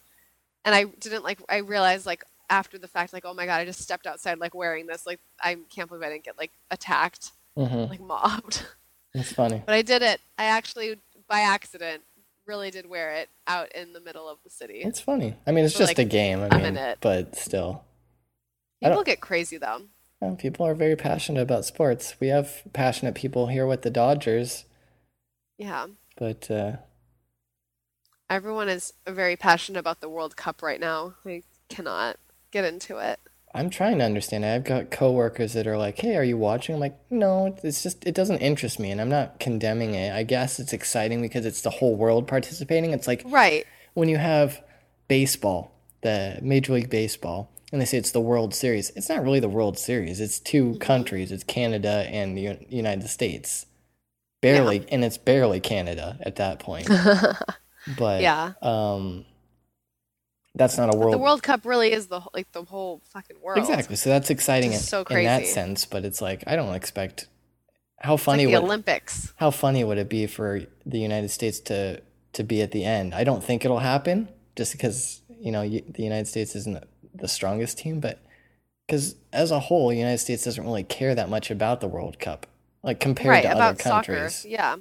and 0.64 0.74
I 0.74 0.84
didn't 0.84 1.24
like 1.24 1.40
I 1.48 1.58
realized 1.58 2.06
like 2.06 2.24
after 2.48 2.78
the 2.78 2.88
fact 2.88 3.12
like 3.12 3.24
oh 3.24 3.34
my 3.34 3.46
god 3.46 3.60
I 3.60 3.64
just 3.64 3.80
stepped 3.80 4.06
outside 4.06 4.38
like 4.38 4.54
wearing 4.54 4.86
this 4.86 5.06
like 5.06 5.20
I 5.42 5.56
can't 5.68 5.88
believe 5.88 6.04
I 6.04 6.10
didn't 6.10 6.24
get 6.24 6.38
like 6.38 6.52
attacked 6.70 7.32
hmm 7.56 7.84
like 7.84 8.00
mobbed. 8.00 8.66
It's 9.14 9.32
funny. 9.32 9.62
But 9.64 9.74
I 9.74 9.80
did 9.82 10.02
it. 10.02 10.20
I 10.36 10.44
actually 10.44 10.98
by 11.28 11.40
accident 11.40 12.02
really 12.46 12.70
did 12.70 12.88
wear 12.88 13.12
it 13.12 13.28
out 13.46 13.72
in 13.72 13.92
the 13.92 14.00
middle 14.00 14.28
of 14.28 14.38
the 14.44 14.50
city. 14.50 14.82
It's 14.84 15.00
funny. 15.00 15.34
I 15.46 15.52
mean, 15.52 15.64
it's 15.64 15.76
just 15.76 15.90
like, 15.90 15.98
a 15.98 16.04
game. 16.04 16.46
I 16.50 16.58
mean, 16.58 16.78
but 17.00 17.34
still, 17.34 17.82
People 18.82 19.02
get 19.02 19.20
crazy 19.20 19.56
though. 19.56 19.82
yeah, 20.22 20.34
people 20.36 20.66
are 20.66 20.74
very 20.74 20.96
passionate 20.96 21.40
about 21.40 21.64
sports. 21.64 22.14
We 22.20 22.28
have 22.28 22.62
passionate 22.72 23.14
people 23.14 23.48
here 23.48 23.66
with 23.66 23.82
the 23.82 23.90
Dodgers. 23.90 24.64
Yeah. 25.58 25.86
But 26.16 26.50
uh, 26.50 26.76
Everyone 28.28 28.68
is 28.68 28.92
very 29.06 29.36
passionate 29.36 29.78
about 29.78 30.00
the 30.00 30.08
World 30.08 30.36
Cup 30.36 30.62
right 30.62 30.80
now. 30.80 31.14
I 31.24 31.42
cannot 31.68 32.16
get 32.50 32.64
into 32.64 32.98
it. 32.98 33.18
I'm 33.54 33.70
trying 33.70 33.98
to 33.98 34.04
understand 34.04 34.44
it. 34.44 34.54
I've 34.54 34.64
got 34.64 34.90
coworkers 34.90 35.54
that 35.54 35.66
are 35.66 35.78
like, 35.78 35.98
"Hey, 35.98 36.16
are 36.16 36.24
you 36.24 36.36
watching?" 36.36 36.74
I'm 36.74 36.80
like, 36.80 36.98
"No, 37.10 37.56
it's 37.62 37.82
just 37.82 38.06
it 38.06 38.14
doesn't 38.14 38.38
interest 38.38 38.78
me," 38.78 38.90
and 38.90 39.00
I'm 39.00 39.08
not 39.08 39.40
condemning 39.40 39.94
it. 39.94 40.12
I 40.12 40.24
guess 40.24 40.58
it's 40.60 40.74
exciting 40.74 41.22
because 41.22 41.46
it's 41.46 41.62
the 41.62 41.70
whole 41.70 41.94
world 41.94 42.28
participating. 42.28 42.90
It's 42.92 43.06
like 43.06 43.22
Right. 43.24 43.64
when 43.94 44.08
you 44.10 44.18
have 44.18 44.62
baseball, 45.08 45.72
the 46.02 46.38
Major 46.42 46.74
League 46.74 46.90
Baseball, 46.90 47.48
and 47.72 47.80
they 47.80 47.86
say 47.86 47.96
it's 47.96 48.10
the 48.12 48.20
World 48.20 48.54
Series. 48.54 48.90
It's 48.90 49.08
not 49.08 49.22
really 49.22 49.40
the 49.40 49.48
World 49.48 49.78
Series. 49.78 50.20
It's 50.20 50.38
2 50.38 50.76
countries. 50.78 51.32
It's 51.32 51.44
Canada 51.44 52.06
and 52.10 52.36
the 52.36 52.58
United 52.68 53.08
States. 53.08 53.64
Barely, 54.42 54.84
and 54.90 55.02
it's 55.02 55.16
barely 55.18 55.60
Canada 55.60 56.18
at 56.20 56.36
that 56.36 56.58
point. 56.58 56.88
but 57.98 58.20
Yeah. 58.20 58.52
um, 58.60 59.24
that's 60.56 60.76
not 60.78 60.92
a 60.92 60.96
world. 60.96 61.12
But 61.12 61.18
The 61.18 61.22
world. 61.22 61.42
Cup 61.42 61.64
really 61.64 61.92
is 61.92 62.08
the 62.08 62.20
like 62.34 62.50
the 62.52 62.64
whole 62.64 63.02
fucking 63.12 63.36
world. 63.42 63.58
Exactly. 63.58 63.96
So 63.96 64.10
that's 64.10 64.30
exciting 64.30 64.72
in, 64.72 64.78
so 64.78 65.02
in 65.04 65.24
that 65.24 65.46
sense, 65.46 65.84
but 65.84 66.04
it's 66.04 66.20
like 66.20 66.42
I 66.46 66.56
don't 66.56 66.74
expect 66.74 67.28
how 68.00 68.14
It's 68.14 68.24
funny 68.24 68.46
like 68.46 68.54
the 68.54 68.60
would 68.60 68.66
Olympics. 68.66 69.32
how 69.36 69.50
funny 69.50 69.84
would 69.84 69.98
it 69.98 70.08
be 70.08 70.26
for 70.26 70.62
the 70.84 70.98
United 70.98 71.30
States 71.30 71.60
to 71.60 72.02
to 72.34 72.42
be 72.44 72.60
at 72.62 72.72
the 72.72 72.84
end? 72.84 73.14
I 73.14 73.24
don't 73.24 73.42
think 73.44 73.64
it'll 73.64 73.78
happen 73.78 74.28
just 74.56 74.72
because 74.72 75.22
you 75.28 75.52
know 75.52 75.60
y- 75.60 75.82
the 75.88 76.02
United 76.02 76.26
States 76.26 76.54
isn't 76.56 76.82
the 77.14 77.28
strongest 77.28 77.78
team, 77.78 78.00
but 78.00 78.18
because 78.86 79.16
as 79.32 79.50
a 79.50 79.58
whole, 79.60 79.88
the 79.88 79.96
United 79.96 80.18
States 80.18 80.44
doesn't 80.44 80.62
really 80.64 80.84
care 80.84 81.14
that 81.14 81.28
much 81.30 81.50
about 81.50 81.80
the 81.80 81.88
World 81.88 82.18
Cup, 82.18 82.46
like 82.82 83.00
compared 83.00 83.30
Right, 83.30 83.42
to 83.42 83.52
about 83.52 83.70
other 83.74 83.82
soccer. 83.82 84.12
countries. 84.14 84.44
Yeah. 84.48 84.76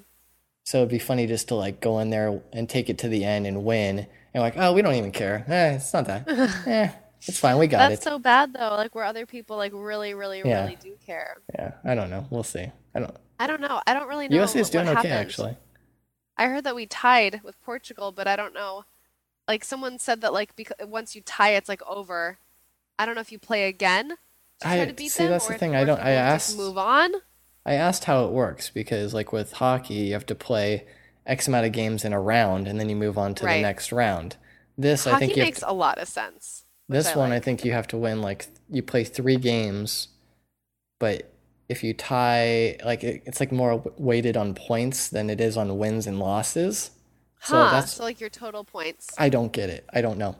So 0.63 0.79
it'd 0.79 0.89
be 0.89 0.99
funny 0.99 1.27
just 1.27 1.47
to 1.49 1.55
like 1.55 1.79
go 1.79 1.99
in 1.99 2.09
there 2.09 2.41
and 2.53 2.67
take 2.69 2.89
it 2.89 2.97
to 2.99 3.07
the 3.07 3.23
end 3.23 3.45
and 3.47 3.63
win, 3.63 4.07
like, 4.41 4.55
oh, 4.57 4.73
we 4.73 4.81
don't 4.81 4.95
even 4.95 5.11
care. 5.11 5.43
Eh, 5.47 5.75
it's 5.75 5.93
not 5.93 6.05
that. 6.05 6.27
eh, 6.67 6.89
it's 7.27 7.39
fine. 7.39 7.57
We 7.57 7.67
got 7.67 7.77
That's 7.77 7.93
it. 7.93 7.95
That's 7.95 8.05
so 8.05 8.19
bad 8.19 8.53
though, 8.53 8.75
like 8.75 8.93
where 8.95 9.03
other 9.05 9.25
people 9.25 9.57
like 9.57 9.71
really, 9.73 10.13
really, 10.13 10.41
Yeah. 10.45 10.63
really 10.63 10.77
do 10.81 10.95
care. 11.05 11.37
Yeah, 11.53 11.71
I 11.83 11.95
don't 11.95 12.09
know. 12.09 12.25
We'll 12.29 12.43
see. 12.43 12.71
I 12.93 12.99
don't. 12.99 13.15
I 13.39 13.47
don't 13.47 13.61
know. 13.61 13.81
I 13.85 13.93
don't 13.93 14.07
really 14.07 14.27
know 14.27 14.35
USA 14.37 14.59
is 14.59 14.69
doing 14.69 14.85
okay 14.87 14.95
happened. 14.95 15.13
actually. 15.13 15.57
I 16.37 16.47
heard 16.47 16.63
that 16.65 16.75
we 16.75 16.85
tied 16.85 17.41
with 17.43 17.61
Portugal, 17.63 18.11
but 18.11 18.27
I 18.27 18.35
don't 18.35 18.53
know. 18.53 18.85
Like 19.47 19.63
someone 19.63 19.99
said 19.99 20.21
that 20.21 20.33
like 20.33 20.55
because 20.55 20.75
once 20.87 21.15
you 21.15 21.21
tie, 21.21 21.51
it's 21.51 21.69
like 21.69 21.81
over. 21.87 22.37
I 22.97 23.05
don't 23.05 23.15
know 23.15 23.21
if 23.21 23.31
you 23.31 23.39
play 23.39 23.67
again 23.67 24.09
to 24.09 24.17
try 24.61 24.81
I- 24.81 24.85
to 24.85 24.93
beat 24.93 25.09
see, 25.11 25.23
them, 25.23 25.31
that's 25.31 25.49
or 25.49 25.53
the 25.53 25.59
thing, 25.59 25.75
I 25.75 25.83
don't- 25.83 25.99
I 25.99 26.11
asked- 26.11 26.57
move 26.57 26.77
on. 26.77 27.11
I 27.65 27.73
asked 27.73 28.05
how 28.05 28.25
it 28.25 28.31
works 28.31 28.69
because, 28.69 29.13
like 29.13 29.33
with 29.33 29.53
hockey, 29.53 29.95
you 29.95 30.13
have 30.13 30.25
to 30.27 30.35
play 30.35 30.85
X 31.25 31.47
amount 31.47 31.65
of 31.65 31.71
games 31.71 32.05
in 32.05 32.13
a 32.13 32.19
round, 32.19 32.67
and 32.67 32.79
then 32.79 32.89
you 32.89 32.95
move 32.95 33.17
on 33.17 33.33
to 33.35 33.43
the 33.43 33.61
next 33.61 33.91
round. 33.91 34.37
This, 34.77 35.07
I 35.07 35.19
think, 35.19 35.37
makes 35.37 35.59
to, 35.61 35.71
a 35.71 35.73
lot 35.73 35.97
of 35.97 36.07
sense. 36.07 36.65
this 36.89 37.07
I 37.07 37.17
one, 37.17 37.31
I 37.31 37.39
think 37.39 37.63
you 37.63 37.71
have 37.71 37.87
to 37.87 37.97
win. 37.97 38.21
Like 38.21 38.47
you 38.69 38.83
play 38.83 39.03
three 39.03 39.37
games, 39.37 40.09
but 40.99 41.31
if 41.67 41.83
you 41.83 41.93
tie, 41.93 42.77
like 42.85 43.03
it, 43.03 43.23
it's 43.25 43.39
like 43.39 43.51
more 43.51 43.83
weighted 43.97 44.37
on 44.37 44.53
points 44.53 45.09
than 45.09 45.29
it 45.29 45.41
is 45.41 45.57
on 45.57 45.77
wins 45.77 46.05
and 46.07 46.19
losses. 46.19 46.91
So 47.41 47.57
Huh, 47.57 47.71
that's 47.71 47.93
so 47.93 48.03
like 48.03 48.19
your 48.19 48.29
total 48.29 48.63
points. 48.63 49.09
I 49.17 49.29
don't 49.29 49.51
get 49.51 49.69
it. 49.69 49.85
I 49.93 50.01
don't 50.01 50.17
know. 50.17 50.35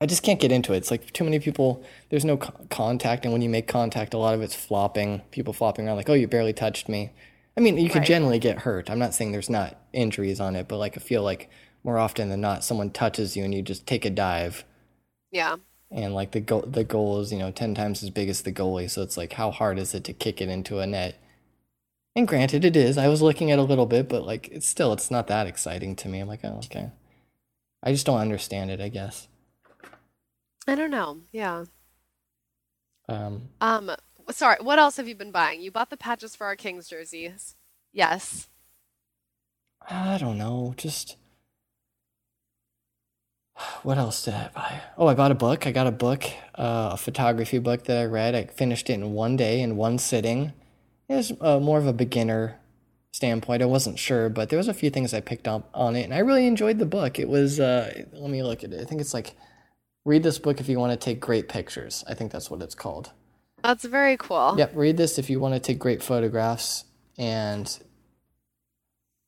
I 0.00 0.06
just 0.06 0.22
can't 0.22 0.40
get 0.40 0.52
into 0.52 0.74
it. 0.74 0.78
It's 0.78 0.90
like 0.90 1.12
too 1.12 1.24
many 1.24 1.38
people. 1.38 1.82
There's 2.10 2.24
no 2.24 2.36
co- 2.36 2.66
contact, 2.70 3.24
and 3.24 3.32
when 3.32 3.42
you 3.42 3.48
make 3.48 3.66
contact, 3.66 4.14
a 4.14 4.18
lot 4.18 4.34
of 4.34 4.42
it's 4.42 4.54
flopping. 4.54 5.22
People 5.30 5.52
flopping 5.52 5.86
around 5.86 5.96
like, 5.96 6.10
"Oh, 6.10 6.14
you 6.14 6.28
barely 6.28 6.52
touched 6.52 6.88
me." 6.88 7.12
I 7.56 7.60
mean, 7.62 7.78
you 7.78 7.88
could 7.88 8.00
Right. 8.00 8.06
generally 8.06 8.38
get 8.38 8.60
hurt. 8.60 8.90
I'm 8.90 8.98
not 8.98 9.14
saying 9.14 9.32
there's 9.32 9.48
not 9.50 9.80
injuries 9.92 10.40
on 10.40 10.56
it, 10.56 10.68
but 10.68 10.76
like 10.78 10.96
I 10.96 11.00
feel 11.00 11.22
like 11.22 11.48
more 11.82 11.98
often 11.98 12.28
than 12.28 12.40
not, 12.40 12.64
someone 12.64 12.90
touches 12.90 13.36
you 13.36 13.44
and 13.44 13.54
you 13.54 13.62
just 13.62 13.86
take 13.86 14.04
a 14.04 14.10
dive, 14.10 14.64
Yeah. 15.30 15.56
and 15.90 16.14
like 16.14 16.32
the 16.32 16.40
goal, 16.40 16.62
the 16.62 16.84
goal 16.84 17.20
is 17.20 17.32
you 17.32 17.38
know 17.38 17.50
ten 17.50 17.74
times 17.74 18.02
as 18.02 18.10
big 18.10 18.28
as 18.28 18.42
the 18.42 18.52
goalie. 18.52 18.90
So 18.90 19.02
it's 19.02 19.16
like, 19.16 19.34
how 19.34 19.50
hard 19.50 19.78
is 19.78 19.94
it 19.94 20.04
to 20.04 20.12
kick 20.12 20.40
it 20.40 20.48
into 20.48 20.80
a 20.80 20.86
net? 20.86 21.16
And 22.14 22.26
granted, 22.26 22.64
it 22.64 22.76
is. 22.76 22.98
I 22.98 23.08
was 23.08 23.22
looking 23.22 23.50
at 23.50 23.58
a 23.58 23.62
little 23.62 23.86
bit, 23.86 24.08
but 24.08 24.24
like 24.26 24.48
it's 24.48 24.66
still, 24.66 24.92
it's 24.92 25.10
not 25.10 25.26
that 25.28 25.46
exciting 25.46 25.94
to 25.96 26.08
me. 26.08 26.18
I'm 26.20 26.28
like, 26.28 26.40
oh, 26.44 26.60
okay. 26.64 26.90
I 27.82 27.92
just 27.92 28.06
don't 28.06 28.20
understand 28.20 28.70
it. 28.70 28.80
I 28.80 28.88
guess. 28.88 29.28
I 30.66 30.74
don't 30.74 30.90
know. 30.90 31.20
Yeah. 31.30 31.64
Um, 33.08 33.48
Um. 33.60 33.90
Sorry. 34.30 34.56
What 34.60 34.78
else 34.78 34.96
have 34.96 35.08
you 35.08 35.14
been 35.14 35.30
buying? 35.30 35.60
You 35.60 35.70
bought 35.70 35.90
the 35.90 35.96
patches 35.96 36.34
for 36.34 36.46
our 36.46 36.56
Kings 36.56 36.88
jerseys. 36.88 37.54
Yes. 37.92 38.48
I 39.88 40.18
don't 40.18 40.38
know. 40.38 40.74
Just 40.76 41.16
what 43.82 43.98
else 43.98 44.24
did 44.24 44.34
I 44.34 44.50
buy? 44.54 44.80
Oh, 44.98 45.06
I 45.06 45.14
bought 45.14 45.30
a 45.30 45.36
book. 45.36 45.66
I 45.66 45.72
got 45.72 45.86
a 45.86 45.92
book, 45.92 46.24
uh, 46.56 46.90
a 46.92 46.96
photography 46.96 47.58
book 47.58 47.84
that 47.84 47.96
I 47.98 48.04
read. 48.04 48.34
I 48.34 48.44
finished 48.44 48.90
it 48.90 48.94
in 48.94 49.12
one 49.12 49.36
day, 49.36 49.62
in 49.62 49.76
one 49.76 49.98
sitting. 49.98 50.52
It 51.08 51.14
was 51.14 51.32
uh, 51.40 51.60
more 51.60 51.78
of 51.78 51.86
a 51.86 51.92
beginner 51.92 52.58
standpoint. 53.12 53.62
I 53.62 53.66
wasn't 53.66 53.98
sure, 53.98 54.28
but 54.28 54.50
there 54.50 54.58
was 54.58 54.68
a 54.68 54.74
few 54.74 54.90
things 54.90 55.14
I 55.14 55.20
picked 55.20 55.48
up 55.48 55.70
on 55.72 55.96
it, 55.96 56.02
and 56.02 56.12
I 56.12 56.18
really 56.18 56.46
enjoyed 56.46 56.78
the 56.78 56.86
book. 56.86 57.18
It 57.18 57.28
was. 57.28 57.58
Uh, 57.58 58.04
let 58.12 58.30
me 58.30 58.42
look 58.42 58.62
at 58.62 58.72
it. 58.72 58.80
I 58.80 58.84
think 58.84 59.00
it's 59.00 59.14
like 59.14 59.34
read 60.04 60.22
this 60.22 60.38
book 60.38 60.60
if 60.60 60.68
you 60.68 60.78
want 60.78 60.92
to 60.92 61.02
take 61.02 61.20
great 61.20 61.48
pictures. 61.48 62.04
I 62.08 62.14
think 62.14 62.32
that's 62.32 62.50
what 62.50 62.62
it's 62.62 62.74
called. 62.74 63.12
That's 63.66 63.84
very 63.84 64.16
cool. 64.16 64.54
Yep, 64.56 64.72
read 64.76 64.96
this 64.96 65.18
if 65.18 65.28
you 65.28 65.40
want 65.40 65.54
to 65.54 65.60
take 65.60 65.80
great 65.80 66.00
photographs. 66.00 66.84
And 67.18 67.66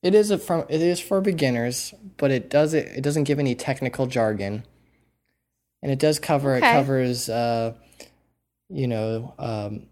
it 0.01 0.14
is 0.14 0.31
a 0.31 0.38
from 0.38 0.64
it 0.68 0.81
is 0.81 1.01
for 1.01 1.20
beginners, 1.20 1.92
but 2.18 2.31
it 2.31 2.48
does 2.48 2.72
it 2.72 2.87
it 2.87 3.01
doesn't 3.03 3.24
give 3.24 3.40
any 3.40 3.57
technical 3.57 4.07
jargon. 4.07 4.64
And 5.83 5.90
it 5.90 5.98
does 5.98 6.20
cover 6.20 6.55
it 6.55 6.61
covers 6.61 7.29
uh 7.29 7.74
you 8.68 8.87
know, 8.87 9.35
um 9.40 9.87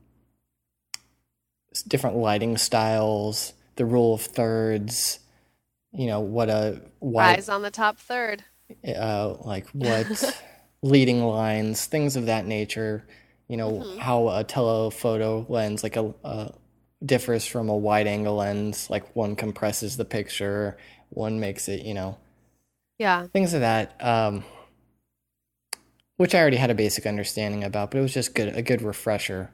different 1.89 2.17
lighting 2.17 2.57
styles, 2.57 3.53
the 3.75 3.85
rule 3.85 4.15
of 4.15 4.21
thirds, 4.21 5.19
you 5.93 6.07
know, 6.07 6.21
what 6.21 6.49
a 6.49 6.83
white 7.01 7.39
Eyes 7.39 7.49
on 7.49 7.63
the 7.63 7.73
top 7.73 7.99
third. 7.99 8.45
uh, 8.87 9.35
like 9.41 9.69
what 9.71 10.41
leading 10.83 11.25
lines, 11.25 11.87
things 11.87 12.15
of 12.15 12.27
that 12.27 12.47
nature. 12.47 13.05
You 13.49 13.57
know 13.57 13.71
Mm-hmm. 13.81 13.99
how 13.99 14.29
a 14.29 14.45
telephoto 14.45 15.47
lens, 15.49 15.83
like 15.83 15.97
a, 15.97 16.13
uh, 16.25 16.49
differs 17.05 17.47
from 17.47 17.69
a 17.69 17.77
wide 17.77 18.07
angle 18.07 18.37
lens. 18.37 18.91
Like 18.91 19.15
one 19.15 19.37
compresses 19.37 19.97
the 19.97 20.05
picture, 20.05 20.77
one 21.11 21.39
makes 21.41 21.69
it. 21.69 21.83
You 21.83 21.95
know 21.95 22.19
Yeah. 22.99 23.27
things 23.33 23.55
of 23.55 23.61
that. 23.61 23.97
Um, 24.05 24.45
which 26.17 26.35
I 26.35 26.41
already 26.41 26.57
had 26.57 26.71
a 26.71 26.75
basic 26.75 27.07
understanding 27.07 27.63
about, 27.63 27.91
but 27.91 27.99
it 27.99 28.03
was 28.03 28.15
just 28.15 28.35
good, 28.35 28.57
a 28.57 28.63
good 28.63 28.81
refresher. 28.83 29.51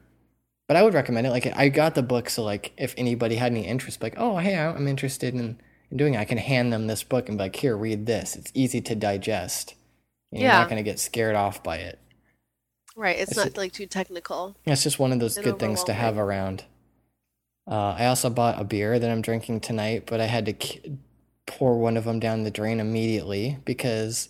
But 0.69 0.77
I 0.77 0.83
would 0.83 0.95
recommend 0.95 1.27
it. 1.27 1.31
Like 1.31 1.47
I 1.57 1.69
got 1.69 1.95
the 1.95 2.03
book, 2.03 2.31
so 2.31 2.45
like 2.45 2.73
if 2.79 2.95
anybody 2.97 3.35
had 3.37 3.53
any 3.53 3.67
interest, 3.67 4.03
like 4.03 4.15
oh 4.17 4.39
hey, 4.39 4.57
I'm 4.59 4.89
interested 4.89 5.35
in, 5.35 5.61
in 5.91 5.97
doing 5.97 6.15
it, 6.15 6.21
I 6.21 6.25
can 6.25 6.39
hand 6.39 6.73
them 6.73 6.87
this 6.87 7.03
book 7.03 7.29
and 7.29 7.37
be 7.37 7.45
like, 7.45 7.57
here, 7.57 7.77
read 7.77 8.07
this. 8.07 8.37
It's 8.37 8.53
easy 8.55 8.81
to 8.83 8.95
digest. 8.95 9.75
And 10.31 10.41
You're 10.41 10.51
Yeah. 10.51 10.59
not 10.61 10.69
going 10.69 10.83
to 10.83 10.89
get 10.91 10.99
scared 11.01 11.35
off 11.37 11.63
by 11.63 11.77
it. 11.79 11.99
Right. 12.97 13.19
It's 13.19 13.33
It's 13.33 13.37
not 13.39 13.57
a- 13.57 13.61
like 13.61 13.73
too 13.73 13.87
technical. 13.87 14.57
It's 14.65 14.83
just 14.83 14.99
one 14.99 15.13
of 15.13 15.21
those 15.21 15.39
good 15.39 15.59
things 15.59 15.83
to 15.85 15.93
have 15.93 16.19
around. 16.19 16.65
Uh, 17.67 17.95
I 17.99 18.07
also 18.07 18.29
bought 18.29 18.61
a 18.61 18.65
beer 18.65 18.99
that 18.99 19.11
I'm 19.11 19.23
drinking 19.23 19.61
tonight, 19.61 20.05
but 20.07 20.21
I 20.21 20.27
had 20.27 20.47
to 20.47 20.53
k- 20.53 20.99
pour 21.47 21.79
one 21.79 21.97
of 21.97 22.05
them 22.05 22.19
down 22.21 22.43
the 22.43 22.51
drain 22.51 22.81
immediately 22.81 23.59
because 23.65 24.29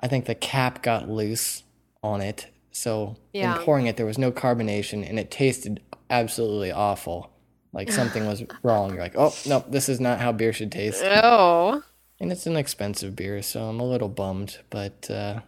I 0.00 0.08
think 0.08 0.26
the 0.26 0.34
cap 0.34 0.82
got 0.82 1.08
loose 1.08 1.62
on 2.02 2.20
it. 2.20 2.46
So 2.70 3.16
Yeah. 3.32 3.56
in 3.58 3.62
pouring 3.64 3.86
it, 3.86 3.96
there 3.96 4.04
was 4.06 4.18
no 4.18 4.30
carbonation, 4.30 5.08
and 5.08 5.18
it 5.18 5.30
tasted 5.30 5.80
absolutely 6.10 6.70
awful. 6.70 7.30
Like 7.72 7.90
something 7.90 8.26
was 8.26 8.42
wrong. 8.62 8.90
You're 8.90 9.00
like, 9.02 9.16
oh 9.16 9.34
no, 9.46 9.64
this 9.68 9.88
is 9.88 9.98
not 10.00 10.20
how 10.20 10.30
beer 10.32 10.52
should 10.52 10.70
taste. 10.70 11.02
Oh. 11.04 11.82
And 12.20 12.30
it's 12.30 12.46
an 12.46 12.56
expensive 12.56 13.16
beer, 13.16 13.42
so 13.42 13.64
I'm 13.64 13.80
a 13.80 13.84
little 13.84 14.08
bummed. 14.08 14.58
But 14.70 15.10
uh, 15.10 15.40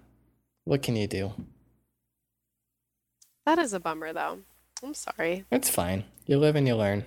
what 0.65 0.83
can 0.83 0.97
you 0.97 1.07
do? 1.07 1.33
That 3.47 3.59
is 3.59 3.73
a 3.73 3.81
bummer 3.81 4.13
though. 4.13 4.41
I'm 4.83 4.95
sorry. 4.95 5.45
It's 5.51 5.71
fine. 5.71 6.05
You 6.27 6.39
live 6.39 6.57
and 6.57 6.67
you 6.67 6.75
learn. 6.75 7.07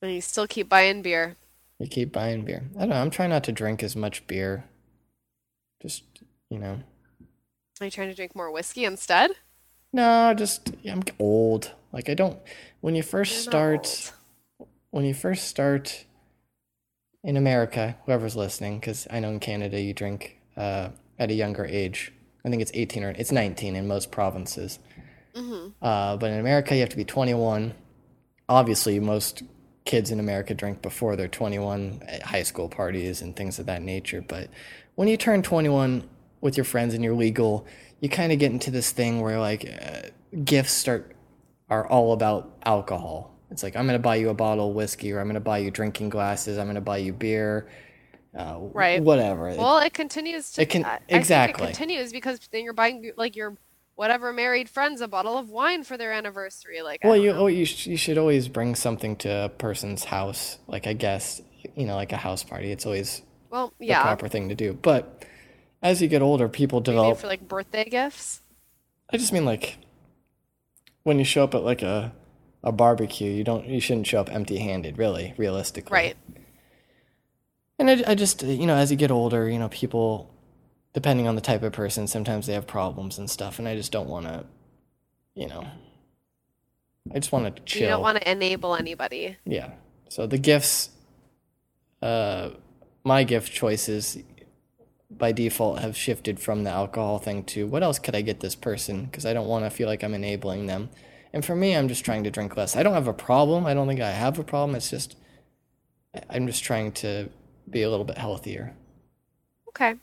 And 0.00 0.12
you 0.12 0.20
still 0.20 0.46
keep 0.46 0.68
buying 0.68 1.02
beer. 1.02 1.36
You 1.78 1.88
keep 1.88 2.12
buying 2.12 2.44
beer. 2.44 2.62
I 2.76 2.80
don't 2.80 2.90
know. 2.90 2.96
I'm 2.96 3.10
trying 3.10 3.30
not 3.30 3.44
to 3.44 3.52
drink 3.52 3.82
as 3.82 3.96
much 3.96 4.26
beer. 4.26 4.64
Just, 5.82 6.04
you 6.48 6.58
know. 6.58 6.78
Are 7.80 7.84
you 7.84 7.90
trying 7.90 8.08
to 8.08 8.14
drink 8.14 8.36
more 8.36 8.50
whiskey 8.52 8.84
instead? 8.84 9.32
No, 9.92 10.32
just 10.34 10.72
I'm 10.88 11.02
old. 11.18 11.72
Like 11.92 12.08
I 12.08 12.14
don't 12.14 12.38
when 12.80 12.94
you 12.94 13.02
first 13.02 13.32
You're 13.32 13.42
start 13.42 14.12
when 14.90 15.04
you 15.04 15.14
first 15.14 15.48
start 15.48 16.04
in 17.24 17.36
America, 17.36 17.96
whoever's 18.04 18.36
listening, 18.36 18.78
because 18.78 19.08
I 19.10 19.18
know 19.18 19.30
in 19.30 19.40
Canada 19.40 19.80
you 19.80 19.92
drink 19.92 20.38
uh, 20.56 20.90
at 21.18 21.30
a 21.30 21.34
younger 21.34 21.64
age. 21.64 22.12
I 22.44 22.50
think 22.50 22.62
it's 22.62 22.72
18 22.74 23.04
or 23.04 23.10
it's 23.10 23.32
19 23.32 23.76
in 23.76 23.88
most 23.88 24.10
provinces. 24.10 24.78
Mm-hmm. 25.34 25.70
Uh, 25.82 26.16
but 26.16 26.30
in 26.30 26.38
America, 26.38 26.74
you 26.74 26.80
have 26.80 26.90
to 26.90 26.96
be 26.96 27.04
21. 27.04 27.74
Obviously, 28.48 29.00
most 29.00 29.42
kids 29.84 30.10
in 30.10 30.20
America 30.20 30.54
drink 30.54 30.82
before 30.82 31.16
they're 31.16 31.28
21 31.28 32.02
at 32.06 32.22
high 32.22 32.42
school 32.42 32.68
parties 32.68 33.22
and 33.22 33.36
things 33.36 33.58
of 33.58 33.66
that 33.66 33.82
nature. 33.82 34.22
But 34.26 34.48
when 34.94 35.08
you 35.08 35.16
turn 35.16 35.42
21 35.42 36.08
with 36.40 36.56
your 36.56 36.64
friends 36.64 36.94
and 36.94 37.02
you're 37.02 37.14
legal, 37.14 37.66
you 38.00 38.08
kind 38.08 38.32
of 38.32 38.38
get 38.38 38.52
into 38.52 38.70
this 38.70 38.90
thing 38.90 39.20
where 39.20 39.38
like 39.38 39.66
uh, 39.66 40.08
gifts 40.44 40.72
start 40.72 41.14
are 41.70 41.86
all 41.86 42.12
about 42.12 42.56
alcohol. 42.64 43.34
It's 43.50 43.62
like 43.62 43.76
I'm 43.76 43.86
going 43.86 43.98
to 43.98 44.02
buy 44.02 44.16
you 44.16 44.30
a 44.30 44.34
bottle 44.34 44.70
of 44.70 44.74
whiskey, 44.74 45.12
or 45.12 45.20
I'm 45.20 45.26
going 45.26 45.34
to 45.34 45.40
buy 45.40 45.58
you 45.58 45.70
drinking 45.70 46.08
glasses. 46.08 46.58
I'm 46.58 46.66
going 46.66 46.74
to 46.74 46.80
buy 46.80 46.98
you 46.98 47.12
beer, 47.12 47.68
uh, 48.36 48.58
Right. 48.72 49.02
Whatever. 49.02 49.54
Well, 49.56 49.78
it 49.78 49.92
continues 49.94 50.52
to. 50.52 50.62
It 50.62 50.70
can- 50.70 50.84
I- 50.84 50.96
I 50.96 51.00
exactly. 51.08 51.64
it 51.64 51.66
continues 51.68 52.12
because 52.12 52.40
then 52.52 52.64
you're 52.64 52.72
buying 52.72 53.12
like 53.16 53.36
your 53.36 53.56
whatever 53.96 54.32
married 54.32 54.68
friends 54.68 55.00
a 55.00 55.06
bottle 55.08 55.38
of 55.38 55.50
wine 55.50 55.84
for 55.84 55.96
their 55.96 56.12
anniversary. 56.12 56.82
Like, 56.82 57.00
well, 57.04 57.16
you 57.16 57.32
know. 57.32 57.40
oh, 57.40 57.46
you 57.46 57.64
sh- 57.64 57.86
you 57.86 57.96
should 57.96 58.18
always 58.18 58.48
bring 58.48 58.74
something 58.74 59.14
to 59.16 59.44
a 59.44 59.48
person's 59.48 60.04
house. 60.04 60.58
Like 60.66 60.86
I 60.86 60.92
guess 60.94 61.40
you 61.76 61.86
know, 61.86 61.94
like 61.94 62.12
a 62.12 62.16
house 62.16 62.42
party. 62.42 62.72
It's 62.72 62.84
always 62.86 63.22
well, 63.50 63.72
the 63.78 63.86
yeah, 63.86 64.02
proper 64.02 64.28
thing 64.28 64.48
to 64.48 64.54
do. 64.54 64.72
But 64.74 65.24
as 65.82 66.02
you 66.02 66.08
get 66.08 66.22
older, 66.22 66.48
people 66.48 66.80
develop. 66.80 67.18
for 67.18 67.26
like 67.28 67.46
birthday 67.46 67.84
gifts. 67.84 68.40
I 69.10 69.16
just 69.16 69.32
mean 69.32 69.44
like 69.44 69.78
when 71.04 71.18
you 71.18 71.24
show 71.24 71.44
up 71.44 71.54
at 71.54 71.62
like 71.62 71.82
a 71.82 72.12
a 72.62 72.72
barbecue, 72.72 73.30
you 73.30 73.44
don't 73.44 73.66
you 73.66 73.78
shouldn't 73.80 74.06
show 74.06 74.20
up 74.20 74.30
empty-handed, 74.32 74.98
really, 74.98 75.34
realistically. 75.36 75.92
Right. 75.94 76.16
And 77.78 77.90
I, 77.90 78.02
I 78.06 78.14
just 78.14 78.42
you 78.42 78.66
know, 78.66 78.76
as 78.76 78.90
you 78.90 78.96
get 78.96 79.10
older, 79.10 79.48
you 79.48 79.58
know, 79.58 79.68
people 79.68 80.30
depending 80.92 81.26
on 81.26 81.34
the 81.34 81.40
type 81.40 81.62
of 81.62 81.72
person, 81.72 82.06
sometimes 82.06 82.46
they 82.46 82.54
have 82.54 82.66
problems 82.66 83.18
and 83.18 83.28
stuff, 83.28 83.58
and 83.58 83.68
I 83.68 83.74
just 83.74 83.90
don't 83.90 84.08
want 84.08 84.26
to, 84.26 84.44
you 85.34 85.48
know, 85.48 85.66
I 87.12 87.18
just 87.18 87.32
want 87.32 87.56
to 87.56 87.62
chill. 87.64 87.82
You 87.82 87.88
don't 87.88 88.02
want 88.02 88.18
to 88.18 88.30
enable 88.30 88.76
anybody. 88.76 89.36
Yeah. 89.44 89.72
So 90.08 90.26
the 90.26 90.38
gifts, 90.38 90.90
uh, 92.00 92.50
my 93.02 93.24
gift 93.24 93.52
choices 93.52 94.18
by 95.10 95.32
default 95.32 95.80
have 95.80 95.96
shifted 95.96 96.40
from 96.40 96.64
the 96.64 96.70
alcohol 96.70 97.18
thing 97.18 97.44
to 97.44 97.66
what 97.66 97.82
else 97.82 97.98
could 97.98 98.14
I 98.14 98.22
get 98.22 98.40
this 98.40 98.54
person? 98.54 99.04
Because 99.04 99.26
I 99.26 99.32
don't 99.32 99.48
want 99.48 99.64
to 99.64 99.70
feel 99.70 99.88
like 99.88 100.02
I'm 100.02 100.14
enabling 100.14 100.66
them. 100.66 100.90
And 101.32 101.44
for 101.44 101.54
me, 101.56 101.76
I'm 101.76 101.88
just 101.88 102.04
trying 102.04 102.24
to 102.24 102.30
drink 102.30 102.56
less. 102.56 102.76
I 102.76 102.82
don't 102.82 102.94
have 102.94 103.08
a 103.08 103.12
problem. 103.12 103.66
I 103.66 103.74
don't 103.74 103.88
think 103.88 104.00
I 104.00 104.10
have 104.10 104.38
a 104.38 104.44
problem. 104.44 104.76
It's 104.76 104.90
just, 104.90 105.16
I'm 106.30 106.46
just 106.46 106.62
trying 106.62 106.92
to 106.92 107.28
be 107.68 107.82
a 107.82 107.90
little 107.90 108.04
bit 108.04 108.18
healthier. 108.18 108.74
Okay, 109.68 109.94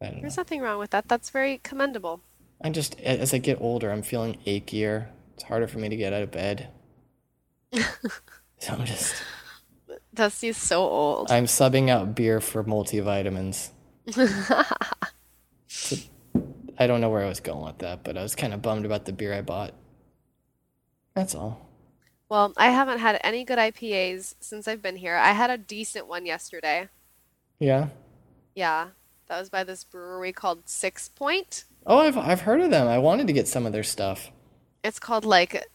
know. 0.00 0.18
there's 0.20 0.36
nothing 0.36 0.60
wrong 0.60 0.78
with 0.78 0.90
that. 0.90 1.08
That's 1.08 1.30
very 1.30 1.60
commendable. 1.62 2.20
I'm 2.62 2.72
just, 2.72 2.98
as 3.00 3.32
I 3.32 3.38
get 3.38 3.60
older, 3.60 3.90
I'm 3.90 4.02
feeling 4.02 4.38
achier. 4.46 5.08
It's 5.34 5.44
harder 5.44 5.66
for 5.66 5.78
me 5.78 5.88
to 5.88 5.96
get 5.96 6.12
out 6.12 6.22
of 6.22 6.30
bed. 6.30 6.68
so 7.72 8.72
I'm 8.72 8.84
just, 8.84 9.14
Dusty's 10.12 10.56
so 10.56 10.82
old. 10.82 11.30
I'm 11.30 11.46
subbing 11.46 11.88
out 11.88 12.14
beer 12.14 12.40
for 12.40 12.64
multivitamins. 12.64 13.70
So, 15.72 15.96
I 16.80 16.88
don't 16.88 17.00
know 17.00 17.10
where 17.10 17.24
I 17.24 17.28
was 17.28 17.38
going 17.38 17.64
with 17.64 17.78
that, 17.78 18.02
but 18.02 18.18
I 18.18 18.22
was 18.22 18.34
kind 18.34 18.52
of 18.52 18.60
bummed 18.60 18.84
about 18.84 19.04
the 19.04 19.12
beer 19.12 19.32
I 19.32 19.40
bought. 19.40 19.72
That's 21.14 21.36
all. 21.36 21.69
Well, 22.30 22.52
I 22.56 22.70
haven't 22.70 23.00
had 23.00 23.20
any 23.24 23.42
good 23.44 23.58
IPAs 23.58 24.36
since 24.38 24.68
I've 24.68 24.80
been 24.80 24.96
here. 24.96 25.16
I 25.16 25.32
had 25.32 25.50
a 25.50 25.58
decent 25.58 26.06
one 26.06 26.24
yesterday. 26.26 26.88
Yeah. 27.58 27.88
Yeah, 28.54 28.90
that 29.26 29.40
was 29.40 29.50
by 29.50 29.64
this 29.64 29.82
brewery 29.82 30.32
called 30.32 30.68
Six 30.68 31.08
Point. 31.08 31.64
Oh, 31.86 31.98
I've 31.98 32.16
I've 32.16 32.42
heard 32.42 32.60
of 32.60 32.70
them. 32.70 32.86
I 32.86 32.98
wanted 32.98 33.26
to 33.26 33.32
get 33.32 33.48
some 33.48 33.66
of 33.66 33.72
their 33.72 33.82
stuff. 33.82 34.30
It's 34.84 35.00
called 35.00 35.24
like 35.24 35.66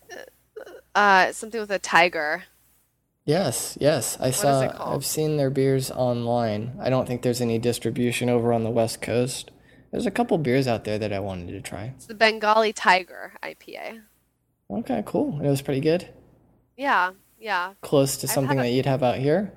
uh 0.96 1.34
something 1.34 1.60
with 1.60 1.72
a 1.72 1.80
tiger. 1.80 2.46
Yes, 3.26 3.78
yes. 3.82 4.18
I 4.22 4.30
is 4.30 4.38
saw? 4.38 4.94
I've 4.94 5.06
seen 5.06 5.36
their 5.36 5.50
beers 5.50 5.92
online. 5.92 6.78
I 6.80 6.90
don't 6.90 7.06
think 7.06 7.22
there's 7.22 7.42
any 7.42 7.60
distribution 7.60 8.30
over 8.30 8.54
on 8.54 8.64
the 8.64 8.70
West 8.70 9.02
Coast. 9.02 9.52
There's 9.92 10.06
a 10.06 10.12
couple 10.12 10.38
beers 10.38 10.68
out 10.68 10.86
there 10.86 11.00
that 11.00 11.12
I 11.12 11.20
wanted 11.20 11.52
to 11.52 11.62
try. 11.62 11.94
It's 11.96 12.06
the 12.06 12.14
Bengali 12.14 12.72
Tiger 12.72 13.34
IPA. 13.44 14.04
Okay, 14.70 15.04
cool. 15.06 15.42
It 15.42 15.48
was 15.50 15.62
pretty 15.62 15.82
good. 15.82 16.10
Yeah, 16.78 17.12
yeah. 17.40 17.74
Close 17.82 18.18
to 18.18 18.28
I've 18.28 18.32
something 18.32 18.60
a- 18.60 18.64
that 18.64 18.70
you'd 18.70 18.86
have 18.86 19.04
out 19.04 19.18
here. 19.18 19.52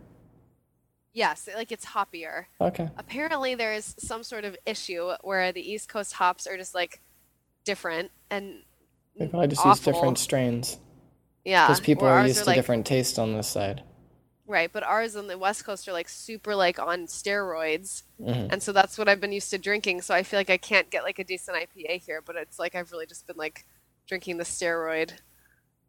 Yes, 1.12 1.48
like 1.56 1.72
it's 1.72 1.86
hoppier. 1.86 2.44
Okay. 2.60 2.88
Apparently 2.96 3.54
there 3.54 3.72
is 3.72 3.94
some 3.98 4.22
sort 4.22 4.44
of 4.44 4.56
issue 4.66 5.10
where 5.22 5.50
the 5.52 5.60
East 5.72 5.88
Coast 5.88 6.12
hops 6.14 6.46
are 6.46 6.56
just 6.56 6.74
like 6.74 7.00
different 7.64 8.10
and 8.30 8.62
They 9.16 9.26
probably 9.26 9.48
just 9.48 9.64
use 9.64 9.80
different 9.80 10.18
strains 10.18 10.78
Yeah, 11.44 11.66
because 11.66 11.80
people 11.80 12.06
are 12.06 12.24
used 12.24 12.40
to 12.40 12.46
like- 12.46 12.56
different 12.56 12.86
tastes 12.86 13.18
on 13.18 13.32
this 13.34 13.48
side. 13.48 13.82
Right, 14.46 14.72
but 14.72 14.82
ours 14.82 15.14
on 15.16 15.26
the 15.26 15.36
West 15.36 15.64
Coast 15.64 15.88
are 15.88 15.92
like 15.92 16.08
super 16.08 16.54
like 16.54 16.78
on 16.78 17.06
steroids. 17.06 18.04
Mhm. 18.20 18.52
And 18.52 18.62
so 18.62 18.72
that's 18.72 18.96
what 18.96 19.08
I've 19.08 19.20
been 19.20 19.32
used 19.32 19.50
to 19.50 19.58
drinking. 19.58 20.02
So 20.02 20.14
I 20.14 20.22
feel 20.22 20.38
like 20.38 20.48
I 20.50 20.56
can't 20.56 20.88
get 20.88 21.02
like 21.02 21.18
a 21.18 21.24
decent 21.24 21.56
IPA 21.56 21.98
here, 22.04 22.22
but 22.22 22.36
it's 22.36 22.58
like 22.58 22.74
I've 22.74 22.92
really 22.92 23.06
just 23.06 23.26
been 23.26 23.36
like 23.36 23.66
drinking 24.06 24.36
the 24.38 24.44
steroid 24.44 25.14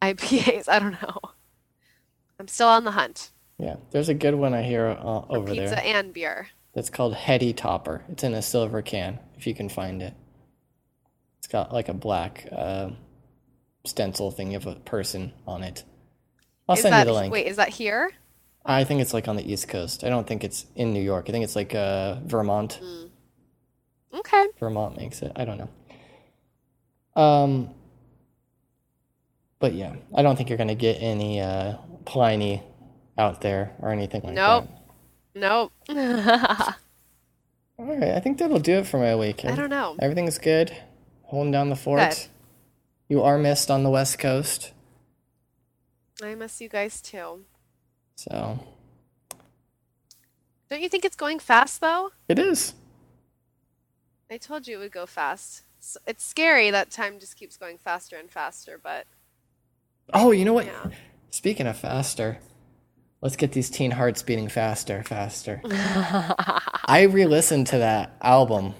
IPAs. 0.01 0.67
I 0.69 0.79
don't 0.79 1.01
know. 1.01 1.19
I'm 2.39 2.47
still 2.47 2.67
on 2.69 2.83
the 2.85 2.91
hunt. 2.91 3.31
Yeah, 3.57 3.75
there's 3.91 4.09
a 4.09 4.13
good 4.13 4.35
one 4.35 4.53
I 4.53 4.63
hear 4.63 4.87
uh, 4.87 5.21
over 5.29 5.47
pizza 5.47 5.55
there. 5.55 5.69
Pizza 5.69 5.85
and 5.85 6.13
beer. 6.13 6.47
That's 6.73 6.89
called 6.89 7.13
Heady 7.15 7.51
Topper. 7.51 8.03
It's 8.09 8.23
in 8.23 8.33
a 8.33 8.41
silver 8.41 8.81
can, 8.81 9.19
if 9.35 9.45
you 9.45 9.53
can 9.53 9.67
find 9.67 10.01
it. 10.01 10.13
It's 11.39 11.47
got 11.47 11.73
like 11.73 11.89
a 11.89 11.93
black 11.93 12.47
uh, 12.51 12.91
stencil 13.85 14.31
thing 14.31 14.55
of 14.55 14.65
a 14.67 14.75
person 14.75 15.33
on 15.45 15.63
it. 15.63 15.83
I'll 16.69 16.75
Is 16.75 16.81
send 16.83 16.93
that 16.93 17.07
you 17.07 17.13
the 17.13 17.19
link. 17.19 17.33
wait, 17.33 17.47
is 17.47 17.57
that 17.57 17.69
here? 17.69 18.11
I 18.65 18.83
think 18.83 19.01
it's 19.01 19.13
like 19.13 19.27
on 19.27 19.35
the 19.35 19.51
East 19.51 19.67
Coast. 19.67 20.03
I 20.03 20.09
don't 20.09 20.27
think 20.27 20.43
it's 20.43 20.65
in 20.75 20.93
New 20.93 21.01
York. 21.01 21.25
I 21.27 21.31
think 21.31 21.43
it's 21.43 21.55
like 21.55 21.73
uh, 21.73 22.15
Vermont. 22.25 22.79
Okay. 24.13 24.45
Vermont 24.59 24.97
makes 24.97 25.21
it. 25.21 25.31
I 25.35 25.45
don't 25.45 25.57
know. 25.57 27.21
Um, 27.21 27.69
but 29.59 29.73
yeah, 29.73 29.95
I 30.15 30.21
don't 30.21 30.35
think 30.35 30.49
you're 30.49 30.57
gonna 30.57 30.75
get 30.75 31.01
any 31.01 31.41
uh, 31.41 31.75
Pliny 32.05 32.63
out 33.17 33.41
there 33.41 33.73
or 33.79 33.91
anything 33.91 34.21
like 34.23 34.33
Nope. 34.33 34.67
that. 35.33 35.39
Nope. 35.39 35.71
Nope. 35.89 36.75
All 37.77 37.85
right, 37.85 38.11
I 38.11 38.19
think 38.19 38.37
that'll 38.39 38.59
do 38.59 38.79
it 38.79 38.87
for 38.87 38.97
my 38.99 39.15
weekend. 39.15 39.53
I 39.53 39.55
don't 39.55 39.69
know. 39.69 39.95
Everything's 39.99 40.37
good. 40.37 40.75
Holding 41.23 41.51
down 41.51 41.69
the 41.69 41.75
fort. 41.77 42.27
You 43.07 43.23
are 43.23 43.37
missed 43.37 43.71
on 43.71 43.83
the 43.83 43.89
West 43.89 44.19
Coast, 44.19 44.73
I 46.21 46.35
miss 46.35 46.59
you 46.59 46.67
guys 46.67 47.01
too. 47.01 47.45
so 48.17 48.59
Don't 50.69 50.81
you 50.81 50.89
think 50.89 51.05
it's 51.05 51.15
going 51.15 51.39
fast 51.39 51.79
though? 51.81 52.11
it 52.27 52.37
is. 52.37 52.73
I 54.29 54.37
told 54.37 54.67
you 54.67 54.77
it 54.77 54.79
would 54.81 54.91
go 54.91 55.05
fast. 55.05 55.63
It's 56.05 56.23
scary 56.25 56.69
that 56.71 56.91
time 56.91 57.19
just 57.19 57.35
keeps 57.37 57.55
going 57.57 57.77
faster 57.77 58.17
and 58.17 58.29
faster, 58.29 58.79
but 58.83 59.05
Oh, 60.13 60.31
you 60.31 60.45
know 60.45 60.53
what? 60.53 60.65
Yeah. 60.65 60.87
Speaking 61.31 61.67
of 61.67 61.77
faster, 61.77 62.39
let's 63.21 63.35
get 63.35 63.51
these 63.51 63.69
teen 63.69 63.91
hearts 63.91 64.21
beating 64.23 64.49
faster, 64.49 65.03
faster. 65.03 65.61
I 65.65 67.07
re-listened 67.09 67.67
to 67.67 67.77
that 67.79 68.15
album, 68.21 68.73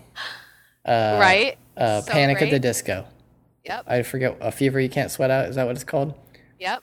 uh, 0.85 1.17
right? 1.19 1.57
uh, 1.77 2.01
So 2.01 2.11
Panic 2.11 2.41
at 2.41 2.49
the. 2.49 2.59
Disco. 2.59 3.05
Yep. 3.65 3.83
I 3.87 4.01
forget 4.03 4.37
a 4.41 4.51
fever 4.51 4.79
you 4.79 4.89
can't 4.89 5.11
sweat 5.11 5.29
out. 5.29 5.45
Is 5.49 5.55
that 5.55 5.65
what 5.67 5.75
it's 5.75 5.83
called? 5.83 6.15
Yep. 6.59 6.81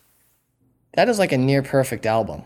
That 0.95 1.09
is 1.09 1.19
like 1.19 1.33
a 1.33 1.39
near 1.39 1.63
perfect 1.63 2.07
album. 2.07 2.43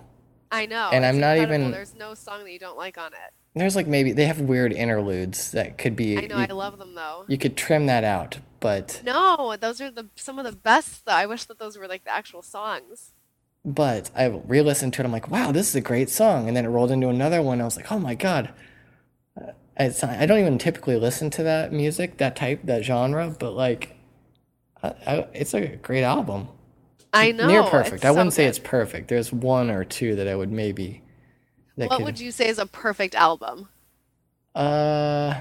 I 0.51 0.67
know. 0.67 0.89
And 0.93 1.05
I'm 1.05 1.21
not 1.21 1.37
incredible. 1.37 1.55
even- 1.67 1.71
There's 1.73 1.95
no 1.95 2.15
song 2.15 2.45
that 2.45 2.51
you 2.53 2.59
don't 2.59 2.77
like 2.79 2.97
on 2.99 3.13
it. 3.13 3.19
There's 3.55 3.77
like 3.77 3.87
maybe 3.89 4.13
they 4.13 4.27
have 4.27 4.41
weird 4.41 4.73
interludes 4.73 5.51
that 5.53 5.77
could 5.77 5.97
be. 5.97 6.17
I 6.17 6.27
know. 6.27 6.37
you, 6.39 6.43
I 6.43 6.47
love 6.47 6.79
them 6.79 6.95
though. 6.95 7.25
you 7.29 7.37
could 7.37 7.57
trim 7.57 7.87
that 7.87 8.05
out, 8.05 8.39
but 8.61 9.03
No, 9.05 9.57
those 9.59 9.81
are 9.81 9.91
the 9.91 10.09
some 10.17 10.39
of 10.39 10.45
the 10.45 10.53
best. 10.53 11.05
Though 11.07 11.13
I 11.13 11.27
wish 11.27 11.45
that 11.47 11.59
those 11.59 11.77
were 11.79 11.89
like 11.89 12.05
the 12.05 12.13
actual 12.13 12.43
songs. 12.43 13.13
but 13.65 14.11
I 14.17 14.27
re-listened 14.27 14.95
to 14.95 15.03
it. 15.03 15.05
I'm 15.05 15.13
like, 15.13 15.31
wow, 15.31 15.53
this 15.53 15.69
is 15.69 15.75
a 15.75 15.81
great 15.81 16.11
song. 16.11 16.49
And 16.49 16.57
then 16.57 16.65
it 16.65 16.69
rolled 16.69 16.91
into 16.91 17.09
another 17.09 17.43
one. 17.43 17.61
I 17.61 17.65
was 17.65 17.77
like, 17.77 17.91
oh 17.93 17.99
my 17.99 18.15
god. 18.15 18.53
Uh, 19.41 19.53
It's, 19.79 20.03
I 20.05 20.27
don't 20.27 20.41
even 20.41 20.59
typically 20.59 20.97
listen 20.97 21.31
to 21.31 21.43
that 21.45 21.73
music, 21.73 22.19
that 22.19 22.37
type, 22.37 22.61
that 22.65 22.85
genre, 22.85 23.35
but 23.39 23.53
like, 23.53 23.97
I, 24.83 24.89
I, 25.07 25.27
it's 25.35 25.55
a 25.55 25.77
great 25.77 26.05
album. 26.05 26.49
I 27.13 27.33
know. 27.33 27.47
Near 27.47 27.65
perfect. 27.65 28.05
I 28.05 28.11
wouldn't 28.13 28.33
so 28.33 28.37
say 28.37 28.47
it's 28.47 28.59
perfect. 28.59 29.09
There's 29.09 29.33
one 29.33 29.71
or 29.71 29.85
two 29.85 30.17
that 30.17 30.29
I 30.29 30.35
would 30.37 30.53
maybe. 30.53 31.03
What 31.77 31.91
could, 31.91 32.05
would 32.05 32.21
you 32.21 32.31
say 32.33 32.49
is 32.49 32.59
a 32.59 32.67
perfect 32.67 33.15
album? 33.15 33.69
Uh, 34.55 35.41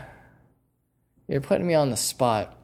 you're 1.28 1.42
putting 1.42 1.68
me 1.68 1.74
on 1.74 1.90
the 1.90 1.98
spot. 1.98 2.56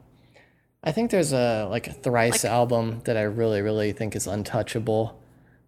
I 0.86 0.92
think 0.92 1.10
there's 1.10 1.34
a 1.34 1.68
like 1.70 1.88
a 1.88 1.94
Thrice 1.94 2.46
album 2.46 3.02
that 3.06 3.18
I 3.18 3.24
really, 3.24 3.62
really 3.62 3.92
think 3.92 4.16
is 4.16 4.28
untouchable. 4.28 5.20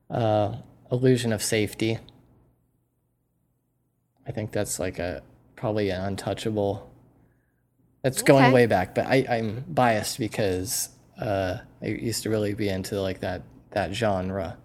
Uh, 0.09 0.57
Illusion 0.91 1.33
of 1.33 1.41
Safety. 1.41 1.97
I 4.27 4.31
think 4.31 4.51
that's 4.51 4.79
like 4.79 4.99
a 4.99 5.23
probably 5.55 5.89
an 5.89 6.01
untouchable. 6.01 6.89
That's 8.03 8.21
going 8.21 8.51
way 8.53 8.67
back, 8.67 8.93
but 8.93 9.07
I, 9.07 9.25
I'm 9.27 9.65
biased 9.67 10.19
because 10.19 10.89
uh, 11.19 11.57
I 11.81 11.85
used 11.85 12.23
to 12.23 12.29
really 12.29 12.53
be 12.53 12.69
into 12.69 13.01
like 13.01 13.21
that 13.21 13.41
that 13.71 13.93
genre. 13.93 14.57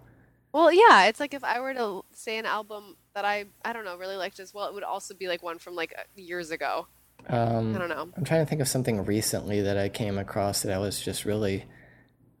Well, 0.53 0.71
yeah, 0.71 1.05
it's 1.05 1.19
like 1.19 1.33
if 1.33 1.43
I 1.43 1.59
were 1.59 1.73
to 1.73 2.03
say 2.11 2.37
an 2.37 2.45
album 2.45 2.95
that 3.15 3.25
I 3.25 3.45
I 3.65 3.73
don't 3.73 3.85
know 3.85 3.97
really 3.97 4.17
liked 4.17 4.39
as 4.39 4.53
well, 4.53 4.67
it 4.67 4.73
would 4.75 4.83
also 4.83 5.15
be 5.15 5.27
like 5.27 5.41
one 5.41 5.57
from 5.57 5.75
like 5.75 5.95
years 6.15 6.51
ago. 6.51 6.87
Um, 7.29 7.75
I 7.75 7.79
don't 7.79 7.89
know. 7.89 8.09
I'm 8.17 8.23
trying 8.25 8.43
to 8.45 8.49
think 8.49 8.61
of 8.61 8.67
something 8.67 9.03
recently 9.05 9.61
that 9.61 9.77
I 9.77 9.89
came 9.89 10.17
across 10.17 10.61
that 10.63 10.73
I 10.73 10.77
was 10.77 10.99
just 11.01 11.25
really 11.25 11.65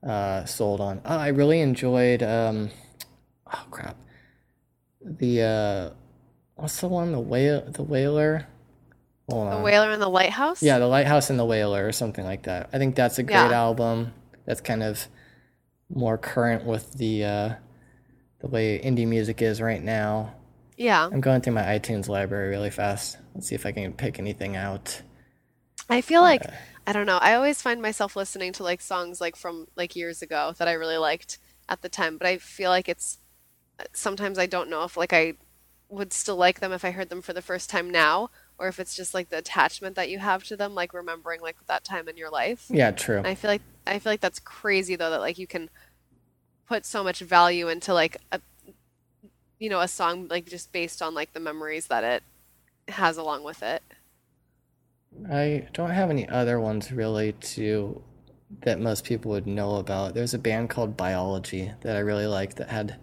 uh, 0.05 0.45
sold 0.45 0.81
on. 0.81 1.01
Oh, 1.05 1.17
I 1.17 1.29
really 1.29 1.61
enjoyed. 1.61 2.21
Um, 2.23 2.69
oh 3.47 3.65
crap, 3.71 3.95
the 5.01 5.41
uh, 5.41 5.89
what's 6.55 6.79
the 6.81 6.87
one? 6.87 7.11
The 7.11 7.19
whale, 7.19 7.61
the 7.69 7.83
whaler. 7.83 8.47
Hold 9.29 9.47
The 9.47 9.55
on. 9.55 9.63
Whaler 9.63 9.89
and 9.91 10.01
the 10.01 10.09
Lighthouse. 10.09 10.61
Yeah, 10.61 10.79
the 10.79 10.87
lighthouse 10.87 11.29
and 11.29 11.39
the 11.39 11.45
whaler, 11.45 11.87
or 11.87 11.93
something 11.93 12.25
like 12.25 12.43
that. 12.43 12.69
I 12.73 12.77
think 12.77 12.95
that's 12.95 13.17
a 13.19 13.23
great 13.23 13.35
Yeah. 13.35 13.53
album. 13.53 14.13
That's 14.45 14.59
kind 14.59 14.83
of 14.83 15.07
more 15.89 16.17
current 16.17 16.65
with 16.65 16.91
the 16.93 17.23
uh, 17.23 17.49
the 18.39 18.47
way 18.47 18.81
indie 18.83 19.07
music 19.07 19.41
is 19.41 19.61
right 19.61 19.81
now. 19.81 20.33
Yeah. 20.75 21.05
I'm 21.05 21.21
going 21.21 21.39
through 21.39 21.53
my 21.53 21.61
iTunes 21.61 22.09
library 22.09 22.49
really 22.49 22.69
fast. 22.71 23.17
Let's 23.33 23.47
see 23.47 23.55
if 23.55 23.65
I 23.65 23.71
can 23.71 23.93
pick 23.93 24.19
anything 24.19 24.55
out. 24.55 25.01
I 25.89 26.01
feel 26.01 26.21
like 26.21 26.45
uh, 26.45 26.51
I 26.87 26.93
don't 26.93 27.05
know. 27.05 27.17
I 27.17 27.33
always 27.33 27.61
find 27.61 27.81
myself 27.81 28.15
listening 28.15 28.53
to 28.53 28.63
like 28.63 28.81
songs 28.81 29.19
like 29.19 29.35
from 29.35 29.67
like 29.75 29.95
years 29.95 30.21
ago 30.21 30.53
that 30.57 30.67
I 30.67 30.73
really 30.73 30.97
liked 30.97 31.39
at 31.69 31.81
the 31.81 31.89
time, 31.89 32.17
but 32.17 32.27
I 32.27 32.37
feel 32.37 32.69
like 32.69 32.87
it's 32.89 33.19
uh, 33.79 33.85
sometimes 33.93 34.37
I 34.37 34.45
don't 34.45 34.69
know 34.69 34.83
if 34.83 34.97
like 34.97 35.13
I 35.13 35.33
would 35.89 36.13
still 36.13 36.35
like 36.35 36.59
them 36.59 36.71
if 36.71 36.83
I 36.83 36.91
heard 36.91 37.09
them 37.09 37.21
for 37.21 37.33
the 37.33 37.41
first 37.41 37.69
time 37.69 37.89
now, 37.89 38.29
or 38.57 38.67
if 38.67 38.79
it's 38.79 38.95
just 38.95 39.13
like 39.13 39.29
the 39.29 39.37
attachment 39.37 39.95
that 39.95 40.09
you 40.09 40.19
have 40.19 40.43
to 40.45 40.57
them, 40.57 40.75
like 40.75 40.93
remembering 40.93 41.41
like 41.41 41.57
that 41.67 41.83
time 41.83 42.07
in 42.07 42.17
your 42.17 42.29
life. 42.29 42.65
Yeah, 42.69 42.91
true. 42.91 43.17
And 43.17 43.27
I 43.27 43.35
feel 43.35 43.51
like 43.51 43.61
I 43.85 43.99
feel 43.99 44.11
like 44.11 44.21
that's 44.21 44.39
crazy 44.39 44.95
though 44.95 45.09
that 45.09 45.21
like 45.21 45.37
you 45.37 45.47
can 45.47 45.69
put 46.67 46.85
so 46.85 47.03
much 47.03 47.19
value 47.19 47.67
into 47.67 47.93
like 47.93 48.17
a 48.31 48.39
you 49.59 49.69
know 49.69 49.79
a 49.79 49.87
song 49.87 50.27
like 50.29 50.45
just 50.45 50.71
based 50.71 51.01
on 51.01 51.13
like 51.13 51.33
the 51.33 51.39
memories 51.39 51.87
that 51.87 52.03
it 52.03 52.23
has 52.89 53.17
along 53.17 53.43
with 53.43 53.63
it. 53.63 53.81
I 55.31 55.67
don't 55.73 55.91
have 55.91 56.09
any 56.09 56.27
other 56.27 56.59
ones 56.59 56.91
really 56.91 57.33
to 57.33 58.01
that 58.61 58.79
most 58.79 59.03
people 59.03 59.31
would 59.31 59.47
know 59.47 59.75
about. 59.75 60.13
There's 60.13 60.33
a 60.33 60.39
band 60.39 60.69
called 60.69 60.97
Biology 60.97 61.71
that 61.81 61.95
I 61.95 61.99
really 61.99 62.27
liked 62.27 62.57
that 62.57 62.69
had 62.69 62.99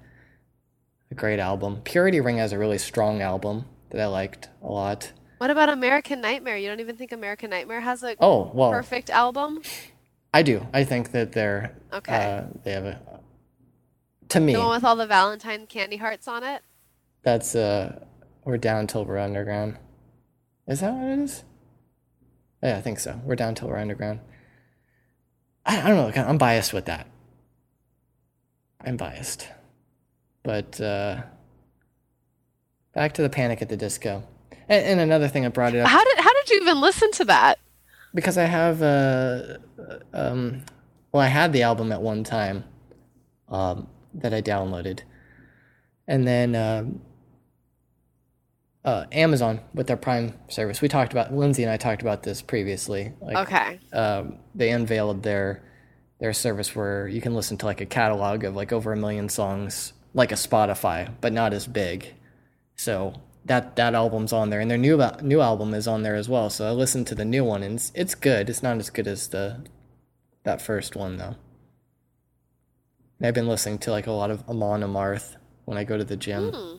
a 1.11 1.15
great 1.15 1.39
album. 1.41 1.81
Purity 1.85 2.21
Ring 2.21 2.39
has 2.39 2.53
a 2.53 2.59
really 2.59 2.79
strong 2.79 3.21
album 3.23 3.65
that 3.91 4.01
I 4.01 4.07
liked 4.07 4.49
a 4.63 4.69
lot. 4.69 5.13
What 5.39 5.51
about 5.51 5.69
American 5.69 6.21
Nightmare? 6.21 6.57
You 6.57 6.69
don't 6.69 6.81
even 6.81 6.97
think 6.97 7.13
American 7.13 7.51
Nightmare 7.51 7.81
has 7.81 8.03
a 8.03 8.15
Oh, 8.21 8.51
well, 8.55 8.71
perfect 8.71 9.11
album? 9.11 9.63
I 10.35 10.43
do. 10.43 10.67
I 10.73 10.85
think 10.85 11.13
that 11.13 11.33
they're 11.33 11.75
Okay. 11.93 12.15
uh, 12.15 12.45
they 12.63 12.73
have 12.73 12.85
a 12.87 13.01
to 14.29 14.39
me 14.39 14.53
The 14.53 14.61
one 14.61 14.71
with 14.71 14.85
all 14.85 14.95
the 14.95 15.07
Valentine 15.07 15.67
candy 15.67 15.97
hearts 15.97 16.29
on 16.29 16.45
it? 16.45 16.63
that's 17.23 17.55
uh 17.55 18.05
we're 18.51 18.59
down 18.59 18.87
till 18.87 19.05
we're 19.05 19.19
underground. 19.19 19.77
Is 20.67 20.81
that 20.81 20.93
what 20.93 21.09
it 21.09 21.19
is? 21.21 21.45
Yeah, 22.63 22.77
I 22.77 22.81
think 22.81 23.01
so. 23.01 23.21
We're 23.25 23.37
down 23.37 23.55
till 23.55 23.69
we're 23.69 23.79
underground. 23.79 24.21
I, 25.65 25.81
I 25.81 25.89
don't 25.89 26.15
know. 26.15 26.23
I'm 26.23 26.39
biased 26.39 26.73
with 26.73 26.85
that. 26.87 27.07
I'm 28.85 28.97
biased. 28.97 29.49
But 30.43 30.81
uh, 30.81 31.23
back 32.95 33.15
to 33.15 33.23
the 33.23 33.31
Panic 33.31 33.63
at 33.63 33.69
the 33.69 33.77
Disco. 33.77 34.25
And, 34.69 34.85
and 34.85 35.01
another 35.01 35.29
thing 35.29 35.45
I 35.45 35.49
brought 35.49 35.75
it 35.75 35.81
up 35.81 35.89
How 35.89 36.05
did 36.05 36.19
how 36.19 36.33
did 36.35 36.51
you 36.51 36.61
even 36.61 36.81
listen 36.81 37.11
to 37.13 37.25
that? 37.27 37.59
because 38.15 38.37
I 38.37 38.45
have 38.45 38.83
uh, 38.83 39.59
um, 40.13 40.63
well, 41.13 41.23
I 41.23 41.27
had 41.27 41.53
the 41.53 41.63
album 41.63 41.93
at 41.93 42.03
one 42.03 42.25
time 42.25 42.65
um, 43.49 43.89
that 44.15 44.35
I 44.35 44.43
downloaded, 44.43 45.01
and 46.07 46.27
then 46.27 46.55
um, 46.55 47.01
uh, 48.85 49.05
Amazon 49.13 49.61
with 49.75 49.87
their 49.87 49.97
Prime 49.97 50.35
service. 50.49 50.81
We 50.81 50.89
talked 50.89 51.13
about 51.13 51.35
Lindsay 51.35 51.63
and 51.63 51.71
I 51.73 51.77
talked 51.77 52.03
about 52.03 52.23
this 52.23 52.41
previously. 52.43 53.13
Like, 53.21 53.37
Okay. 53.49 53.79
um, 53.93 54.39
they 54.55 54.71
unveiled 54.71 55.23
their 55.23 55.63
their 56.19 56.33
service 56.35 56.77
where 56.77 57.09
you 57.09 57.21
can 57.23 57.35
listen 57.35 57.57
to 57.57 57.65
like 57.67 57.81
a 57.81 57.87
catalog 57.87 58.45
of 58.45 58.55
like 58.55 58.73
over 58.73 58.93
a 58.93 58.97
million 58.97 59.29
songs, 59.31 59.95
like 60.13 60.31
a 60.33 60.35
Spotify, 60.35 61.11
but 61.23 61.33
not 61.33 61.53
as 61.55 61.67
big. 61.67 62.15
So 62.77 63.15
that 63.47 63.77
that 63.77 63.95
album's 63.95 64.33
on 64.33 64.51
there, 64.51 64.61
and 64.61 64.71
their 64.71 64.77
new 64.79 65.01
new 65.23 65.41
album 65.41 65.73
is 65.73 65.89
on 65.89 66.03
there 66.03 66.15
as 66.17 66.29
well. 66.29 66.51
So 66.51 66.67
I 66.69 66.73
listened 66.73 67.07
to 67.09 67.15
the 67.15 67.25
new 67.25 67.43
one, 67.45 67.63
and 67.63 67.77
it's, 67.77 67.91
it's 67.95 68.15
good. 68.15 68.51
It's 68.51 68.63
not 68.63 68.77
as 68.77 68.91
good 68.91 69.07
as 69.07 69.29
the 69.29 69.65
that 70.45 70.61
first 70.61 70.95
one 70.97 71.17
though. 71.17 71.37
And 73.19 73.27
I've 73.27 73.35
been 73.35 73.49
listening 73.49 73.79
to 73.81 73.91
like 73.91 74.07
a 74.07 74.13
lot 74.13 74.31
of 74.31 74.47
Amon 74.49 74.81
Amarth 74.83 75.37
when 75.65 75.77
I 75.79 75.85
go 75.85 75.97
to 75.99 76.05
the 76.05 76.17
gym. 76.17 76.53
Hmm. 76.53 76.77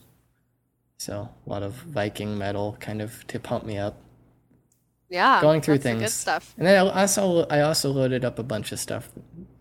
So 1.02 1.28
a 1.48 1.50
lot 1.50 1.64
of 1.64 1.74
Viking 1.74 2.38
metal, 2.38 2.78
kind 2.80 3.02
of 3.02 3.26
to 3.26 3.40
pump 3.40 3.66
me 3.66 3.80
up. 3.80 3.98
Yeah. 5.10 5.42
Going 5.42 5.60
through 5.60 5.80
things. 5.80 6.00
good 6.00 6.12
stuff. 6.12 6.54
And 6.60 6.68
then 6.68 6.86
I 6.86 7.02
also 7.02 7.48
I 7.50 7.62
also 7.62 7.90
loaded 7.90 8.24
up 8.24 8.38
a 8.38 8.44
bunch 8.44 8.72
of 8.72 8.80
stuff, 8.80 9.10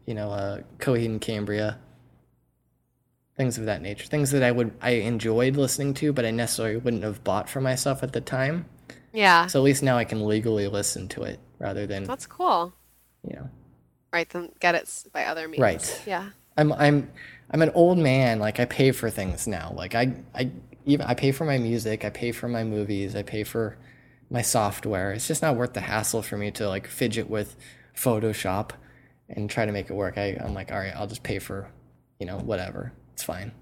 you 0.05 0.12
know, 0.12 0.30
uh, 0.30 0.61
Coheed 0.80 1.07
and 1.07 1.18
Cambria, 1.18 1.78
things 3.38 3.57
of 3.57 3.64
that 3.64 3.80
nature, 3.80 4.05
things 4.05 4.32
that 4.32 4.43
I 4.43 4.53
would 4.53 4.72
I 4.82 4.91
enjoyed 4.91 5.57
listening 5.57 5.95
to, 5.95 6.12
but 6.12 6.26
I 6.26 6.30
necessarily 6.30 6.76
wouldn't 6.76 7.05
have 7.05 7.24
bought 7.24 7.49
for 7.49 7.62
myself 7.62 8.03
at 8.03 8.12
the 8.12 8.20
time. 8.20 8.66
Yeah. 9.14 9.47
So 9.47 9.61
at 9.61 9.62
least 9.62 9.82
now 9.82 9.97
I 9.97 10.05
can 10.05 10.26
legally 10.26 10.68
listen 10.68 11.09
to 11.09 11.22
it 11.22 11.41
rather 11.59 11.86
than 11.86 12.05
That's 12.05 12.26
cool. 12.26 12.74
you 13.26 13.36
know. 13.36 13.49
Right, 14.12 14.28
then 14.28 14.51
get 14.61 14.74
it 14.74 15.05
by 15.11 15.24
other 15.24 15.49
means. 15.49 15.62
Right. 15.62 16.03
Yeah. 16.07 16.28
I'm 16.59 16.70
I'm 16.74 17.11
I'm 17.51 17.62
an 17.62 17.70
old 17.70 17.97
man. 17.97 18.41
Like 18.41 18.61
I 18.61 18.66
pay 18.66 18.93
for 18.93 19.09
things 19.09 19.47
now. 19.47 19.72
Like 19.74 19.95
I 19.95 20.12
I 20.34 20.51
even 20.91 21.07
I 21.07 21.14
pay 21.14 21.32
for 21.32 21.45
my 21.47 21.59
music. 21.59 22.05
I 22.05 22.11
pay 22.11 22.32
for 22.32 22.49
my 22.49 22.64
movies. 22.64 23.16
I 23.16 23.22
pay 23.24 23.45
for 23.45 23.78
my 24.30 24.43
software. 24.43 25.12
It's 25.12 25.28
just 25.28 25.43
not 25.43 25.57
worth 25.57 25.74
the 25.74 25.80
hassle 25.82 26.22
for 26.22 26.36
me 26.36 26.51
to 26.53 26.68
like 26.68 26.86
fidget 26.88 27.30
with 27.30 27.57
Photoshop 27.97 28.72
and 29.28 29.51
try 29.51 29.66
to 29.66 29.72
make 29.72 29.91
it 29.91 29.95
work. 29.95 30.18
I 30.18 30.38
I'm 30.45 30.55
like, 30.55 30.72
all 30.72 30.78
right, 30.78 30.95
I'll 30.97 31.07
just 31.09 31.22
pay 31.24 31.38
for, 31.41 31.70
you 32.20 32.26
know, 32.26 32.38
whatever. 32.38 32.93
It's 33.14 33.22
fine. 33.24 33.53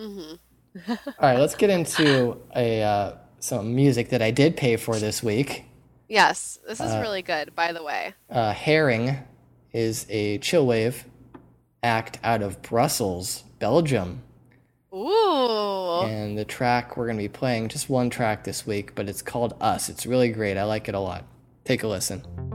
Mm-hmm. 0.00 0.36
All 1.18 1.30
right, 1.30 1.38
let's 1.38 1.54
get 1.54 1.70
into 1.70 2.38
a 2.54 2.82
uh, 2.82 3.12
some 3.40 3.74
music 3.74 4.10
that 4.10 4.22
I 4.22 4.30
did 4.32 4.56
pay 4.56 4.76
for 4.76 4.98
this 4.98 5.22
week. 5.22 5.64
Yes, 6.08 6.58
this 6.68 6.80
Uh, 6.80 6.84
is 6.84 6.96
really 6.96 7.22
good, 7.22 7.54
by 7.54 7.72
the 7.72 7.82
way. 7.82 8.14
Uh, 8.30 8.52
Herring 8.52 9.18
is 9.72 10.06
a 10.10 10.38
chillwave 10.40 11.04
act 11.82 12.18
out 12.24 12.42
of 12.42 12.62
Brussels, 12.62 13.44
Belgium. 13.58 14.22
Ooh. 14.96 16.06
And 16.06 16.38
the 16.38 16.44
track 16.44 16.96
we're 16.96 17.06
going 17.06 17.18
to 17.18 17.22
be 17.22 17.28
playing, 17.28 17.68
just 17.68 17.90
one 17.90 18.08
track 18.08 18.44
this 18.44 18.66
week, 18.66 18.94
but 18.94 19.08
it's 19.08 19.22
called 19.22 19.54
Us. 19.60 19.88
It's 19.88 20.06
really 20.06 20.30
great. 20.30 20.56
I 20.56 20.64
like 20.64 20.88
it 20.88 20.94
a 20.94 21.00
lot. 21.00 21.24
Take 21.64 21.82
a 21.82 21.88
listen. 21.88 22.45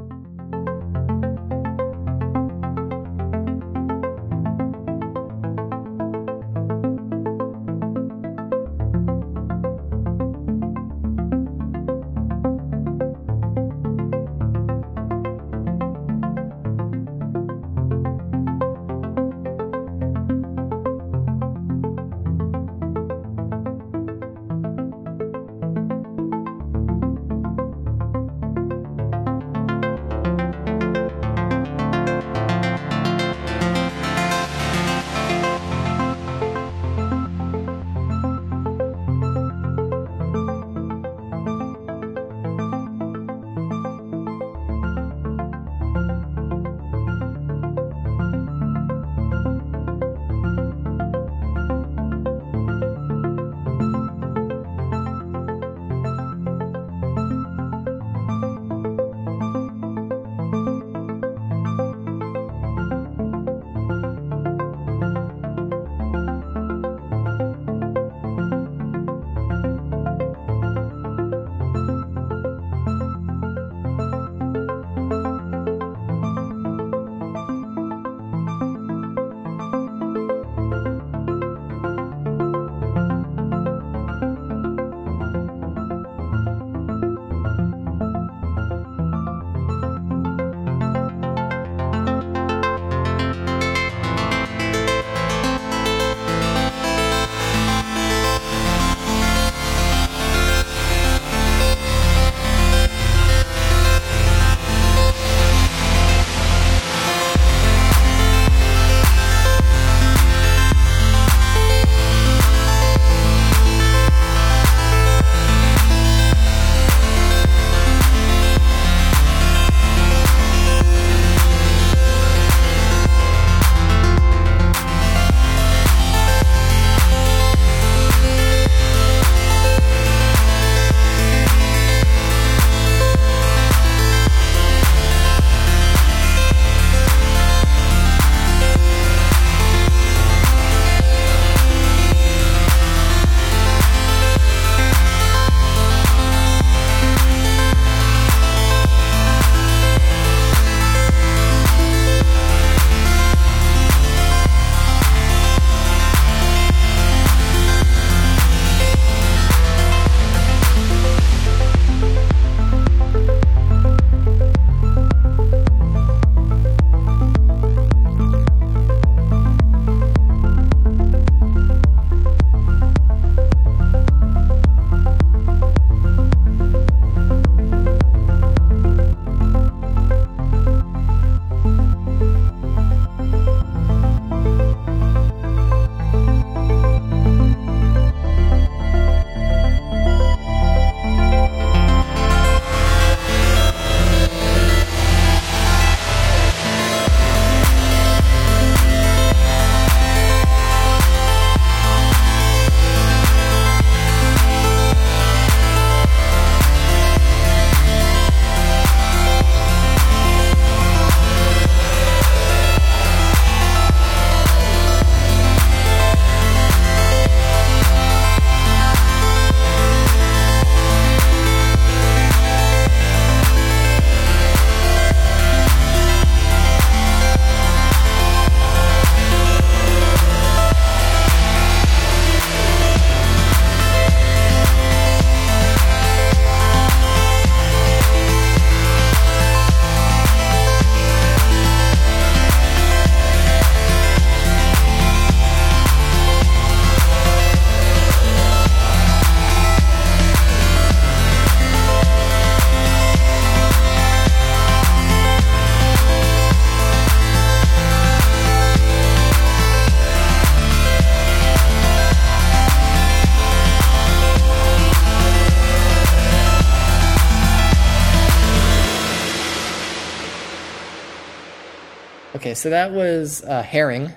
So 272.61 272.69
that 272.69 272.91
was 272.91 273.43
uh, 273.43 273.63
Herring. 273.63 274.13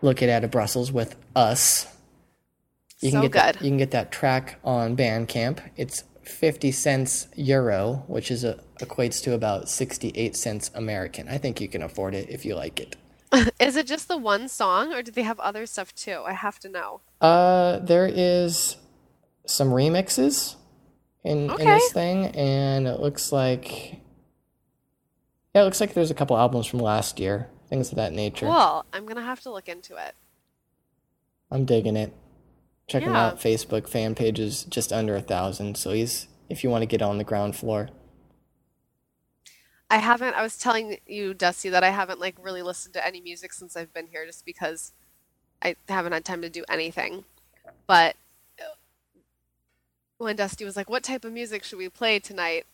Look 0.00 0.22
it 0.22 0.30
out 0.30 0.42
of 0.42 0.50
Brussels 0.50 0.90
with 0.90 1.16
us. 1.36 1.86
You 3.00 3.10
can 3.10 3.18
So 3.18 3.22
get 3.28 3.32
That, 3.32 3.58
good. 3.58 3.64
you 3.64 3.70
can 3.70 3.76
get 3.78 3.90
that 3.90 4.10
track 4.10 4.58
on 4.64 4.96
Bandcamp. 4.96 5.60
It's 5.76 6.04
fifty 6.22 6.72
cents 6.72 7.28
euro, 7.36 8.04
which 8.06 8.30
is 8.30 8.42
a, 8.44 8.58
equates 8.80 9.22
to 9.24 9.34
about 9.34 9.68
sixty-eight 9.68 10.34
cents 10.34 10.70
American. 10.74 11.28
I 11.28 11.36
think 11.36 11.60
you 11.60 11.68
can 11.68 11.82
afford 11.82 12.14
it 12.14 12.30
if 12.30 12.46
you 12.46 12.54
like 12.54 12.80
it. 12.80 12.96
Is 13.60 13.76
it 13.76 13.86
just 13.86 14.08
the 14.08 14.16
one 14.16 14.48
song, 14.48 14.94
or 14.94 15.02
do 15.02 15.10
they 15.10 15.22
have 15.24 15.38
other 15.40 15.66
stuff 15.66 15.94
too? 15.94 16.22
I 16.24 16.32
have 16.32 16.58
to 16.60 16.70
know. 16.70 17.00
Uh, 17.20 17.80
there 17.80 18.06
is 18.10 18.76
some 19.46 19.68
remixes 19.70 20.54
in, 21.22 21.50
in 21.50 21.66
this 21.66 21.92
thing, 21.92 22.26
and 22.28 22.86
it 22.86 23.00
looks 23.00 23.30
like 23.32 24.00
yeah, 25.54 25.62
it 25.62 25.64
looks 25.64 25.80
like 25.80 25.94
there's 25.94 26.10
a 26.10 26.14
couple 26.14 26.36
albums 26.36 26.66
from 26.66 26.80
last 26.80 27.18
year, 27.20 27.48
things 27.68 27.90
of 27.90 27.96
that 27.96 28.12
nature. 28.12 28.46
Cool. 28.46 28.84
I'm 28.92 29.06
gonna 29.06 29.22
have 29.22 29.40
to 29.42 29.50
look 29.52 29.68
into 29.68 29.96
it. 29.96 30.14
I'm 31.50 31.64
digging 31.64 31.96
it. 31.96 32.12
Check 32.86 33.02
him 33.04 33.12
Yeah. 33.12 33.28
out. 33.28 33.40
Facebook 33.40 33.88
fan 33.88 34.14
page 34.14 34.38
is 34.38 34.64
just 34.64 34.92
under 34.92 35.16
a 35.16 35.22
thousand, 35.22 35.76
so 35.76 35.92
he's 35.92 36.28
if 36.48 36.62
you 36.62 36.70
want 36.70 36.82
to 36.82 36.86
get 36.86 37.00
on 37.02 37.18
the 37.18 37.24
ground 37.24 37.56
floor. 37.56 37.88
I 39.90 39.98
haven't, 39.98 40.34
I 40.34 40.42
was 40.42 40.56
telling 40.58 40.98
you, 41.06 41.34
Dusty, 41.34 41.68
that 41.68 41.84
I 41.84 41.90
haven't 41.90 42.18
like 42.20 42.34
really 42.42 42.62
listened 42.62 42.94
to 42.94 43.06
any 43.06 43.20
music 43.20 43.52
since 43.52 43.76
I've 43.76 43.92
been 43.94 44.08
here 44.08 44.26
just 44.26 44.44
because 44.44 44.92
I 45.62 45.76
haven't 45.88 46.12
had 46.12 46.24
time 46.24 46.42
to 46.42 46.50
do 46.50 46.64
anything. 46.68 47.24
But 47.86 48.16
when 50.18 50.36
Dusty 50.36 50.64
was 50.64 50.76
like, 50.76 50.90
What 50.90 51.02
type 51.02 51.24
of 51.24 51.32
music 51.32 51.64
should 51.64 51.78
we 51.78 51.88
play 51.88 52.18
tonight? 52.18 52.66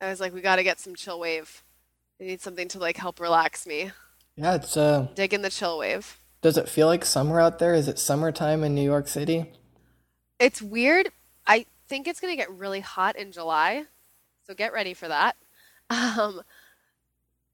I 0.00 0.08
was 0.10 0.20
like, 0.20 0.34
We 0.34 0.40
gotta 0.40 0.62
get 0.62 0.80
some 0.80 0.94
chill 0.94 1.18
wave. 1.20 1.62
I 2.20 2.24
need 2.24 2.40
something 2.40 2.68
to 2.68 2.78
like 2.78 2.96
help 2.96 3.20
relax 3.20 3.66
me. 3.66 3.92
Yeah, 4.36 4.54
it's 4.54 4.76
uh. 4.76 5.08
Dig 5.14 5.34
in 5.34 5.42
the 5.42 5.50
chill 5.50 5.78
wave. 5.78 6.18
Does 6.40 6.56
it 6.56 6.68
feel 6.68 6.86
like 6.86 7.04
summer 7.04 7.40
out 7.40 7.58
there? 7.58 7.74
Is 7.74 7.88
it 7.88 7.98
summertime 7.98 8.62
in 8.62 8.74
New 8.74 8.82
York 8.82 9.08
City? 9.08 9.52
It's 10.38 10.62
weird. 10.62 11.10
I 11.46 11.66
think 11.88 12.06
it's 12.06 12.20
gonna 12.20 12.36
get 12.36 12.50
really 12.50 12.80
hot 12.80 13.16
in 13.16 13.32
July, 13.32 13.84
so 14.46 14.54
get 14.54 14.72
ready 14.72 14.94
for 14.94 15.08
that. 15.08 15.36
Um, 15.90 16.42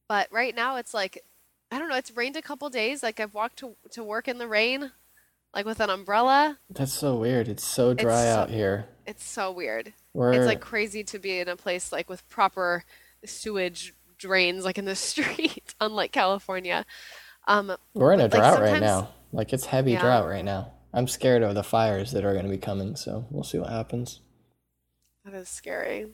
but 0.09 0.27
right 0.33 0.57
now 0.57 0.75
it's 0.75 0.93
like, 0.93 1.23
I 1.71 1.79
don't 1.79 1.89
know, 1.89 1.97
it's 1.97 2.11
rained 2.17 2.37
a 2.37 2.43
couple 2.43 2.69
days. 2.69 3.01
Like 3.01 3.21
I've 3.21 3.33
walked 3.33 3.59
to 3.61 3.77
to 3.93 4.03
work 4.03 4.27
in 4.27 4.39
the 4.39 4.49
rain, 4.49 4.91
like 5.55 5.65
with 5.65 5.79
an 5.79 5.89
umbrella. 5.89 6.59
That's 6.69 6.93
so 6.93 7.15
weird. 7.15 7.47
It's 7.47 7.65
so 7.65 7.95
dry 7.95 8.25
so- 8.25 8.29
out 8.41 8.51
here. 8.51 8.87
It's 9.07 9.25
so 9.25 9.53
weird. 9.53 9.93
We're 10.15 10.33
It's 10.33 10.47
like 10.47 10.61
crazy 10.61 11.05
to 11.05 11.19
be 11.21 11.39
in 11.39 11.49
a 11.49 11.55
place 11.55 11.93
like 11.93 12.09
with 12.09 12.29
proper 12.29 12.83
sewage 13.25 13.95
drains 14.25 14.65
like 14.65 14.79
in 14.79 14.87
the 14.87 14.97
street, 15.11 15.75
unlike 15.81 16.13
California. 16.13 16.87
Um, 17.47 17.77
we're 17.93 18.13
in 18.15 18.21
a 18.21 18.25
like, 18.25 18.33
drought 18.33 18.61
right 18.61 18.81
now. 18.81 19.11
Like 19.33 19.53
it's 19.53 19.67
heavy 19.67 19.93
Yeah. 19.93 20.01
drought 20.01 20.27
right 20.27 20.45
now. 20.45 20.73
I'm 20.95 21.09
scared 21.09 21.43
of 21.43 21.55
the 21.55 21.63
fires 21.63 22.13
that 22.13 22.25
are 22.25 22.33
going 22.33 22.45
to 22.47 22.51
be 22.51 22.57
coming, 22.59 22.97
so 22.97 23.27
we'll 23.31 23.45
see 23.45 23.59
what 23.59 23.71
happens. 23.71 24.21
That 25.25 25.35
is 25.35 25.49
scary. 25.49 26.07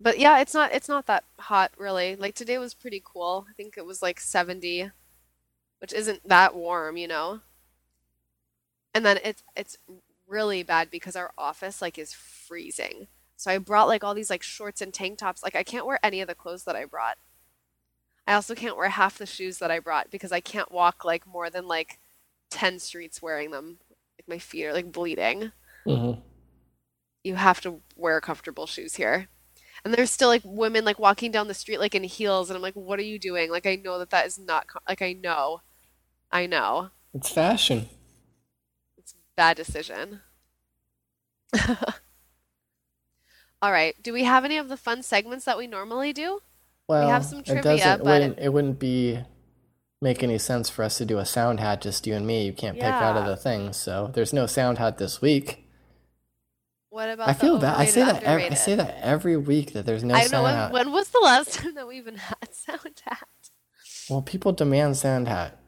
But 0.00 0.18
yeah, 0.18 0.40
it's 0.40 0.52
not 0.52 0.72
it's 0.74 0.88
not 0.88 1.06
that 1.06 1.24
hot 1.38 1.72
really. 1.78 2.16
Like 2.16 2.34
today 2.34 2.58
was 2.58 2.74
pretty 2.74 3.02
cool. 3.04 3.46
I 3.48 3.52
think 3.54 3.78
it 3.78 3.86
was 3.86 4.02
like 4.02 4.20
70, 4.20 4.90
which 5.80 5.92
isn't 5.94 6.28
that 6.28 6.54
warm, 6.54 6.96
you 6.96 7.08
know. 7.08 7.40
And 8.92 9.04
then 9.06 9.18
it's 9.24 9.42
it's 9.56 9.78
really 10.26 10.62
bad 10.62 10.90
because 10.90 11.16
our 11.16 11.32
office 11.38 11.80
like 11.80 11.98
is 11.98 12.12
freezing. 12.12 13.06
So 13.36 13.50
I 13.50 13.58
brought 13.58 13.88
like 13.88 14.04
all 14.04 14.14
these 14.14 14.30
like 14.30 14.42
shorts 14.42 14.80
and 14.80 14.92
tank 14.94 15.18
tops. 15.18 15.42
Like 15.42 15.56
I 15.56 15.62
can't 15.64 15.86
wear 15.86 15.98
any 16.02 16.20
of 16.20 16.28
the 16.28 16.34
clothes 16.34 16.64
that 16.64 16.76
I 16.76 16.84
brought. 16.84 17.18
I 18.26 18.34
also 18.34 18.54
can't 18.54 18.76
wear 18.76 18.88
half 18.88 19.18
the 19.18 19.26
shoes 19.26 19.58
that 19.58 19.70
I 19.70 19.78
brought 19.78 20.10
because 20.10 20.32
I 20.32 20.40
can't 20.40 20.70
walk 20.72 21.04
like 21.04 21.26
more 21.26 21.50
than 21.50 21.66
like 21.66 21.98
10 22.50 22.78
streets 22.78 23.20
wearing 23.22 23.50
them. 23.50 23.78
Like 24.18 24.28
my 24.28 24.38
feet 24.38 24.66
are 24.66 24.72
like 24.72 24.92
bleeding 24.92 25.52
hmm 25.86 26.14
you 27.22 27.34
have 27.36 27.60
to 27.62 27.80
wear 27.96 28.20
comfortable 28.20 28.66
shoes 28.66 28.94
here. 28.96 29.28
And 29.84 29.94
there's 29.94 30.10
still 30.10 30.28
like 30.28 30.42
women 30.44 30.84
like 30.84 30.98
walking 30.98 31.30
down 31.30 31.48
the 31.48 31.54
street 31.54 31.80
like 31.80 31.94
in 31.94 32.04
heels, 32.04 32.50
and 32.50 32.56
I'm 32.56 32.62
like, 32.62 32.74
what 32.74 32.98
are 32.98 33.02
you 33.02 33.18
doing? 33.18 33.50
Like 33.50 33.66
I 33.66 33.76
know 33.76 33.98
that 33.98 34.10
that 34.10 34.26
is 34.26 34.38
not 34.38 34.68
co- 34.68 34.80
like 34.88 35.02
I 35.02 35.12
know, 35.14 35.62
I 36.32 36.46
know 36.46 36.90
It's 37.14 37.30
fashion. 37.30 37.88
it's 38.96 39.12
a 39.12 39.16
bad 39.36 39.56
decision. 39.56 40.20
All 43.64 43.72
right, 43.72 43.94
do 44.02 44.12
we 44.12 44.24
have 44.24 44.44
any 44.44 44.58
of 44.58 44.68
the 44.68 44.76
fun 44.76 45.02
segments 45.02 45.46
that 45.46 45.56
we 45.56 45.66
normally 45.66 46.12
do? 46.12 46.40
Well, 46.86 47.08
have 47.08 47.24
some 47.24 47.38
it 47.46 47.62
doesn't. 47.62 48.04
but- 48.04 48.04
Wouldn't, 48.04 48.38
it 48.38 48.52
wouldn't 48.52 48.78
be 48.78 49.20
make 50.02 50.22
any 50.22 50.36
sense 50.36 50.68
for 50.68 50.82
us 50.82 50.98
to 50.98 51.06
do 51.06 51.16
a 51.16 51.24
sound 51.24 51.60
hat 51.60 51.80
just 51.80 52.06
you 52.06 52.14
and 52.14 52.26
me. 52.26 52.44
You 52.44 52.52
can't 52.52 52.74
pick 52.74 52.84
out 52.84 53.16
of 53.16 53.24
the 53.24 53.36
things, 53.38 53.78
so 53.78 54.10
there's 54.12 54.34
no 54.34 54.44
sound 54.44 54.76
hat 54.76 54.98
this 54.98 55.22
week. 55.22 55.66
What 56.90 57.08
about 57.08 57.26
I 57.26 57.32
feel 57.32 57.58
bad. 57.58 57.78
I 57.78 57.86
say 57.86 58.04
that. 58.04 58.22
Every, 58.22 58.50
I 58.50 58.54
say 58.54 58.74
that 58.74 58.98
every 59.00 59.38
week 59.38 59.72
that 59.72 59.86
there's 59.86 60.04
no 60.04 60.14
I 60.14 60.24
know. 60.24 60.28
sound 60.28 60.44
When, 60.44 60.54
hat. 60.54 60.72
when 60.74 60.92
was 60.92 61.08
the 61.08 61.20
last 61.20 61.54
time 61.58 61.74
that 61.76 61.88
we 61.88 61.96
even 61.96 62.16
had 62.16 62.52
sound 62.54 63.00
hat? 63.02 63.26
Well, 64.10 64.20
people 64.20 64.52
demand 64.52 64.98
sound 64.98 65.26
hat. 65.26 65.58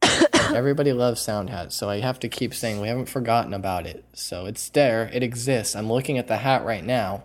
Everybody 0.54 0.94
loves 0.94 1.20
sound 1.20 1.50
hat, 1.50 1.74
so 1.74 1.90
I 1.90 2.00
have 2.00 2.18
to 2.20 2.30
keep 2.30 2.54
saying 2.54 2.80
we 2.80 2.88
haven't 2.88 3.10
forgotten 3.10 3.52
about 3.52 3.86
it. 3.86 4.06
So 4.14 4.46
it's 4.46 4.70
there. 4.70 5.10
It 5.12 5.22
exists. 5.22 5.76
I'm 5.76 5.92
looking 5.92 6.16
at 6.16 6.28
the 6.28 6.38
hat 6.38 6.64
right 6.64 6.82
now. 6.82 7.24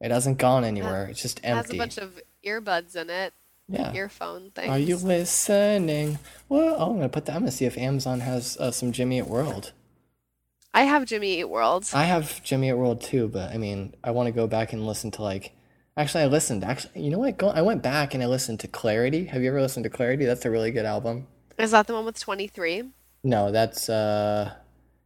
It 0.00 0.10
hasn't 0.10 0.38
gone 0.38 0.64
anywhere. 0.64 1.06
It's 1.06 1.22
just 1.22 1.40
empty. 1.42 1.76
It 1.76 1.80
has 1.80 1.96
a 1.96 1.98
bunch 1.98 1.98
of 1.98 2.20
earbuds 2.44 2.96
in 2.96 3.10
it, 3.10 3.32
yeah. 3.68 3.92
earphone 3.92 4.50
things. 4.50 4.68
Are 4.68 4.78
you 4.78 4.96
listening? 4.96 6.18
Well, 6.48 6.76
oh, 6.78 6.90
I'm 6.90 6.96
gonna 6.96 7.08
put 7.08 7.26
that. 7.26 7.34
I'm 7.34 7.42
gonna 7.42 7.52
see 7.52 7.64
if 7.64 7.78
Amazon 7.78 8.20
has 8.20 8.56
uh, 8.58 8.70
some 8.70 8.92
Jimmy 8.92 9.18
Eat 9.18 9.26
World. 9.26 9.72
I 10.72 10.82
have 10.82 11.04
Jimmy 11.06 11.40
Eat 11.40 11.48
World. 11.48 11.88
I 11.94 12.04
have 12.04 12.42
Jimmy 12.42 12.68
Eat 12.68 12.74
World 12.74 13.00
too, 13.00 13.28
but 13.28 13.52
I 13.52 13.58
mean, 13.58 13.94
I 14.02 14.10
want 14.10 14.26
to 14.26 14.32
go 14.32 14.46
back 14.46 14.72
and 14.72 14.86
listen 14.86 15.10
to 15.12 15.22
like. 15.22 15.52
Actually, 15.96 16.24
I 16.24 16.26
listened. 16.26 16.64
Actually, 16.64 17.02
you 17.02 17.10
know 17.10 17.20
what? 17.20 17.38
Go, 17.38 17.48
I 17.48 17.62
went 17.62 17.80
back 17.80 18.14
and 18.14 18.22
I 18.22 18.26
listened 18.26 18.58
to 18.60 18.68
Clarity. 18.68 19.26
Have 19.26 19.42
you 19.42 19.48
ever 19.48 19.60
listened 19.60 19.84
to 19.84 19.90
Clarity? 19.90 20.24
That's 20.24 20.44
a 20.44 20.50
really 20.50 20.72
good 20.72 20.84
album. 20.84 21.28
Is 21.56 21.70
that 21.70 21.86
the 21.86 21.94
one 21.94 22.04
with 22.04 22.18
23? 22.18 22.90
No, 23.22 23.52
that's 23.52 23.88
uh, 23.88 24.52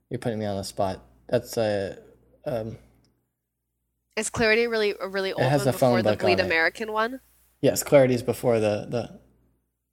you're 0.09 0.18
putting 0.18 0.39
me 0.39 0.47
on 0.47 0.57
the 0.57 0.64
spot. 0.64 1.05
That's 1.28 1.59
uh, 1.59 1.97
um, 2.47 2.78
Is 4.18 4.30
Clarity 4.30 4.66
really 4.66 4.94
a 5.00 5.08
really 5.08 5.32
old 5.32 5.42
has 5.44 5.64
one 5.64 5.72
before 5.72 6.02
the 6.02 6.16
Bleed 6.16 6.40
it. 6.40 6.44
American 6.46 6.92
one? 6.92 7.20
yes, 7.60 7.82
Clarity's 7.82 8.22
before 8.22 8.58
the 8.60 8.86
the, 8.88 9.20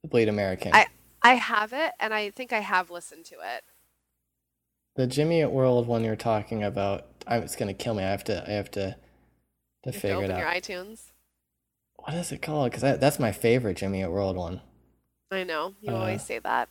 the 0.02 0.08
Bleed 0.08 0.28
American. 0.28 0.72
I 0.74 0.86
I 1.22 1.34
have 1.34 1.72
it, 1.72 1.92
and 2.00 2.12
I 2.12 2.30
think 2.30 2.52
I 2.52 2.60
have 2.60 2.90
listened 2.90 3.24
to 3.26 3.36
it. 3.36 3.64
The 4.96 5.06
Jimmy 5.06 5.42
Eat 5.42 5.50
World 5.50 5.86
one 5.86 6.04
you're 6.04 6.16
talking 6.16 6.62
about, 6.62 7.06
I, 7.26 7.36
it's 7.38 7.56
gonna 7.56 7.74
kill 7.74 7.94
me. 7.94 8.02
I 8.02 8.10
have 8.10 8.24
to, 8.24 8.44
I 8.48 8.52
have 8.52 8.70
to, 8.72 8.80
to 8.80 8.86
You 8.86 9.92
have 9.92 9.94
to 9.94 10.00
figure 10.00 10.22
it 10.22 10.30
open 10.30 10.38
your 10.38 10.48
iTunes. 10.48 11.10
What 11.96 12.14
is 12.14 12.32
it 12.32 12.42
called? 12.42 12.70
Because 12.70 12.98
that's 12.98 13.18
my 13.18 13.32
favorite 13.32 13.76
Jimmy 13.76 14.02
Eat 14.02 14.10
World 14.10 14.36
one. 14.36 14.60
I 15.30 15.44
know 15.44 15.74
you 15.80 15.92
Uh, 15.92 15.96
always 15.96 16.22
say 16.22 16.38
that. 16.38 16.68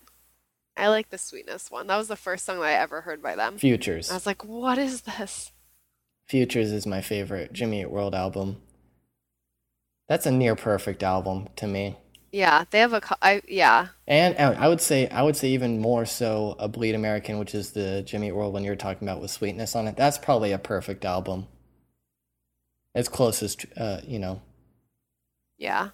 I 0.78 0.88
like 0.88 1.10
the 1.10 1.18
Sweetness 1.18 1.70
one. 1.72 1.88
That 1.88 1.98
was 1.98 2.08
the 2.08 2.16
first 2.16 2.46
song 2.46 2.60
that 2.60 2.66
I 2.68 2.74
ever 2.74 3.02
heard 3.02 3.22
by 3.22 3.36
them. 3.36 3.58
Futures. 3.58 4.10
I 4.12 4.14
was 4.16 4.26
like, 4.26 4.44
"What 4.44 4.78
is 4.78 5.02
this?" 5.02 5.52
Futures 6.28 6.72
is 6.72 6.88
my 6.88 7.02
favorite 7.02 7.54
Jimmy 7.54 7.82
Eat 7.82 7.92
World 7.92 8.16
album. 8.16 8.62
That's 10.08 10.26
a 10.26 10.32
near 10.32 10.56
perfect 10.56 11.04
album 11.04 11.50
to 11.58 11.68
me. 11.68 11.98
Yeah, 12.32 12.66
they 12.70 12.80
have 12.80 12.94
a. 12.94 13.42
yeah. 13.48 13.88
And 14.08 14.38
I 14.38 14.68
would 14.68 14.82
say 14.82 15.08
I 15.08 15.22
would 15.22 15.36
say 15.38 15.50
even 15.50 15.80
more 15.80 16.06
so 16.06 16.56
a 16.60 16.68
Bleed 16.68 16.96
American, 16.96 17.40
which 17.40 17.56
is 17.56 17.72
the 17.72 18.02
Jimmy 18.02 18.28
Eat 18.28 18.34
World 18.34 18.54
one 18.54 18.64
you're 18.64 18.76
talking 18.76 19.08
about 19.08 19.22
with 19.22 19.32
Sweetness 19.32 19.76
on 19.76 19.88
it. 19.88 19.96
That's 19.96 20.18
probably 20.18 20.52
a 20.52 20.60
perfect 20.60 21.06
album. 21.06 21.48
It's 22.94 23.10
closest, 23.10 23.66
uh, 23.78 24.02
you 24.06 24.20
know. 24.20 24.42
Yeah. 25.58 25.90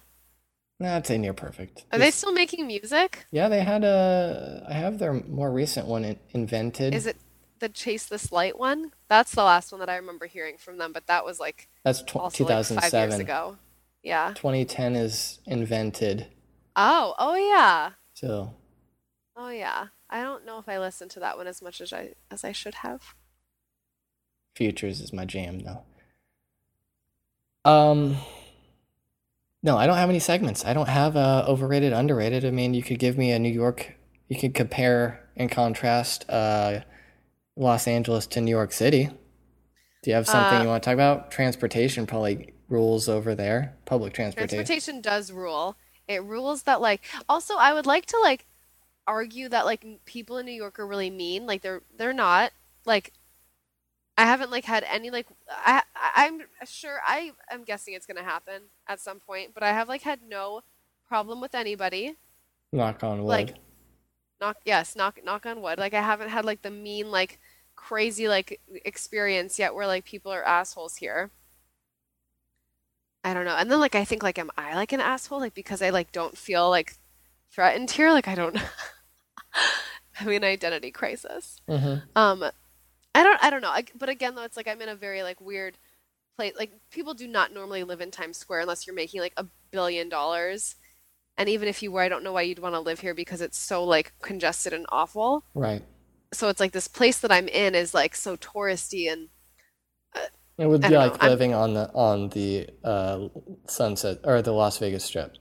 Nah, 0.80 0.96
I'd 0.96 1.06
say 1.06 1.16
near 1.16 1.32
perfect. 1.32 1.84
Are 1.92 1.98
they 1.98 2.10
still 2.10 2.32
making 2.32 2.66
music? 2.66 3.26
Yeah, 3.30 3.48
they 3.48 3.62
had 3.62 3.84
a. 3.84 4.66
I 4.68 4.72
have 4.72 4.98
their 4.98 5.12
more 5.12 5.52
recent 5.52 5.86
one 5.86 6.16
invented. 6.30 6.92
Is 6.92 7.06
it 7.06 7.16
the 7.62 7.68
Chase 7.70 8.04
This 8.06 8.30
Light 8.32 8.58
one? 8.58 8.92
That's 9.08 9.32
the 9.34 9.44
last 9.44 9.72
one 9.72 9.78
that 9.78 9.88
I 9.88 9.96
remember 9.96 10.26
hearing 10.26 10.58
from 10.58 10.76
them, 10.78 10.92
but 10.92 11.06
that 11.06 11.24
was 11.24 11.40
like 11.40 11.68
That's 11.84 12.02
tw- 12.02 12.16
also 12.16 12.44
like 12.44 12.66
five 12.66 12.92
years 12.92 13.14
2007. 13.14 13.20
ago. 13.20 13.56
Yeah. 14.02 14.32
2010 14.34 14.96
is 14.96 15.38
invented. 15.46 16.26
Oh, 16.74 17.14
oh 17.18 17.36
yeah. 17.36 17.92
So 18.14 18.54
Oh 19.36 19.48
yeah. 19.50 19.86
I 20.10 20.22
don't 20.22 20.44
know 20.44 20.58
if 20.58 20.68
I 20.68 20.78
listened 20.78 21.12
to 21.12 21.20
that 21.20 21.38
one 21.38 21.46
as 21.46 21.62
much 21.62 21.80
as 21.80 21.92
I 21.92 22.14
as 22.30 22.44
I 22.44 22.52
should 22.52 22.74
have. 22.76 23.14
Futures 24.56 25.00
is 25.00 25.12
my 25.12 25.24
jam 25.24 25.60
though. 25.60 25.84
Um 27.70 28.16
No, 29.62 29.78
I 29.78 29.86
don't 29.86 29.96
have 29.96 30.10
any 30.10 30.18
segments. 30.18 30.64
I 30.64 30.74
don't 30.74 30.88
have 30.88 31.16
uh 31.16 31.44
overrated, 31.46 31.92
underrated. 31.92 32.44
I 32.44 32.50
mean, 32.50 32.74
you 32.74 32.82
could 32.82 32.98
give 32.98 33.16
me 33.16 33.30
a 33.30 33.38
New 33.38 33.52
York 33.52 33.94
you 34.28 34.38
could 34.38 34.54
compare 34.54 35.28
and 35.36 35.50
contrast 35.50 36.24
uh 36.28 36.80
Los 37.62 37.86
Angeles 37.86 38.26
to 38.28 38.40
New 38.40 38.50
York 38.50 38.72
City. 38.72 39.10
Do 40.02 40.10
you 40.10 40.14
have 40.16 40.26
something 40.26 40.58
Uh, 40.58 40.62
you 40.62 40.68
want 40.68 40.82
to 40.82 40.86
talk 40.86 40.94
about? 40.94 41.30
Transportation 41.30 42.06
probably 42.06 42.52
rules 42.68 43.08
over 43.08 43.34
there. 43.34 43.76
Public 43.84 44.12
transportation. 44.12 44.56
Transportation 44.56 45.00
does 45.00 45.30
rule. 45.30 45.76
it 46.08 46.22
rules 46.24 46.64
that 46.64 46.80
like 46.80 47.00
also 47.28 47.54
I 47.56 47.72
would 47.72 47.86
like 47.86 48.06
to 48.06 48.18
like 48.20 48.46
argue 49.06 49.48
that 49.48 49.64
like 49.64 49.84
people 50.04 50.36
in 50.38 50.46
New 50.46 50.52
York 50.52 50.78
are 50.78 50.86
really 50.86 51.10
mean. 51.10 51.46
Like 51.46 51.62
they're 51.62 51.82
they're 51.96 52.12
not. 52.12 52.52
Like 52.84 53.12
I 54.18 54.24
haven't 54.24 54.50
like 54.50 54.64
had 54.64 54.84
any 54.84 55.10
like 55.10 55.26
I 55.48 55.82
I'm 56.16 56.42
sure 56.66 56.98
I 57.06 57.32
am 57.50 57.62
guessing 57.62 57.94
it's 57.94 58.06
gonna 58.06 58.24
happen 58.24 58.62
at 58.88 59.00
some 59.00 59.20
point, 59.20 59.54
but 59.54 59.62
I 59.62 59.72
have 59.72 59.88
like 59.88 60.02
had 60.02 60.20
no 60.28 60.62
problem 61.06 61.40
with 61.40 61.54
anybody. 61.54 62.16
Knock 62.72 63.04
on 63.04 63.22
wood. 63.22 63.28
Like 63.28 63.54
knock 64.40 64.56
yes, 64.64 64.96
knock 64.96 65.20
knock 65.24 65.46
on 65.46 65.62
wood. 65.62 65.78
Like 65.78 65.94
I 65.94 66.02
haven't 66.02 66.30
had 66.30 66.44
like 66.44 66.62
the 66.62 66.70
mean 66.70 67.10
like 67.10 67.38
crazy 67.82 68.28
like 68.28 68.60
experience 68.84 69.58
yet 69.58 69.74
where 69.74 69.86
like 69.86 70.04
people 70.04 70.32
are 70.32 70.44
assholes 70.44 70.96
here. 70.96 71.30
I 73.24 73.34
don't 73.34 73.44
know. 73.44 73.56
And 73.56 73.70
then 73.70 73.80
like 73.80 73.94
I 73.94 74.04
think 74.04 74.22
like 74.22 74.38
am 74.38 74.50
I 74.56 74.74
like 74.74 74.92
an 74.92 75.00
asshole 75.00 75.40
like 75.40 75.54
because 75.54 75.82
I 75.82 75.90
like 75.90 76.12
don't 76.12 76.36
feel 76.36 76.70
like 76.70 76.94
threatened 77.50 77.90
here? 77.90 78.10
Like 78.10 78.28
I 78.28 78.34
don't 78.34 78.56
having 80.12 80.36
an 80.36 80.44
identity 80.44 80.90
crisis. 80.90 81.60
hmm 81.68 81.96
Um 82.16 82.44
I 83.14 83.22
don't 83.24 83.42
I 83.44 83.50
don't 83.50 83.62
know. 83.62 83.70
I, 83.70 83.84
but 83.98 84.08
again 84.08 84.34
though 84.34 84.44
it's 84.44 84.56
like 84.56 84.68
I'm 84.68 84.82
in 84.82 84.88
a 84.88 84.96
very 84.96 85.22
like 85.22 85.40
weird 85.40 85.78
place 86.36 86.54
like 86.58 86.72
people 86.90 87.14
do 87.14 87.28
not 87.28 87.52
normally 87.52 87.84
live 87.84 88.00
in 88.00 88.10
Times 88.10 88.38
Square 88.38 88.60
unless 88.60 88.86
you're 88.86 88.96
making 88.96 89.20
like 89.20 89.34
a 89.36 89.46
billion 89.72 90.08
dollars. 90.08 90.76
And 91.38 91.48
even 91.48 91.68
if 91.68 91.82
you 91.82 91.92
were, 91.92 92.02
I 92.02 92.08
don't 92.10 92.24
know 92.24 92.32
why 92.32 92.42
you'd 92.42 92.60
want 92.60 92.74
to 92.74 92.80
live 92.80 93.00
here 93.00 93.14
because 93.14 93.40
it's 93.40 93.58
so 93.58 93.84
like 93.84 94.12
congested 94.22 94.72
and 94.72 94.86
awful. 94.90 95.44
Right. 95.54 95.82
So 96.32 96.48
it's 96.48 96.60
like 96.60 96.72
this 96.72 96.88
place 96.88 97.18
that 97.20 97.32
I'm 97.32 97.48
in 97.48 97.74
is 97.74 97.94
like 97.94 98.14
so 98.14 98.36
touristy 98.36 99.10
and 99.12 99.28
It 100.58 100.66
would 100.66 100.84
be 100.86 100.88
don't 100.90 101.00
know. 101.00 101.16
like 101.16 101.20
I'm 101.20 101.28
living 101.28 101.52
on 101.54 101.74
the 101.74 101.90
on 101.92 102.30
the 102.30 102.68
uh, 102.84 103.28
Sunset 103.66 104.20
or 104.24 104.40
the 104.42 104.52
Las 104.52 104.78
Vegas 104.78 105.04
Strip. 105.04 105.36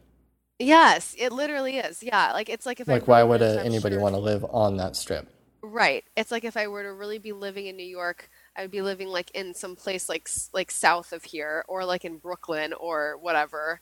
yes, 0.59 1.15
it 1.17 1.31
literally 1.31 1.77
is. 1.77 2.03
Yeah, 2.03 2.31
like 2.33 2.49
it's 2.49 2.65
like 2.65 2.79
if 2.79 2.89
I 2.89 2.93
Like, 2.93 3.07
why 3.07 3.23
would 3.23 3.41
uh, 3.41 3.59
anybody 3.63 3.95
sure 3.95 4.01
want 4.01 4.15
to 4.15 4.19
live 4.19 4.45
on 4.45 4.77
that 4.77 4.95
strip? 4.95 5.27
Right. 5.63 6.03
It's 6.17 6.31
like 6.31 6.43
if 6.43 6.57
I 6.57 6.67
were 6.67 6.83
to 6.83 6.93
really 6.93 7.19
be 7.19 7.33
living 7.33 7.67
in 7.67 7.75
New 7.77 7.85
York, 7.85 8.29
I 8.55 8.61
would 8.63 8.71
be 8.71 8.81
living 8.81 9.09
like 9.09 9.29
in 9.31 9.53
some 9.53 9.75
place 9.75 10.09
like 10.09 10.27
like 10.53 10.71
south 10.71 11.13
of 11.13 11.23
here 11.25 11.63
or 11.67 11.85
like 11.85 12.03
in 12.03 12.17
Brooklyn 12.17 12.73
or 12.73 13.17
whatever, 13.19 13.81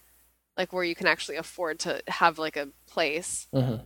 like 0.58 0.74
where 0.74 0.84
you 0.86 0.96
can 0.96 1.08
actually 1.08 1.38
afford 1.38 1.80
to 1.82 2.02
have 2.08 2.40
like 2.40 2.58
a 2.58 2.70
place. 2.88 3.48
hmm 3.54 3.80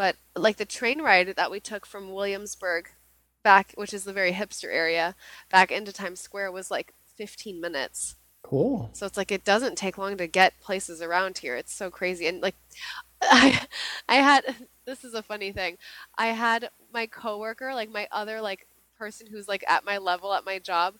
But 0.00 0.16
like 0.34 0.56
the 0.56 0.64
train 0.64 1.02
ride 1.02 1.34
that 1.36 1.50
we 1.50 1.60
took 1.60 1.84
from 1.84 2.14
Williamsburg 2.14 2.88
back, 3.44 3.74
which 3.74 3.92
is 3.92 4.04
the 4.04 4.14
very 4.14 4.32
hipster 4.32 4.72
area, 4.72 5.14
back 5.50 5.70
into 5.70 5.92
Times 5.92 6.20
Square 6.20 6.52
was 6.52 6.70
like 6.70 6.94
15 7.16 7.60
minutes. 7.60 8.16
Cool. 8.42 8.88
So 8.94 9.04
it's 9.04 9.18
like 9.18 9.30
it 9.30 9.44
doesn't 9.44 9.76
take 9.76 9.98
long 9.98 10.16
to 10.16 10.26
get 10.26 10.58
places 10.58 11.02
around 11.02 11.36
here. 11.36 11.54
It's 11.54 11.74
so 11.74 11.90
crazy. 11.90 12.26
And 12.26 12.40
like 12.40 12.54
I 13.20 13.66
I 14.08 14.14
had 14.14 14.56
this 14.86 15.04
is 15.04 15.12
a 15.12 15.22
funny 15.22 15.52
thing. 15.52 15.76
I 16.16 16.28
had 16.28 16.70
my 16.90 17.06
coworker, 17.06 17.74
like 17.74 17.90
my 17.90 18.08
other 18.10 18.40
like 18.40 18.66
person 18.96 19.26
who's 19.30 19.48
like 19.48 19.64
at 19.68 19.84
my 19.84 19.98
level 19.98 20.32
at 20.32 20.46
my 20.46 20.58
job, 20.58 20.94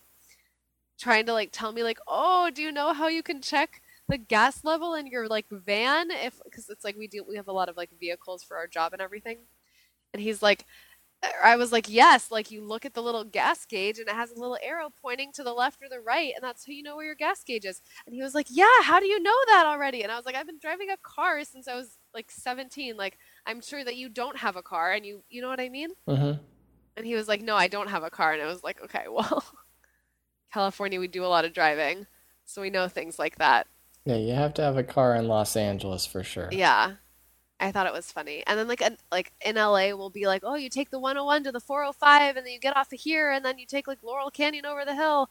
trying 0.99 1.25
to 1.25 1.33
like 1.33 1.53
tell 1.53 1.73
me 1.73 1.83
like, 1.83 2.01
"Oh, 2.07 2.51
do 2.55 2.61
you 2.61 2.71
know 2.71 2.93
how 2.93 3.09
you 3.09 3.23
can 3.23 3.41
check 3.41 3.81
the 4.11 4.19
gas 4.19 4.65
level 4.65 4.95
in 4.95 5.07
your 5.07 5.29
like 5.29 5.47
van 5.51 6.11
if 6.11 6.41
because 6.45 6.69
it's 6.71 6.85
like 6.85 6.97
we 6.97 7.09
do 7.09 7.25
we 7.29 7.37
have 7.37 7.49
a 7.49 7.53
lot 7.53 7.69
of 7.71 7.77
like 7.77 7.91
vehicles 8.01 8.43
for 8.45 8.57
our 8.59 8.69
job 8.69 8.93
and 8.93 9.03
everything." 9.03 9.41
And 10.15 10.23
he's 10.23 10.43
like 10.43 10.67
I 11.43 11.57
was 11.57 11.71
like, 11.71 11.87
yes, 11.89 12.31
like 12.31 12.51
you 12.51 12.63
look 12.65 12.87
at 12.87 12.95
the 12.95 13.03
little 13.03 13.25
gas 13.25 13.67
gauge 13.67 13.99
and 13.99 14.09
it 14.09 14.15
has 14.15 14.31
a 14.31 14.41
little 14.41 14.57
arrow 14.63 14.91
pointing 15.03 15.33
to 15.35 15.43
the 15.45 15.53
left 15.53 15.83
or 15.83 15.89
the 15.91 16.01
right, 16.01 16.33
and 16.35 16.43
that's 16.43 16.67
how 16.67 16.73
you 16.73 16.83
know 16.83 16.97
where 16.97 17.05
your 17.07 17.15
gas 17.15 17.45
gauge 17.45 17.67
is. 17.67 17.83
And 18.07 18.15
he 18.15 18.23
was 18.23 18.35
like, 18.35 18.47
yeah, 18.51 18.83
how 18.83 19.01
do 19.01 19.07
you 19.07 19.23
know 19.23 19.37
that 19.49 19.67
already? 19.67 20.03
And 20.03 20.11
I 20.11 20.17
was 20.17 20.25
like, 20.25 20.35
I've 20.35 20.47
been 20.47 20.59
driving 20.61 20.91
a 20.91 20.97
car 21.03 21.45
since 21.45 21.69
I 21.69 21.75
was 21.77 21.99
like 22.15 22.31
17. 22.31 22.97
Like, 22.97 23.19
I'm 23.47 23.61
sure 23.61 23.85
that 23.85 23.97
you 23.97 24.09
don't 24.09 24.39
have 24.39 24.57
a 24.57 24.63
car, 24.63 24.93
and 24.93 25.05
you, 25.05 25.23
you 25.29 25.43
know 25.43 25.49
what 25.49 25.61
I 25.61 25.69
mean? 25.69 25.91
hmm 26.07 26.41
And 26.97 27.07
he 27.07 27.15
was 27.15 27.29
like, 27.29 27.43
no, 27.43 27.57
I 27.57 27.69
don't 27.69 27.91
have 27.91 28.03
a 28.05 28.11
car. 28.11 28.33
And 28.33 28.43
I 28.43 28.47
was 28.47 28.63
like, 28.63 28.83
okay, 28.83 29.07
well, 29.11 29.45
California, 30.53 31.01
we 31.01 31.09
do 31.09 31.25
a 31.25 31.29
lot 31.29 31.45
of 31.45 31.53
driving, 31.53 32.07
so 32.45 32.63
we 32.63 32.71
know 32.71 32.89
things 32.89 33.19
like 33.19 33.37
that. 33.39 33.67
Yeah, 34.05 34.17
you 34.17 34.35
have 34.35 34.55
to 34.55 34.63
have 34.63 34.77
a 34.77 34.83
car 34.83 35.15
in 35.15 35.29
Los 35.29 35.57
Angeles 35.57 36.07
for 36.07 36.23
sure. 36.23 36.49
Yeah. 36.53 36.93
I 37.61 37.73
thought 37.73 37.87
it 37.87 37.93
was 37.93 38.11
funny. 38.13 38.43
And 38.47 38.59
then 38.59 38.69
like 38.69 38.81
an, 38.83 38.97
like 39.13 39.33
in 39.45 39.57
LA 39.57 39.95
we'll 39.95 40.11
be 40.11 40.27
like, 40.27 40.43
"Oh, 40.45 40.55
you 40.57 40.71
take 40.71 40.91
the 40.91 40.99
101 40.99 41.45
to 41.45 41.53
the 41.53 41.61
405 41.61 42.37
and 42.37 42.47
then 42.47 42.53
you 42.53 42.59
get 42.61 42.77
off 42.77 42.93
of 42.93 43.01
here 43.01 43.31
and 43.31 43.45
then 43.45 43.59
you 43.59 43.67
take 43.67 43.87
like 43.87 44.03
Laurel 44.03 44.31
Canyon 44.31 44.67
over 44.67 44.85
the 44.85 44.95
hill." 44.95 45.29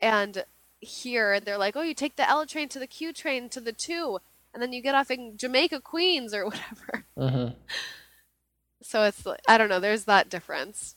And 0.00 0.44
here 0.80 1.40
they're 1.40 1.58
like, 1.58 1.76
"Oh, 1.76 1.82
you 1.82 1.94
take 1.94 2.16
the 2.16 2.28
L 2.28 2.46
train 2.46 2.68
to 2.70 2.78
the 2.78 2.86
Q 2.86 3.12
train 3.12 3.48
to 3.50 3.60
the 3.60 3.72
2 3.72 4.20
and 4.54 4.62
then 4.62 4.72
you 4.72 4.82
get 4.82 4.94
off 4.94 5.10
in 5.10 5.36
Jamaica 5.36 5.80
Queens 5.82 6.34
or 6.34 6.46
whatever." 6.50 7.06
hmm 7.16 7.48
So 8.82 9.04
it's 9.04 9.26
I 9.48 9.58
don't 9.58 9.68
know, 9.68 9.80
there's 9.80 10.04
that 10.04 10.28
difference. 10.28 10.96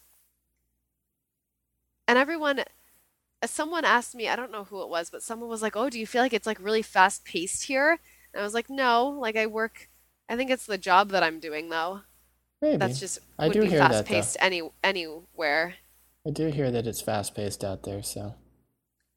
And 2.08 2.18
everyone 2.18 2.64
Uh, 3.44 3.48
someone 3.48 3.86
asked 3.86 4.16
me, 4.16 4.30
I 4.30 4.36
don't 4.36 4.52
know 4.52 4.64
who 4.64 4.82
it 4.82 4.90
was, 4.90 5.10
but 5.10 5.22
someone 5.22 5.50
was 5.50 5.62
like, 5.62 5.76
"Oh, 5.76 5.90
do 5.90 6.00
you 6.00 6.08
feel 6.08 6.22
like 6.22 6.34
it's 6.34 6.48
like 6.48 6.62
really 6.62 6.82
fast 6.82 7.26
paced 7.26 7.66
here?" 7.66 8.00
And 8.34 8.42
I 8.42 8.44
was 8.44 8.54
like, 8.54 8.70
"No, 8.70 9.10
like 9.10 9.36
I 9.36 9.46
work 9.46 9.90
I 10.30 10.36
think 10.36 10.50
it's 10.50 10.66
the 10.66 10.78
job 10.78 11.10
that 11.10 11.24
I'm 11.24 11.40
doing 11.40 11.70
though. 11.70 12.02
Maybe. 12.62 12.78
That's 12.78 13.00
just 13.00 13.20
I 13.38 13.48
would 13.48 13.54
do 13.54 13.62
be 13.62 13.70
hear 13.70 13.80
fast 13.80 13.94
that 13.94 14.06
paced 14.06 14.38
any 14.40 14.62
anywhere. 14.84 15.76
I 16.26 16.32
do 16.32 16.48
hear 16.48 16.72
that 16.72 16.88
it's 16.88 17.02
fast 17.02 17.36
paced 17.36 17.64
out 17.64 17.84
there, 17.84 18.02
so. 18.02 18.36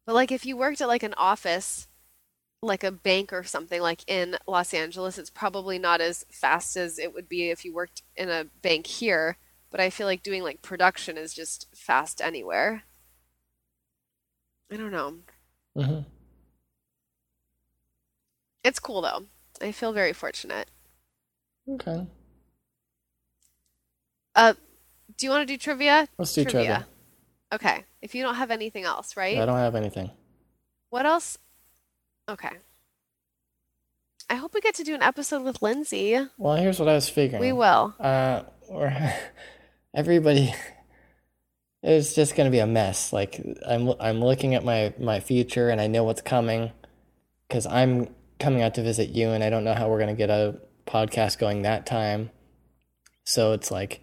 But 0.05 0.14
like 0.14 0.33
if 0.33 0.45
you 0.45 0.57
worked 0.57 0.81
at 0.81 0.89
like 0.89 1.05
an 1.05 1.14
office, 1.14 1.87
like 2.62 2.83
a 2.83 2.91
bank 2.91 3.33
or 3.33 3.45
something 3.45 3.81
like 3.81 4.03
in 4.09 4.37
Los 4.47 4.74
Angeles, 4.74 5.18
it's 5.18 5.31
probably 5.31 5.79
not 5.79 6.01
as 6.01 6.27
fast 6.31 6.77
as 6.77 6.99
it 6.99 7.14
would 7.14 7.29
be 7.29 7.51
if 7.51 7.64
you 7.64 7.72
worked 7.72 8.03
in 8.16 8.29
a 8.29 8.47
bank 8.62 8.87
here. 8.87 9.39
But 9.70 9.81
I 9.81 9.91
feel 9.91 10.07
like 10.07 10.22
doing 10.22 10.43
like 10.43 10.62
production 10.62 11.16
is 11.16 11.33
just 11.33 11.68
fast 11.74 12.20
anywhere. 12.20 12.83
I 14.71 14.77
don't 14.77 14.91
know. 14.91 15.14
hmm 15.77 16.01
It's 18.64 18.79
cool 18.81 19.03
though. 19.03 19.27
I 19.61 19.73
feel 19.73 19.93
very 19.93 20.12
fortunate. 20.12 20.69
Okay. 21.69 22.07
Uh, 24.35 24.55
do 25.17 25.27
you 25.27 25.31
want 25.31 25.47
to 25.47 25.53
do 25.53 25.57
trivia? 25.57 26.09
Let's 26.19 26.35
do 26.35 26.45
trivia. 26.45 26.87
Okay. 27.53 27.85
If 28.03 28.14
you 28.14 28.23
don't 28.23 28.35
have 28.35 28.51
anything 28.51 28.85
else, 28.85 29.17
right? 29.17 29.39
I 29.39 29.47
don't 29.47 29.57
have 29.57 29.75
anything. 29.75 30.11
What 30.91 31.07
else? 31.07 31.39
Okay. 32.29 32.51
I 34.29 34.35
hope 34.35 34.55
we 34.55 34.61
get 34.61 34.75
to 34.77 34.85
do 34.85 34.95
an 34.95 35.03
episode 35.03 35.43
with 35.43 35.62
Lindsay. 35.62 36.19
Well, 36.37 36.57
here's 36.57 36.79
what 36.81 36.89
I 36.89 36.95
was 36.95 37.09
figuring. 37.09 37.41
We 37.41 37.53
will. 37.53 37.95
Uh, 37.99 38.43
everybody, 39.95 40.53
it's 41.87 42.14
just 42.14 42.34
gonna 42.37 42.51
be 42.51 42.59
a 42.59 42.66
mess. 42.66 43.12
Like 43.12 43.41
I'm, 43.66 43.93
I'm 44.01 44.20
looking 44.20 44.55
at 44.55 44.64
my 44.64 44.93
my 44.99 45.20
future, 45.20 45.68
and 45.70 45.80
I 45.80 45.87
know 45.87 46.05
what's 46.05 46.22
coming, 46.22 46.72
because 47.49 47.66
I'm 47.66 48.09
coming 48.41 48.62
out 48.62 48.74
to 48.74 48.82
visit 48.82 49.11
you, 49.11 49.30
and 49.30 49.43
I 49.43 49.51
don't 49.51 49.64
know 49.64 49.74
how 49.74 49.89
we're 49.89 50.01
gonna 50.01 50.14
get 50.14 50.30
a 50.30 50.57
podcast 50.87 51.39
going 51.39 51.62
that 51.62 51.87
time. 51.87 52.30
So 53.24 53.53
it's 53.53 53.70
like, 53.70 54.01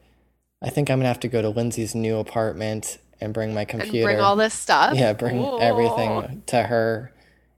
I 0.61 0.69
think 0.69 0.89
I'm 0.89 0.99
gonna 0.99 1.07
have 1.09 1.19
to 1.21 1.27
go 1.27 1.41
to 1.41 1.49
Lindsay's 1.49 1.93
new 1.95 2.17
apartment 2.17 2.97
and 3.21 3.33
bring 3.33 3.53
my 3.53 3.61
And 3.61 3.69
computer. 3.69 4.05
bring 4.05 4.19
all 4.19 4.35
this 4.35 4.53
stuff. 4.53 4.95
Yeah, 4.97 5.13
bring 5.13 5.37
Cool. 5.37 5.59
everything 5.61 6.43
to 6.47 6.63
her, 6.63 7.13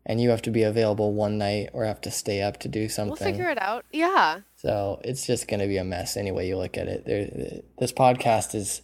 and 0.05 0.21
you 0.21 0.29
have 0.29 0.41
to 0.43 0.51
be 0.51 0.61
available 0.63 1.13
one 1.13 1.37
night 1.39 1.69
or 1.73 1.85
have 1.85 2.01
to 2.01 2.11
stay 2.11 2.41
up 2.41 2.59
to 2.59 2.67
do 2.67 2.87
something. 2.89 3.17
We'll 3.19 3.31
figure 3.31 3.49
it 3.49 3.59
out. 3.61 3.85
Yeah. 3.91 4.41
So 4.57 4.99
it's 5.03 5.25
just 5.25 5.47
going 5.47 5.59
to 5.59 5.67
be 5.67 5.77
a 5.77 5.83
mess 5.83 6.17
any 6.17 6.31
way 6.31 6.47
you 6.47 6.57
look 6.57 6.77
at 6.77 6.87
it. 6.87 7.05
There, 7.05 7.61
this 7.79 7.91
podcast 7.91 8.53
is 8.55 8.81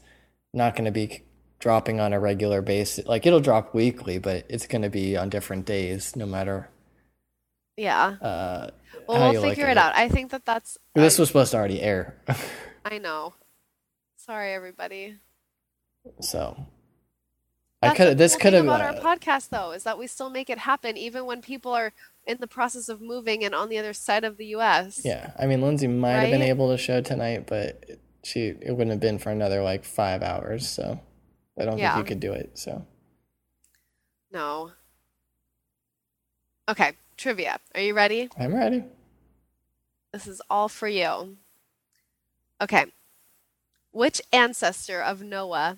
not 0.54 0.76
going 0.76 0.86
to 0.86 0.92
be 0.92 1.22
dropping 1.62 2.00
on 2.00 2.12
a 2.12 2.20
regular 2.20 2.62
basis. 2.62 3.06
Like 3.06 3.26
it'll 3.26 3.40
drop 3.40 3.74
weekly, 3.74 4.18
but 4.20 4.46
it's 4.50 4.68
going 4.68 4.82
to 4.82 4.90
be 4.90 5.16
on 5.16 5.30
different 5.30 5.66
days, 5.66 6.16
no 6.16 6.26
matter 6.26 6.70
Yeah. 7.78 8.18
uh, 8.22 8.72
Well, 9.08 9.32
we'll 9.32 9.42
figure 9.42 9.66
at 9.66 9.72
it 9.72 9.78
out. 9.78 9.96
I 9.96 10.10
think 10.10 10.32
that 10.32 10.46
that's. 10.46 10.78
This 10.96 11.18
I, 11.18 11.22
was 11.22 11.30
supposed 11.30 11.52
to 11.52 11.58
already 11.58 11.82
air, 11.82 12.18
I 12.86 12.98
know. 12.98 13.36
Sorry, 14.18 14.54
everybody. 14.54 15.18
so 16.20 16.68
I 17.82 17.96
could. 17.96 18.18
This 18.18 18.34
cool 18.34 18.42
could 18.42 18.54
have. 18.54 18.66
about 18.66 18.82
our 18.82 18.94
podcast, 18.94 19.50
though, 19.50 19.72
is 19.72 19.84
that 19.84 19.98
we 19.98 20.08
still 20.08 20.30
make 20.30 20.50
it 20.50 20.60
happen 20.60 20.98
even 20.98 21.26
when 21.26 21.42
people 21.42 21.72
are 21.74 21.94
in 22.28 22.38
the 22.40 22.48
process 22.48 22.88
of 22.90 23.02
moving 23.02 23.44
and 23.44 23.56
on 23.56 23.70
the 23.70 23.78
other 23.80 23.94
side 23.94 24.24
of 24.24 24.38
the 24.38 24.46
U.S. 24.48 25.02
yeah, 25.04 25.32
I 25.40 25.48
mean, 25.48 25.62
Lindsay 25.62 25.88
might 25.88 26.12
have 26.12 26.30
been 26.32 26.42
able 26.44 26.70
to 26.70 26.78
show 26.78 27.02
tonight, 27.02 27.48
but 27.48 27.84
she 28.24 28.54
it 28.62 28.72
wouldn't 28.72 28.92
have 28.92 29.00
been 29.00 29.18
for 29.18 29.32
another 29.32 29.64
like 29.64 29.84
five 29.84 30.22
hours. 30.22 30.68
So 30.70 31.00
I 31.60 31.66
don't 31.66 31.78
Yeah. 31.78 31.96
think 31.96 32.06
you 32.06 32.16
could 32.16 32.20
do 32.20 32.34
it. 32.34 32.58
So 32.58 32.86
No. 34.32 34.72
Okay, 36.70 36.94
trivia. 37.18 37.60
Are 37.76 37.82
you 37.82 37.94
ready? 37.94 38.30
I'm 38.38 38.56
ready. 38.56 38.84
This 40.14 40.28
is 40.28 40.42
all 40.50 40.70
for 40.70 40.88
you. 40.88 41.38
Okay. 42.62 42.86
Which 43.92 44.22
ancestor 44.32 45.02
of 45.02 45.22
Noah, 45.22 45.78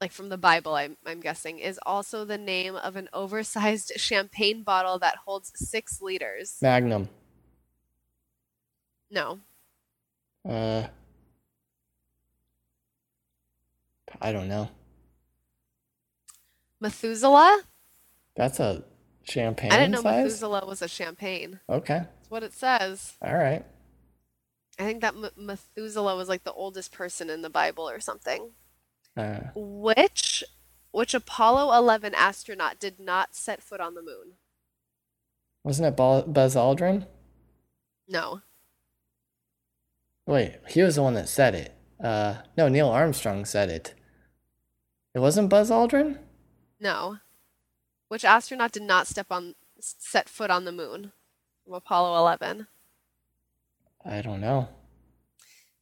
like 0.00 0.12
from 0.12 0.30
the 0.30 0.38
Bible, 0.38 0.74
I'm, 0.74 0.96
I'm 1.04 1.20
guessing, 1.20 1.58
is 1.58 1.78
also 1.84 2.24
the 2.24 2.38
name 2.38 2.74
of 2.76 2.96
an 2.96 3.08
oversized 3.12 3.92
champagne 3.96 4.62
bottle 4.62 4.98
that 5.00 5.16
holds 5.26 5.52
six 5.56 6.00
liters? 6.00 6.56
Magnum. 6.62 7.08
No. 9.10 9.40
Uh, 10.48 10.86
I 14.20 14.32
don't 14.32 14.48
know. 14.48 14.70
Methuselah? 16.84 17.62
That's 18.36 18.60
a 18.60 18.84
champagne 19.22 19.72
I 19.72 19.78
didn't 19.78 19.92
know 19.92 20.02
size? 20.02 20.24
Methuselah 20.24 20.66
was 20.66 20.82
a 20.82 20.88
champagne. 20.88 21.60
Okay. 21.66 22.02
That's 22.04 22.30
what 22.30 22.42
it 22.42 22.52
says. 22.52 23.14
All 23.22 23.34
right. 23.34 23.64
I 24.78 24.82
think 24.82 25.00
that 25.00 25.14
Methuselah 25.34 26.14
was 26.14 26.28
like 26.28 26.44
the 26.44 26.52
oldest 26.52 26.92
person 26.92 27.30
in 27.30 27.40
the 27.40 27.48
Bible 27.48 27.88
or 27.88 28.00
something. 28.00 28.50
Uh, 29.16 29.40
Which 29.54 30.44
which 30.90 31.14
Apollo 31.14 31.74
11 31.78 32.14
astronaut 32.14 32.78
did 32.78 33.00
not 33.00 33.34
set 33.34 33.62
foot 33.62 33.80
on 33.80 33.94
the 33.94 34.02
moon? 34.02 34.34
wasn't 35.62 35.88
it 35.88 35.96
Buzz 35.96 36.54
Aldrin? 36.54 37.06
No. 38.06 38.42
Wait, 40.26 40.58
he 40.68 40.82
was 40.82 40.96
the 40.96 41.02
one 41.02 41.14
that 41.14 41.30
said 41.30 41.54
it. 41.54 41.74
Uh, 42.02 42.42
no, 42.58 42.68
Neil 42.68 42.90
Armstrong 42.90 43.46
said 43.46 43.70
it. 43.70 43.94
It 45.14 45.20
wasn't 45.20 45.48
Buzz 45.48 45.70
Aldrin? 45.70 46.18
No. 46.80 47.18
Which 48.08 48.24
astronaut 48.24 48.72
did 48.72 48.82
not 48.82 49.06
step 49.06 49.26
on 49.30 49.54
set 49.78 50.28
foot 50.28 50.50
on 50.50 50.64
the 50.64 50.72
moon 50.72 51.12
from 51.64 51.74
Apollo 51.74 52.18
11? 52.18 52.66
I 54.04 54.22
don't 54.22 54.40
know. 54.40 54.68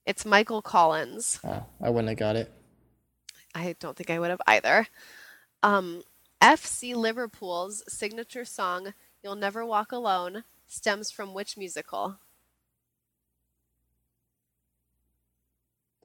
It's 0.07 0.25
Michael 0.25 0.63
Collins. 0.63 1.41
Oh, 1.45 1.65
I 1.81 1.91
wouldn't 1.91 2.09
have 2.09 2.19
got 2.19 2.37
it. 2.37 2.51
I 3.55 3.75
don't 3.79 3.97
think 3.97 4.11
I 4.11 4.19
would 4.19 4.31
have 4.31 4.41
either. 4.47 4.87
Um, 5.63 6.03
FC 6.41 6.95
Liverpool's 6.95 7.83
signature 7.87 8.45
song, 8.45 8.95
You'll 9.23 9.37
Never 9.37 9.65
Walk 9.65 9.93
Alone, 9.93 10.45
stems 10.67 11.11
from 11.11 11.35
which 11.35 11.57
musical? 11.57 12.19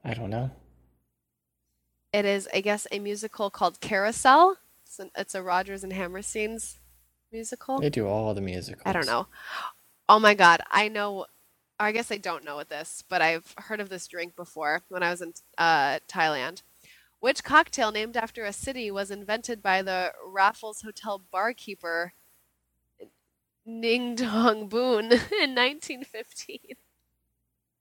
I 0.03 0.13
don't 0.13 0.29
know. 0.29 0.51
It 2.13 2.25
is, 2.25 2.47
I 2.53 2.61
guess, 2.61 2.87
a 2.91 2.99
musical 2.99 3.49
called 3.49 3.79
Carousel. 3.81 4.57
It's, 4.97 5.03
an, 5.03 5.11
it's 5.15 5.35
a 5.35 5.43
Rodgers 5.43 5.83
and 5.83 5.93
Hammerstein's 5.93 6.79
musical. 7.31 7.79
They 7.79 7.91
do 7.91 8.07
all 8.07 8.33
the 8.33 8.41
musicals. 8.41 8.81
I 8.83 8.93
don't 8.93 9.05
know. 9.05 9.27
Oh 10.09 10.17
my 10.17 10.33
God, 10.33 10.61
I 10.71 10.87
know. 10.87 11.27
Or 11.79 11.85
I 11.85 11.91
guess 11.91 12.11
I 12.11 12.17
don't 12.17 12.43
know 12.43 12.55
what 12.55 12.69
this, 12.69 13.03
but 13.07 13.21
I've 13.21 13.53
heard 13.59 13.79
of 13.79 13.89
this 13.89 14.07
drink 14.07 14.35
before 14.35 14.81
when 14.89 15.03
I 15.03 15.11
was 15.11 15.21
in 15.21 15.33
uh, 15.59 15.99
Thailand. 16.07 16.63
Which 17.19 17.43
cocktail 17.43 17.91
named 17.91 18.17
after 18.17 18.43
a 18.43 18.51
city 18.51 18.89
was 18.89 19.11
invented 19.11 19.61
by 19.61 19.83
the 19.83 20.13
Raffles 20.25 20.81
Hotel 20.81 21.21
barkeeper 21.31 22.13
Ning 23.67 24.15
Dong 24.15 24.67
Boon 24.67 25.05
in 25.11 25.53
1915? 25.53 26.59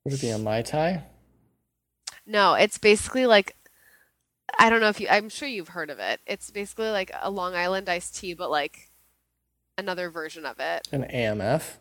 Would 0.04 0.12
it 0.12 0.20
be 0.20 0.28
a 0.28 0.36
Mai 0.36 0.60
Tai? 0.60 1.02
No, 2.26 2.52
it's 2.52 2.76
basically 2.76 3.24
like 3.24 3.55
I 4.59 4.70
don't 4.70 4.80
know 4.80 4.88
if 4.88 5.01
you 5.01 5.09
I'm 5.11 5.28
sure 5.28 5.49
you've 5.49 5.68
heard 5.68 5.90
of 5.90 5.99
it. 5.99 6.20
It's 6.26 6.51
basically 6.51 6.90
like 6.90 7.11
a 7.20 7.30
Long 7.30 7.55
Island 7.55 7.88
iced 7.88 8.16
tea, 8.16 8.34
but 8.34 8.51
like 8.51 8.90
another 9.78 10.11
version 10.11 10.47
of 10.47 10.59
it. 10.59 10.88
An 10.92 11.05
AMF? 11.05 11.76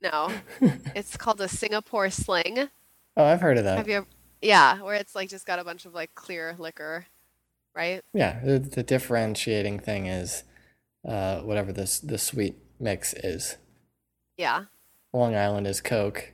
No. 0.00 0.30
It's 0.94 1.16
called 1.16 1.40
a 1.40 1.48
Singapore 1.48 2.10
Sling. 2.10 2.68
Oh, 3.16 3.24
I've 3.24 3.40
heard 3.40 3.58
of 3.58 3.64
that. 3.64 3.78
Have 3.78 3.88
you 3.88 3.96
ever, 3.96 4.06
yeah, 4.40 4.80
where 4.80 4.94
it's 4.94 5.14
like 5.14 5.28
just 5.28 5.46
got 5.46 5.58
a 5.58 5.64
bunch 5.64 5.86
of 5.86 5.94
like 5.94 6.14
clear 6.14 6.54
liquor, 6.58 7.06
right? 7.74 8.02
Yeah, 8.12 8.40
the, 8.44 8.58
the 8.58 8.82
differentiating 8.82 9.80
thing 9.80 10.06
is 10.06 10.44
uh, 11.06 11.40
whatever 11.40 11.72
this 11.72 11.98
the 11.98 12.18
sweet 12.18 12.56
mix 12.78 13.12
is. 13.14 13.56
Yeah. 14.36 14.64
Long 15.12 15.34
Island 15.34 15.66
is 15.66 15.80
Coke. 15.80 16.32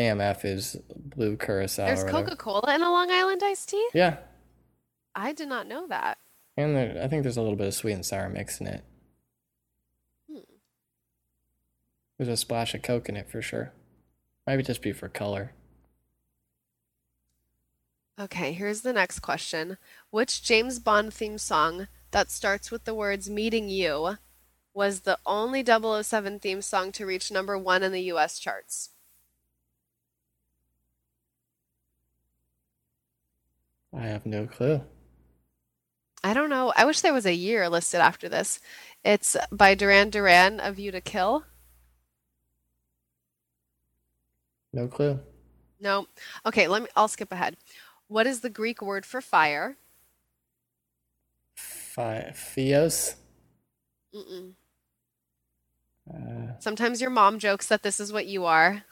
AMF 0.00 0.44
is 0.44 0.76
blue 0.88 1.36
curacao. 1.36 1.86
There's. 1.86 2.04
Coca-Cola 2.04 2.74
in 2.74 2.82
a 2.82 2.90
Long 2.90 3.10
Island 3.10 3.42
iced 3.44 3.68
tea? 3.68 3.88
Yeah, 3.92 4.16
I 5.14 5.32
did 5.32 5.48
not 5.48 5.66
know 5.66 5.86
that. 5.88 6.18
and 6.56 6.74
there, 6.74 7.00
I 7.02 7.08
think 7.08 7.22
there's 7.22 7.36
a 7.36 7.42
little 7.42 7.56
bit 7.56 7.66
of 7.66 7.74
sweet 7.74 7.92
and 7.92 8.04
sour 8.06 8.28
mix 8.28 8.60
in 8.60 8.66
it. 8.66 8.84
Hmm. 10.30 10.38
There's 12.18 12.28
a 12.28 12.36
splash 12.36 12.74
of 12.74 12.82
Coke 12.82 13.08
in 13.08 13.16
it 13.16 13.30
for 13.30 13.42
sure. 13.42 13.72
Maybe 14.46 14.62
just 14.62 14.82
be 14.82 14.92
for 14.92 15.08
color. 15.08 15.52
Okay, 18.18 18.52
here's 18.52 18.82
the 18.82 18.92
next 18.92 19.20
question. 19.20 19.78
Which 20.10 20.42
James 20.42 20.78
Bond 20.78 21.12
theme 21.14 21.38
song 21.38 21.88
that 22.10 22.30
starts 22.30 22.70
with 22.70 22.84
the 22.84 22.94
words 22.94 23.30
meeting 23.30 23.68
you 23.68 24.16
was 24.74 25.00
the 25.00 25.18
only 25.24 25.64
007 25.64 26.38
theme 26.40 26.62
song 26.62 26.92
to 26.92 27.06
reach 27.06 27.30
number 27.30 27.56
one 27.58 27.82
in 27.82 27.92
the 27.92 28.02
US 28.12 28.38
charts? 28.38 28.90
I 33.96 34.02
have 34.02 34.26
no 34.26 34.46
clue. 34.46 34.82
I 36.22 36.34
don't 36.34 36.50
know. 36.50 36.72
I 36.76 36.84
wish 36.84 37.00
there 37.00 37.14
was 37.14 37.26
a 37.26 37.34
year 37.34 37.68
listed 37.68 38.00
after 38.00 38.28
this. 38.28 38.60
It's 39.04 39.36
by 39.50 39.74
Duran 39.74 40.10
Duran, 40.10 40.60
A 40.60 40.70
View 40.72 40.92
to 40.92 41.00
Kill. 41.00 41.44
No 44.72 44.86
clue. 44.86 45.18
No. 45.80 46.06
Okay, 46.46 46.68
let 46.68 46.82
me 46.82 46.88
I'll 46.94 47.08
skip 47.08 47.32
ahead. 47.32 47.56
What 48.06 48.26
is 48.26 48.40
the 48.40 48.50
Greek 48.50 48.82
word 48.82 49.06
for 49.06 49.20
fire? 49.20 49.76
Fi-. 51.56 52.32
Mm-mm. 54.14 54.52
Uh, 56.12 56.58
Sometimes 56.58 57.00
your 57.00 57.10
mom 57.10 57.38
jokes 57.38 57.66
that 57.68 57.82
this 57.82 57.98
is 58.00 58.12
what 58.12 58.26
you 58.26 58.44
are. 58.44 58.84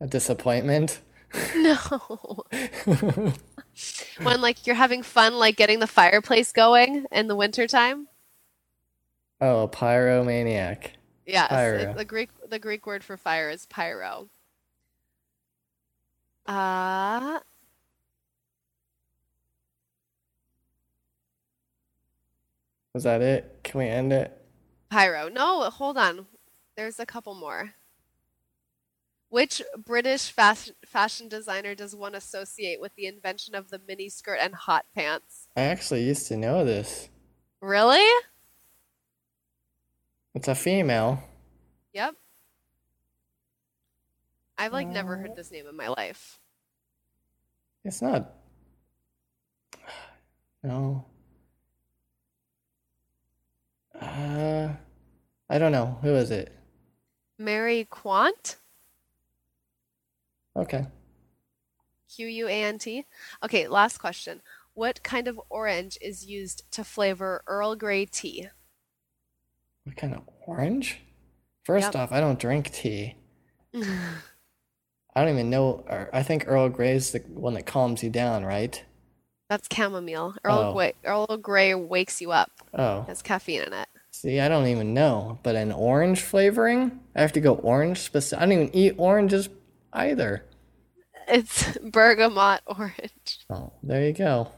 a 0.00 0.06
disappointment. 0.06 1.00
No. 1.56 2.44
When 4.22 4.40
like 4.40 4.66
you're 4.66 4.76
having 4.76 5.02
fun 5.02 5.34
like 5.38 5.56
getting 5.56 5.80
the 5.80 5.86
fireplace 5.86 6.52
going 6.52 7.06
in 7.12 7.28
the 7.28 7.36
wintertime. 7.36 8.08
oh, 9.40 9.64
a 9.64 9.68
pyromaniac. 9.68 10.90
Yes, 11.26 11.48
Pyro. 11.48 11.94
the 11.94 12.04
Greek 12.04 12.30
the 12.48 12.58
Greek 12.58 12.86
word 12.86 13.04
for 13.04 13.16
fire 13.16 13.50
is 13.50 13.66
pyro. 13.66 14.28
Uh 16.46 17.40
Was 22.94 23.04
that 23.04 23.22
it? 23.22 23.60
Can 23.64 23.80
we 23.80 23.86
end 23.88 24.12
it? 24.12 24.36
pyro. 24.90 25.28
No, 25.28 25.62
hold 25.70 25.98
on. 25.98 26.26
There's 26.76 27.00
a 27.00 27.06
couple 27.06 27.34
more. 27.34 27.74
Which 29.34 29.60
British 29.76 30.30
fashion 30.30 30.76
fashion 30.86 31.28
designer 31.28 31.74
does 31.74 31.92
one 31.92 32.14
associate 32.14 32.80
with 32.80 32.94
the 32.94 33.06
invention 33.06 33.56
of 33.56 33.68
the 33.68 33.80
mini 33.84 34.08
skirt 34.08 34.38
and 34.40 34.54
hot 34.54 34.86
pants? 34.94 35.48
I 35.56 35.62
actually 35.62 36.04
used 36.04 36.28
to 36.28 36.36
know 36.36 36.64
this. 36.64 37.08
Really? 37.60 38.06
It's 40.36 40.46
a 40.46 40.54
female. 40.54 41.20
Yep. 41.94 42.14
I've 44.56 44.72
like 44.72 44.86
never 44.86 45.16
Uh, 45.16 45.22
heard 45.22 45.34
this 45.34 45.50
name 45.50 45.66
in 45.66 45.76
my 45.76 45.88
life. 45.88 46.38
It's 47.84 48.00
not. 48.00 48.34
No. 50.62 51.06
Uh, 54.00 54.68
I 55.50 55.58
don't 55.58 55.72
know. 55.72 55.98
Who 56.02 56.14
is 56.14 56.30
it? 56.30 56.56
Mary 57.36 57.84
Quant? 57.90 58.58
Okay. 60.56 60.86
Q 62.14 62.26
U 62.26 62.48
A 62.48 62.62
N 62.62 62.78
T. 62.78 63.06
Okay, 63.42 63.66
last 63.68 63.98
question. 63.98 64.40
What 64.74 65.02
kind 65.02 65.28
of 65.28 65.40
orange 65.50 65.98
is 66.00 66.26
used 66.26 66.64
to 66.72 66.84
flavor 66.84 67.42
Earl 67.46 67.76
Grey 67.76 68.06
tea? 68.06 68.48
What 69.84 69.96
kind 69.96 70.14
of 70.14 70.22
orange? 70.46 71.00
First 71.64 71.94
Yep. 71.94 71.96
off, 71.96 72.12
I 72.12 72.20
don't 72.20 72.38
drink 72.38 72.70
tea. 72.72 73.14
I 73.74 75.24
don't 75.24 75.32
even 75.32 75.50
know. 75.50 75.84
I 76.12 76.22
think 76.22 76.44
Earl 76.46 76.68
Grey's 76.68 77.12
the 77.12 77.20
one 77.20 77.54
that 77.54 77.66
calms 77.66 78.02
you 78.02 78.10
down, 78.10 78.44
right? 78.44 78.82
That's 79.48 79.68
chamomile. 79.72 80.34
Earl 80.44 80.54
Oh. 80.70 80.72
Grey, 80.74 80.94
Earl 81.04 81.36
Grey 81.40 81.74
wakes 81.74 82.20
you 82.20 82.32
up. 82.32 82.50
Oh, 82.72 83.02
Has 83.02 83.22
caffeine 83.22 83.62
in 83.62 83.72
it. 83.72 83.88
see, 84.10 84.40
I 84.40 84.48
don't 84.48 84.66
even 84.66 84.92
know. 84.94 85.38
But 85.42 85.54
an 85.56 85.70
orange 85.72 86.20
flavoring? 86.22 87.00
I 87.14 87.20
have 87.20 87.32
to 87.32 87.40
go 87.40 87.54
orange 87.56 87.98
specific. 87.98 88.42
I 88.42 88.46
don't 88.46 88.52
even 88.52 88.74
eat 88.74 88.94
oranges 88.98 89.48
either. 89.94 90.44
It's 91.28 91.78
bergamot 91.82 92.60
orange. 92.66 93.38
Oh, 93.48 93.72
there 93.82 94.04
you 94.04 94.12
go. 94.12 94.50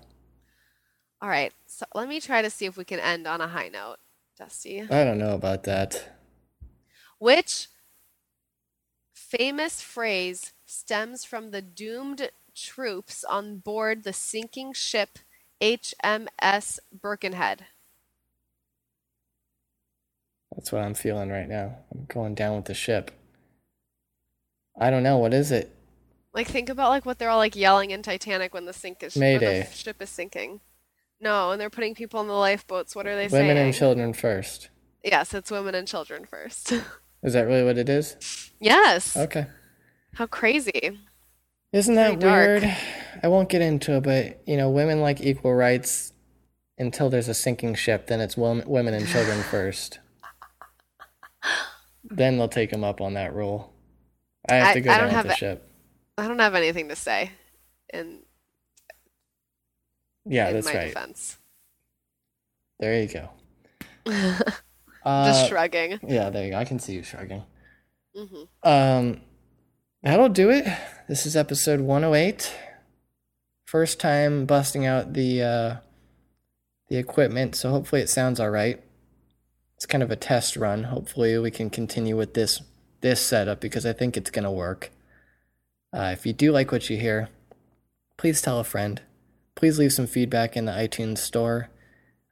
All 1.22 1.28
right, 1.28 1.53
so 1.66 1.87
let 1.95 2.09
me 2.09 2.20
try 2.20 2.43
to 2.43 2.51
see 2.51 2.66
if 2.66 2.76
we 2.76 2.84
can 2.84 3.01
end 3.01 3.26
on 3.26 3.41
a 3.41 3.49
high 3.49 3.68
note, 3.68 3.97
Dusty. 4.39 4.82
I 4.82 5.05
don't 5.05 5.18
know 5.18 5.34
about 5.34 5.64
that. 5.64 6.18
Which 7.18 7.68
famous 9.14 9.80
phrase 9.80 10.53
stems 10.66 11.24
from 11.24 11.51
the 11.51 11.62
doomed 11.62 12.30
troops 12.55 13.24
on 13.24 13.59
board 13.59 14.03
the 14.03 14.12
sinking 14.12 14.72
ship 14.72 15.18
HMS 15.61 16.78
Birkenhead? 16.93 17.66
That's 20.55 20.72
what 20.72 20.82
I'm 20.82 20.95
feeling 20.95 21.30
right 21.30 21.49
now. 21.49 21.78
I'm 21.93 22.07
going 22.09 22.34
down 22.34 22.57
with 22.57 22.66
the 22.66 22.74
ship. 22.74 23.11
I 24.79 24.91
don't 24.91 25.03
know. 25.03 25.18
What 25.18 25.35
is 25.35 25.51
it? 25.53 25.74
Like 26.35 26.49
think 26.49 26.68
about 26.68 26.91
like 26.91 27.07
what 27.07 27.18
they're 27.18 27.31
all 27.31 27.39
like 27.39 27.57
yelling 27.57 27.91
in 27.91 28.03
Titanic 28.03 28.53
when 28.53 28.66
the 28.66 28.72
sink 28.72 29.03
is 29.03 29.16
when 29.16 29.41
the 29.41 29.66
ship 29.72 30.03
is 30.03 30.11
sinking. 30.11 30.61
No, 31.20 31.51
and 31.51 31.61
they're 31.61 31.70
putting 31.70 31.95
people 31.95 32.20
in 32.20 32.27
the 32.27 32.35
lifeboats. 32.35 32.95
What 32.95 33.07
are 33.07 33.14
they 33.16 33.22
Women 33.24 33.31
saying? 33.31 33.49
Women 33.49 33.62
and 33.64 33.74
children 33.74 34.12
first. 34.12 34.68
Yes, 35.03 35.33
it's 35.33 35.51
women 35.51 35.74
and 35.74 35.89
children 35.89 36.27
first. 36.27 36.72
Is 37.22 37.33
that 37.33 37.47
really 37.47 37.64
what 37.64 37.79
it 37.79 37.89
is? 37.89 38.51
yes. 38.61 39.16
Okay. 39.16 39.47
How 40.14 40.27
crazy. 40.27 40.99
Isn't 41.72 41.95
that 41.95 42.20
weird? 42.20 42.64
I 43.22 43.29
won't 43.29 43.49
get 43.49 43.62
into 43.62 43.97
it, 43.97 44.03
but 44.03 44.43
you 44.47 44.57
know, 44.57 44.70
women 44.70 45.01
like 45.01 45.20
equal 45.20 45.55
rights 45.55 46.12
until 46.79 47.09
there's 47.09 47.29
a 47.29 47.35
sinking 47.35 47.74
ship. 47.74 48.07
Then 48.07 48.20
it's 48.20 48.37
wom- 48.37 48.62
women 48.66 48.95
and 48.95 49.07
children 49.07 49.43
first. 49.51 50.01
then 52.05 52.37
they'll 52.37 52.49
take 52.49 52.70
them 52.70 52.85
up 52.85 53.01
on 53.01 53.14
that 53.14 53.35
rule. 53.35 53.72
I 54.49 54.55
have 54.55 54.66
I- 54.68 54.72
to 54.74 54.80
go 54.80 54.90
I 54.90 54.99
down 54.99 55.09
don't 55.09 55.16
with 55.18 55.26
the 55.28 55.34
ship. 55.36 55.70
I 56.18 56.28
don't 56.28 56.38
have 56.38 56.55
anything 56.55 56.88
to 56.88 56.97
say 56.97 57.30
in 57.92 58.20
Yeah, 60.24 60.49
in 60.49 60.55
that's 60.55 60.66
my 60.66 60.74
right. 60.74 60.84
defense. 60.88 61.36
There 62.78 63.01
you 63.01 63.09
go. 63.09 63.30
Just 64.07 64.53
Uh, 65.05 65.47
shrugging. 65.49 66.01
yeah, 66.07 66.30
there 66.30 66.44
you 66.44 66.51
go. 66.51 66.57
I 66.59 66.64
can 66.64 66.78
see 66.78 66.94
you 66.94 67.03
shrugging. 67.03 67.44
hmm 68.14 68.42
Um, 68.62 69.20
that'll 70.03 70.28
do 70.28 70.51
it. 70.51 70.64
This 71.09 71.26
is 71.26 71.36
episode 71.36 71.80
108. 71.80 72.53
First 73.66 74.01
time 74.01 74.47
busting 74.47 74.84
out 74.86 75.12
the 75.12 75.42
uh, 75.42 75.76
the 76.88 76.97
equipment, 76.99 77.55
so 77.57 77.70
hopefully 77.70 78.01
it 78.01 78.09
sounds 78.09 78.38
all 78.40 78.51
right. 78.51 78.82
It's 79.76 79.86
kind 79.86 80.03
of 80.03 80.11
a 80.11 80.16
test 80.16 80.57
run. 80.57 80.84
Hopefully 80.84 81.36
we 81.38 81.51
can 81.51 81.68
continue 81.70 82.16
with 82.16 82.34
this 82.34 82.62
this 83.07 83.24
setup 83.24 83.61
because 83.61 83.86
I 83.86 83.92
think 83.92 84.16
it's 84.16 84.30
gonna 84.30 84.50
work. 84.50 84.90
Uh, 85.96 86.11
if 86.12 86.26
you 86.26 86.32
do 86.32 86.50
like 86.50 86.72
what 86.72 86.90
you 86.90 86.96
hear, 86.98 87.28
please 88.16 88.42
tell 88.42 88.59
a 88.59 88.64
friend. 88.64 89.00
Please 89.54 89.78
leave 89.78 89.92
some 89.92 90.09
feedback 90.09 90.57
in 90.57 90.64
the 90.64 90.72
iTunes 90.72 91.18
store. 91.18 91.68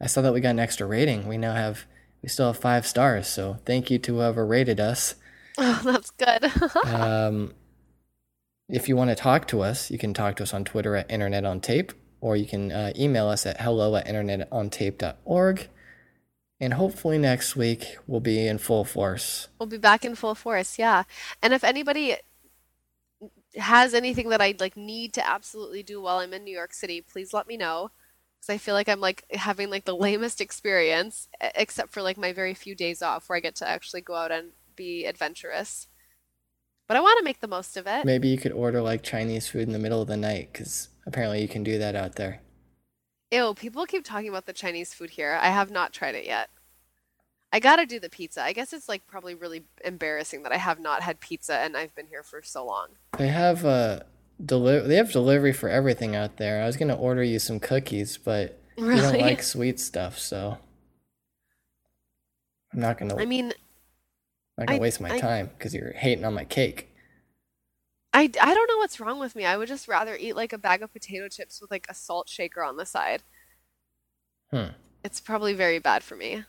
I 0.01 0.07
saw 0.07 0.21
that 0.23 0.33
we 0.33 0.41
got 0.41 0.51
an 0.51 0.59
extra 0.59 0.85
rating. 0.85 1.29
We 1.29 1.39
now 1.39 1.55
have 1.55 1.85
we 2.23 2.29
still 2.29 2.49
have 2.49 2.59
five 2.59 2.87
stars, 2.87 3.29
so 3.29 3.59
thank 3.65 3.89
you 3.89 3.99
to 4.01 4.15
whoever 4.17 4.45
rated 4.45 4.81
us. 4.81 5.15
Oh, 5.57 5.81
that's 5.85 6.11
good. 6.11 6.51
Um, 6.85 7.55
if 8.69 8.89
you 8.89 8.97
want 8.97 9.11
to 9.11 9.15
talk 9.15 9.47
to 9.49 9.61
us, 9.61 9.91
you 9.91 9.99
can 9.99 10.15
talk 10.15 10.37
to 10.37 10.43
us 10.43 10.55
on 10.55 10.65
Twitter 10.65 10.97
at 10.97 11.11
Internet 11.11 11.45
on 11.45 11.61
Tape, 11.61 11.93
or 12.21 12.35
you 12.35 12.47
can 12.47 12.73
uh, 12.73 12.93
email 12.99 13.29
us 13.29 13.47
at 13.47 13.61
hello 13.61 13.95
at 13.95 14.07
internetontape.org. 14.07 15.69
And 16.61 16.75
hopefully 16.75 17.19
next 17.19 17.57
week 17.57 17.97
we'll 18.07 18.21
be 18.21 18.47
in 18.47 18.59
full 18.59 18.85
force. 18.85 19.49
We'll 19.59 19.67
be 19.69 19.79
back 19.79 20.05
in 20.05 20.15
full 20.15 20.35
force, 20.35 20.79
yeah. 20.79 21.05
And 21.43 21.53
if 21.53 21.65
anybody 21.65 22.17
has 23.57 23.95
anything 23.95 24.29
that 24.31 24.41
I'd 24.41 24.61
like 24.61 24.77
need 24.77 25.13
to 25.15 25.27
absolutely 25.27 25.83
do 25.83 26.01
while 26.01 26.19
I'm 26.19 26.33
in 26.33 26.45
New 26.45 26.55
York 26.55 26.73
City, 26.73 27.01
please 27.01 27.33
let 27.33 27.47
me 27.47 27.57
know. 27.57 27.91
Because 28.41 28.55
I 28.55 28.59
feel 28.59 28.75
like 28.75 28.89
I'm 28.89 29.01
like 29.01 29.25
having 29.33 29.71
like 29.71 29.85
the 29.85 29.97
lamest 29.97 30.41
experience, 30.41 31.29
except 31.41 31.93
for 31.93 32.03
like 32.03 32.19
my 32.19 32.33
very 32.33 32.55
few 32.55 32.75
days 32.75 33.03
off 33.03 33.29
where 33.29 33.37
I 33.37 33.41
get 33.41 33.57
to 33.57 33.69
actually 33.69 34.01
go 34.01 34.15
out 34.15 34.33
and 34.33 34.51
be 34.77 35.07
adventurous. 35.07 35.89
But 36.87 36.97
I 36.97 37.01
want 37.01 37.19
to 37.19 37.25
make 37.25 37.41
the 37.41 37.49
most 37.49 37.77
of 37.77 37.87
it. 37.87 38.05
Maybe 38.05 38.29
you 38.29 38.37
could 38.37 38.53
order 38.53 38.83
like 38.83 39.03
Chinese 39.03 39.49
food 39.49 39.63
in 39.63 39.73
the 39.73 39.79
middle 39.79 40.03
of 40.03 40.09
the 40.09 40.17
night 40.17 40.51
because 40.53 40.91
apparently 41.07 41.41
you 41.41 41.49
can 41.49 41.65
do 41.65 41.79
that 41.79 41.97
out 41.97 42.17
there. 42.17 42.41
Ew, 43.35 43.55
people 43.55 43.85
keep 43.87 44.05
talking 44.05 44.29
about 44.29 44.47
the 44.47 44.53
Chinese 44.53 44.95
food 44.95 45.11
here. 45.11 45.39
I 45.41 45.49
have 45.49 45.71
not 45.71 45.93
tried 45.93 46.15
it 46.15 46.25
yet. 46.25 46.51
I 47.53 47.59
gotta 47.61 47.85
do 47.87 47.99
the 47.99 48.09
pizza. 48.11 48.43
I 48.43 48.53
guess 48.53 48.73
it's 48.73 48.89
like 48.89 49.07
probably 49.07 49.35
really 49.35 49.65
embarrassing 49.85 50.43
that 50.45 50.53
I 50.53 50.57
have 50.57 50.79
not 50.81 51.03
had 51.03 51.21
pizza 51.21 51.55
and 51.57 51.77
I've 51.77 51.95
been 51.95 52.07
here 52.07 52.23
for 52.23 52.43
so 52.43 52.65
long. 52.65 52.89
They 53.19 53.29
have 53.29 53.65
uh, 53.65 54.01
deli- 54.45 54.87
they 54.87 54.97
have 54.97 55.11
delivery 55.13 55.53
for 55.53 55.69
everything 55.69 56.15
out 56.17 56.37
there. 56.37 56.63
I 56.63 56.67
was 56.67 56.77
gonna 56.77 56.97
order 56.97 57.23
you 57.23 57.39
some 57.39 57.61
cookies, 57.61 58.19
but 58.19 58.61
you 58.77 58.97
don't 58.97 59.21
like 59.21 59.43
sweet 59.43 59.79
stuff, 59.81 60.19
so 60.19 60.59
I'm 62.73 62.81
not 62.81 62.99
gonna 62.99 63.17
I 63.17 63.25
mean, 63.25 63.53
not 64.59 64.67
gonna 64.69 64.79
I- 64.79 64.81
waste 64.81 65.01
my 65.01 65.15
I- 65.15 65.19
time 65.21 65.51
because 65.57 65.75
you're 65.75 65.93
hating 65.93 66.25
on 66.25 66.35
my 66.35 66.45
cake. 66.45 66.91
I, 68.15 68.31
I 68.41 68.55
don't 68.55 68.69
know 68.69 68.79
what's 68.79 69.01
wrong 69.01 69.19
with 69.19 69.35
me. 69.35 69.45
I 69.45 69.57
would 69.57 69.67
just 69.67 69.89
rather 69.89 70.17
eat 70.17 70.37
like 70.37 70.53
a 70.53 70.59
bag 70.59 70.83
of 70.83 70.93
potato 70.93 71.29
chips 71.29 71.61
with 71.61 71.71
like 71.73 71.87
a 71.91 71.95
salt 71.95 72.29
shaker 72.29 72.63
on 72.63 72.77
the 72.77 72.87
side. 72.87 73.25
Hmm. 74.53 74.69
It's 75.03 75.21
probably 75.21 75.53
very 75.53 75.81
bad 75.81 76.05
for 76.05 76.15
me. 76.15 76.45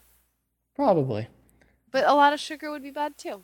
Probably. 0.75 1.27
But 1.91 2.05
a 2.07 2.13
lot 2.13 2.33
of 2.33 2.39
sugar 2.39 2.69
would 2.69 2.83
be 2.83 2.91
bad 2.91 3.17
too. 3.17 3.41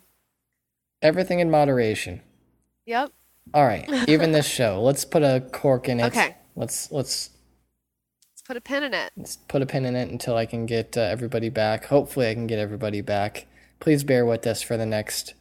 Everything 1.02 1.40
in 1.40 1.50
moderation. 1.50 2.20
Yep. 2.86 3.10
All 3.52 3.66
right. 3.66 3.88
Even 4.08 4.30
this 4.30 4.46
show. 4.46 4.80
Let's 4.80 5.04
put 5.04 5.22
a 5.24 5.44
cork 5.52 5.88
in 5.88 5.98
it. 5.98 6.04
Okay. 6.06 6.36
Let's 6.54 6.92
let's 6.92 7.30
Let's 8.30 8.42
put 8.46 8.56
a 8.56 8.60
pin 8.60 8.84
in 8.84 8.94
it. 8.94 9.12
let's 9.16 9.36
put 9.36 9.62
a 9.62 9.66
pin 9.66 9.84
in 9.84 9.96
it 9.96 10.10
until 10.10 10.36
I 10.36 10.46
can 10.46 10.64
get 10.66 10.96
uh, 10.96 11.00
everybody 11.00 11.48
back. 11.48 11.86
Hopefully, 11.86 12.28
I 12.28 12.34
can 12.34 12.46
get 12.46 12.58
everybody 12.60 13.00
back. 13.00 13.46
Please 13.80 14.04
bear 14.04 14.24
with 14.24 14.46
us 14.46 14.62
for 14.62 14.76
the 14.76 14.86
next. 14.86 15.34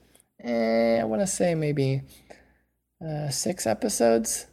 Eh, 0.44 0.98
I 1.00 1.04
want 1.04 1.22
to 1.22 1.28
say 1.28 1.54
maybe 1.54 2.02
uh, 3.06 3.30
six 3.30 3.66
episodes. 3.68 4.48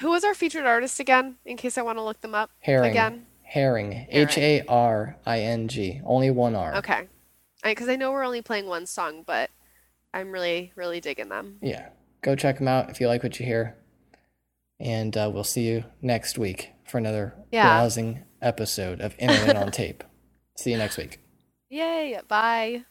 Who 0.00 0.10
was 0.10 0.24
our 0.24 0.34
featured 0.34 0.64
artist 0.64 0.98
again? 1.00 1.36
In 1.44 1.56
case 1.56 1.76
I 1.76 1.82
want 1.82 1.98
to 1.98 2.02
look 2.02 2.20
them 2.20 2.34
up 2.34 2.50
Haring. 2.66 2.90
again. 2.90 3.26
Haring. 3.54 4.06
H 4.08 4.38
A 4.38 4.62
R 4.66 5.16
I 5.26 5.40
N 5.40 5.68
G. 5.68 6.00
Only 6.04 6.30
one 6.30 6.54
R. 6.54 6.76
Okay. 6.76 7.08
Because 7.62 7.88
I 7.88 7.96
know 7.96 8.10
we're 8.12 8.24
only 8.24 8.40
playing 8.42 8.66
one 8.66 8.86
song, 8.86 9.22
but 9.26 9.50
I'm 10.14 10.32
really, 10.32 10.72
really 10.76 11.00
digging 11.00 11.28
them. 11.28 11.58
Yeah. 11.60 11.88
Go 12.22 12.34
check 12.34 12.58
them 12.58 12.68
out 12.68 12.88
if 12.90 13.00
you 13.00 13.06
like 13.08 13.22
what 13.22 13.38
you 13.38 13.44
hear. 13.46 13.76
And 14.78 15.14
uh, 15.16 15.30
we'll 15.32 15.44
see 15.44 15.66
you 15.68 15.84
next 16.00 16.38
week 16.38 16.70
for 16.86 16.96
another 16.96 17.34
Yeah. 17.52 17.68
rousing 17.68 18.24
episode 18.40 19.00
of 19.02 19.14
Internet 19.18 19.56
on 19.56 19.70
Tape. 19.70 20.02
See 20.56 20.72
you 20.72 20.78
next 20.78 20.96
week. 20.96 21.20
Yay! 21.68 22.18
Bye. 22.26 22.84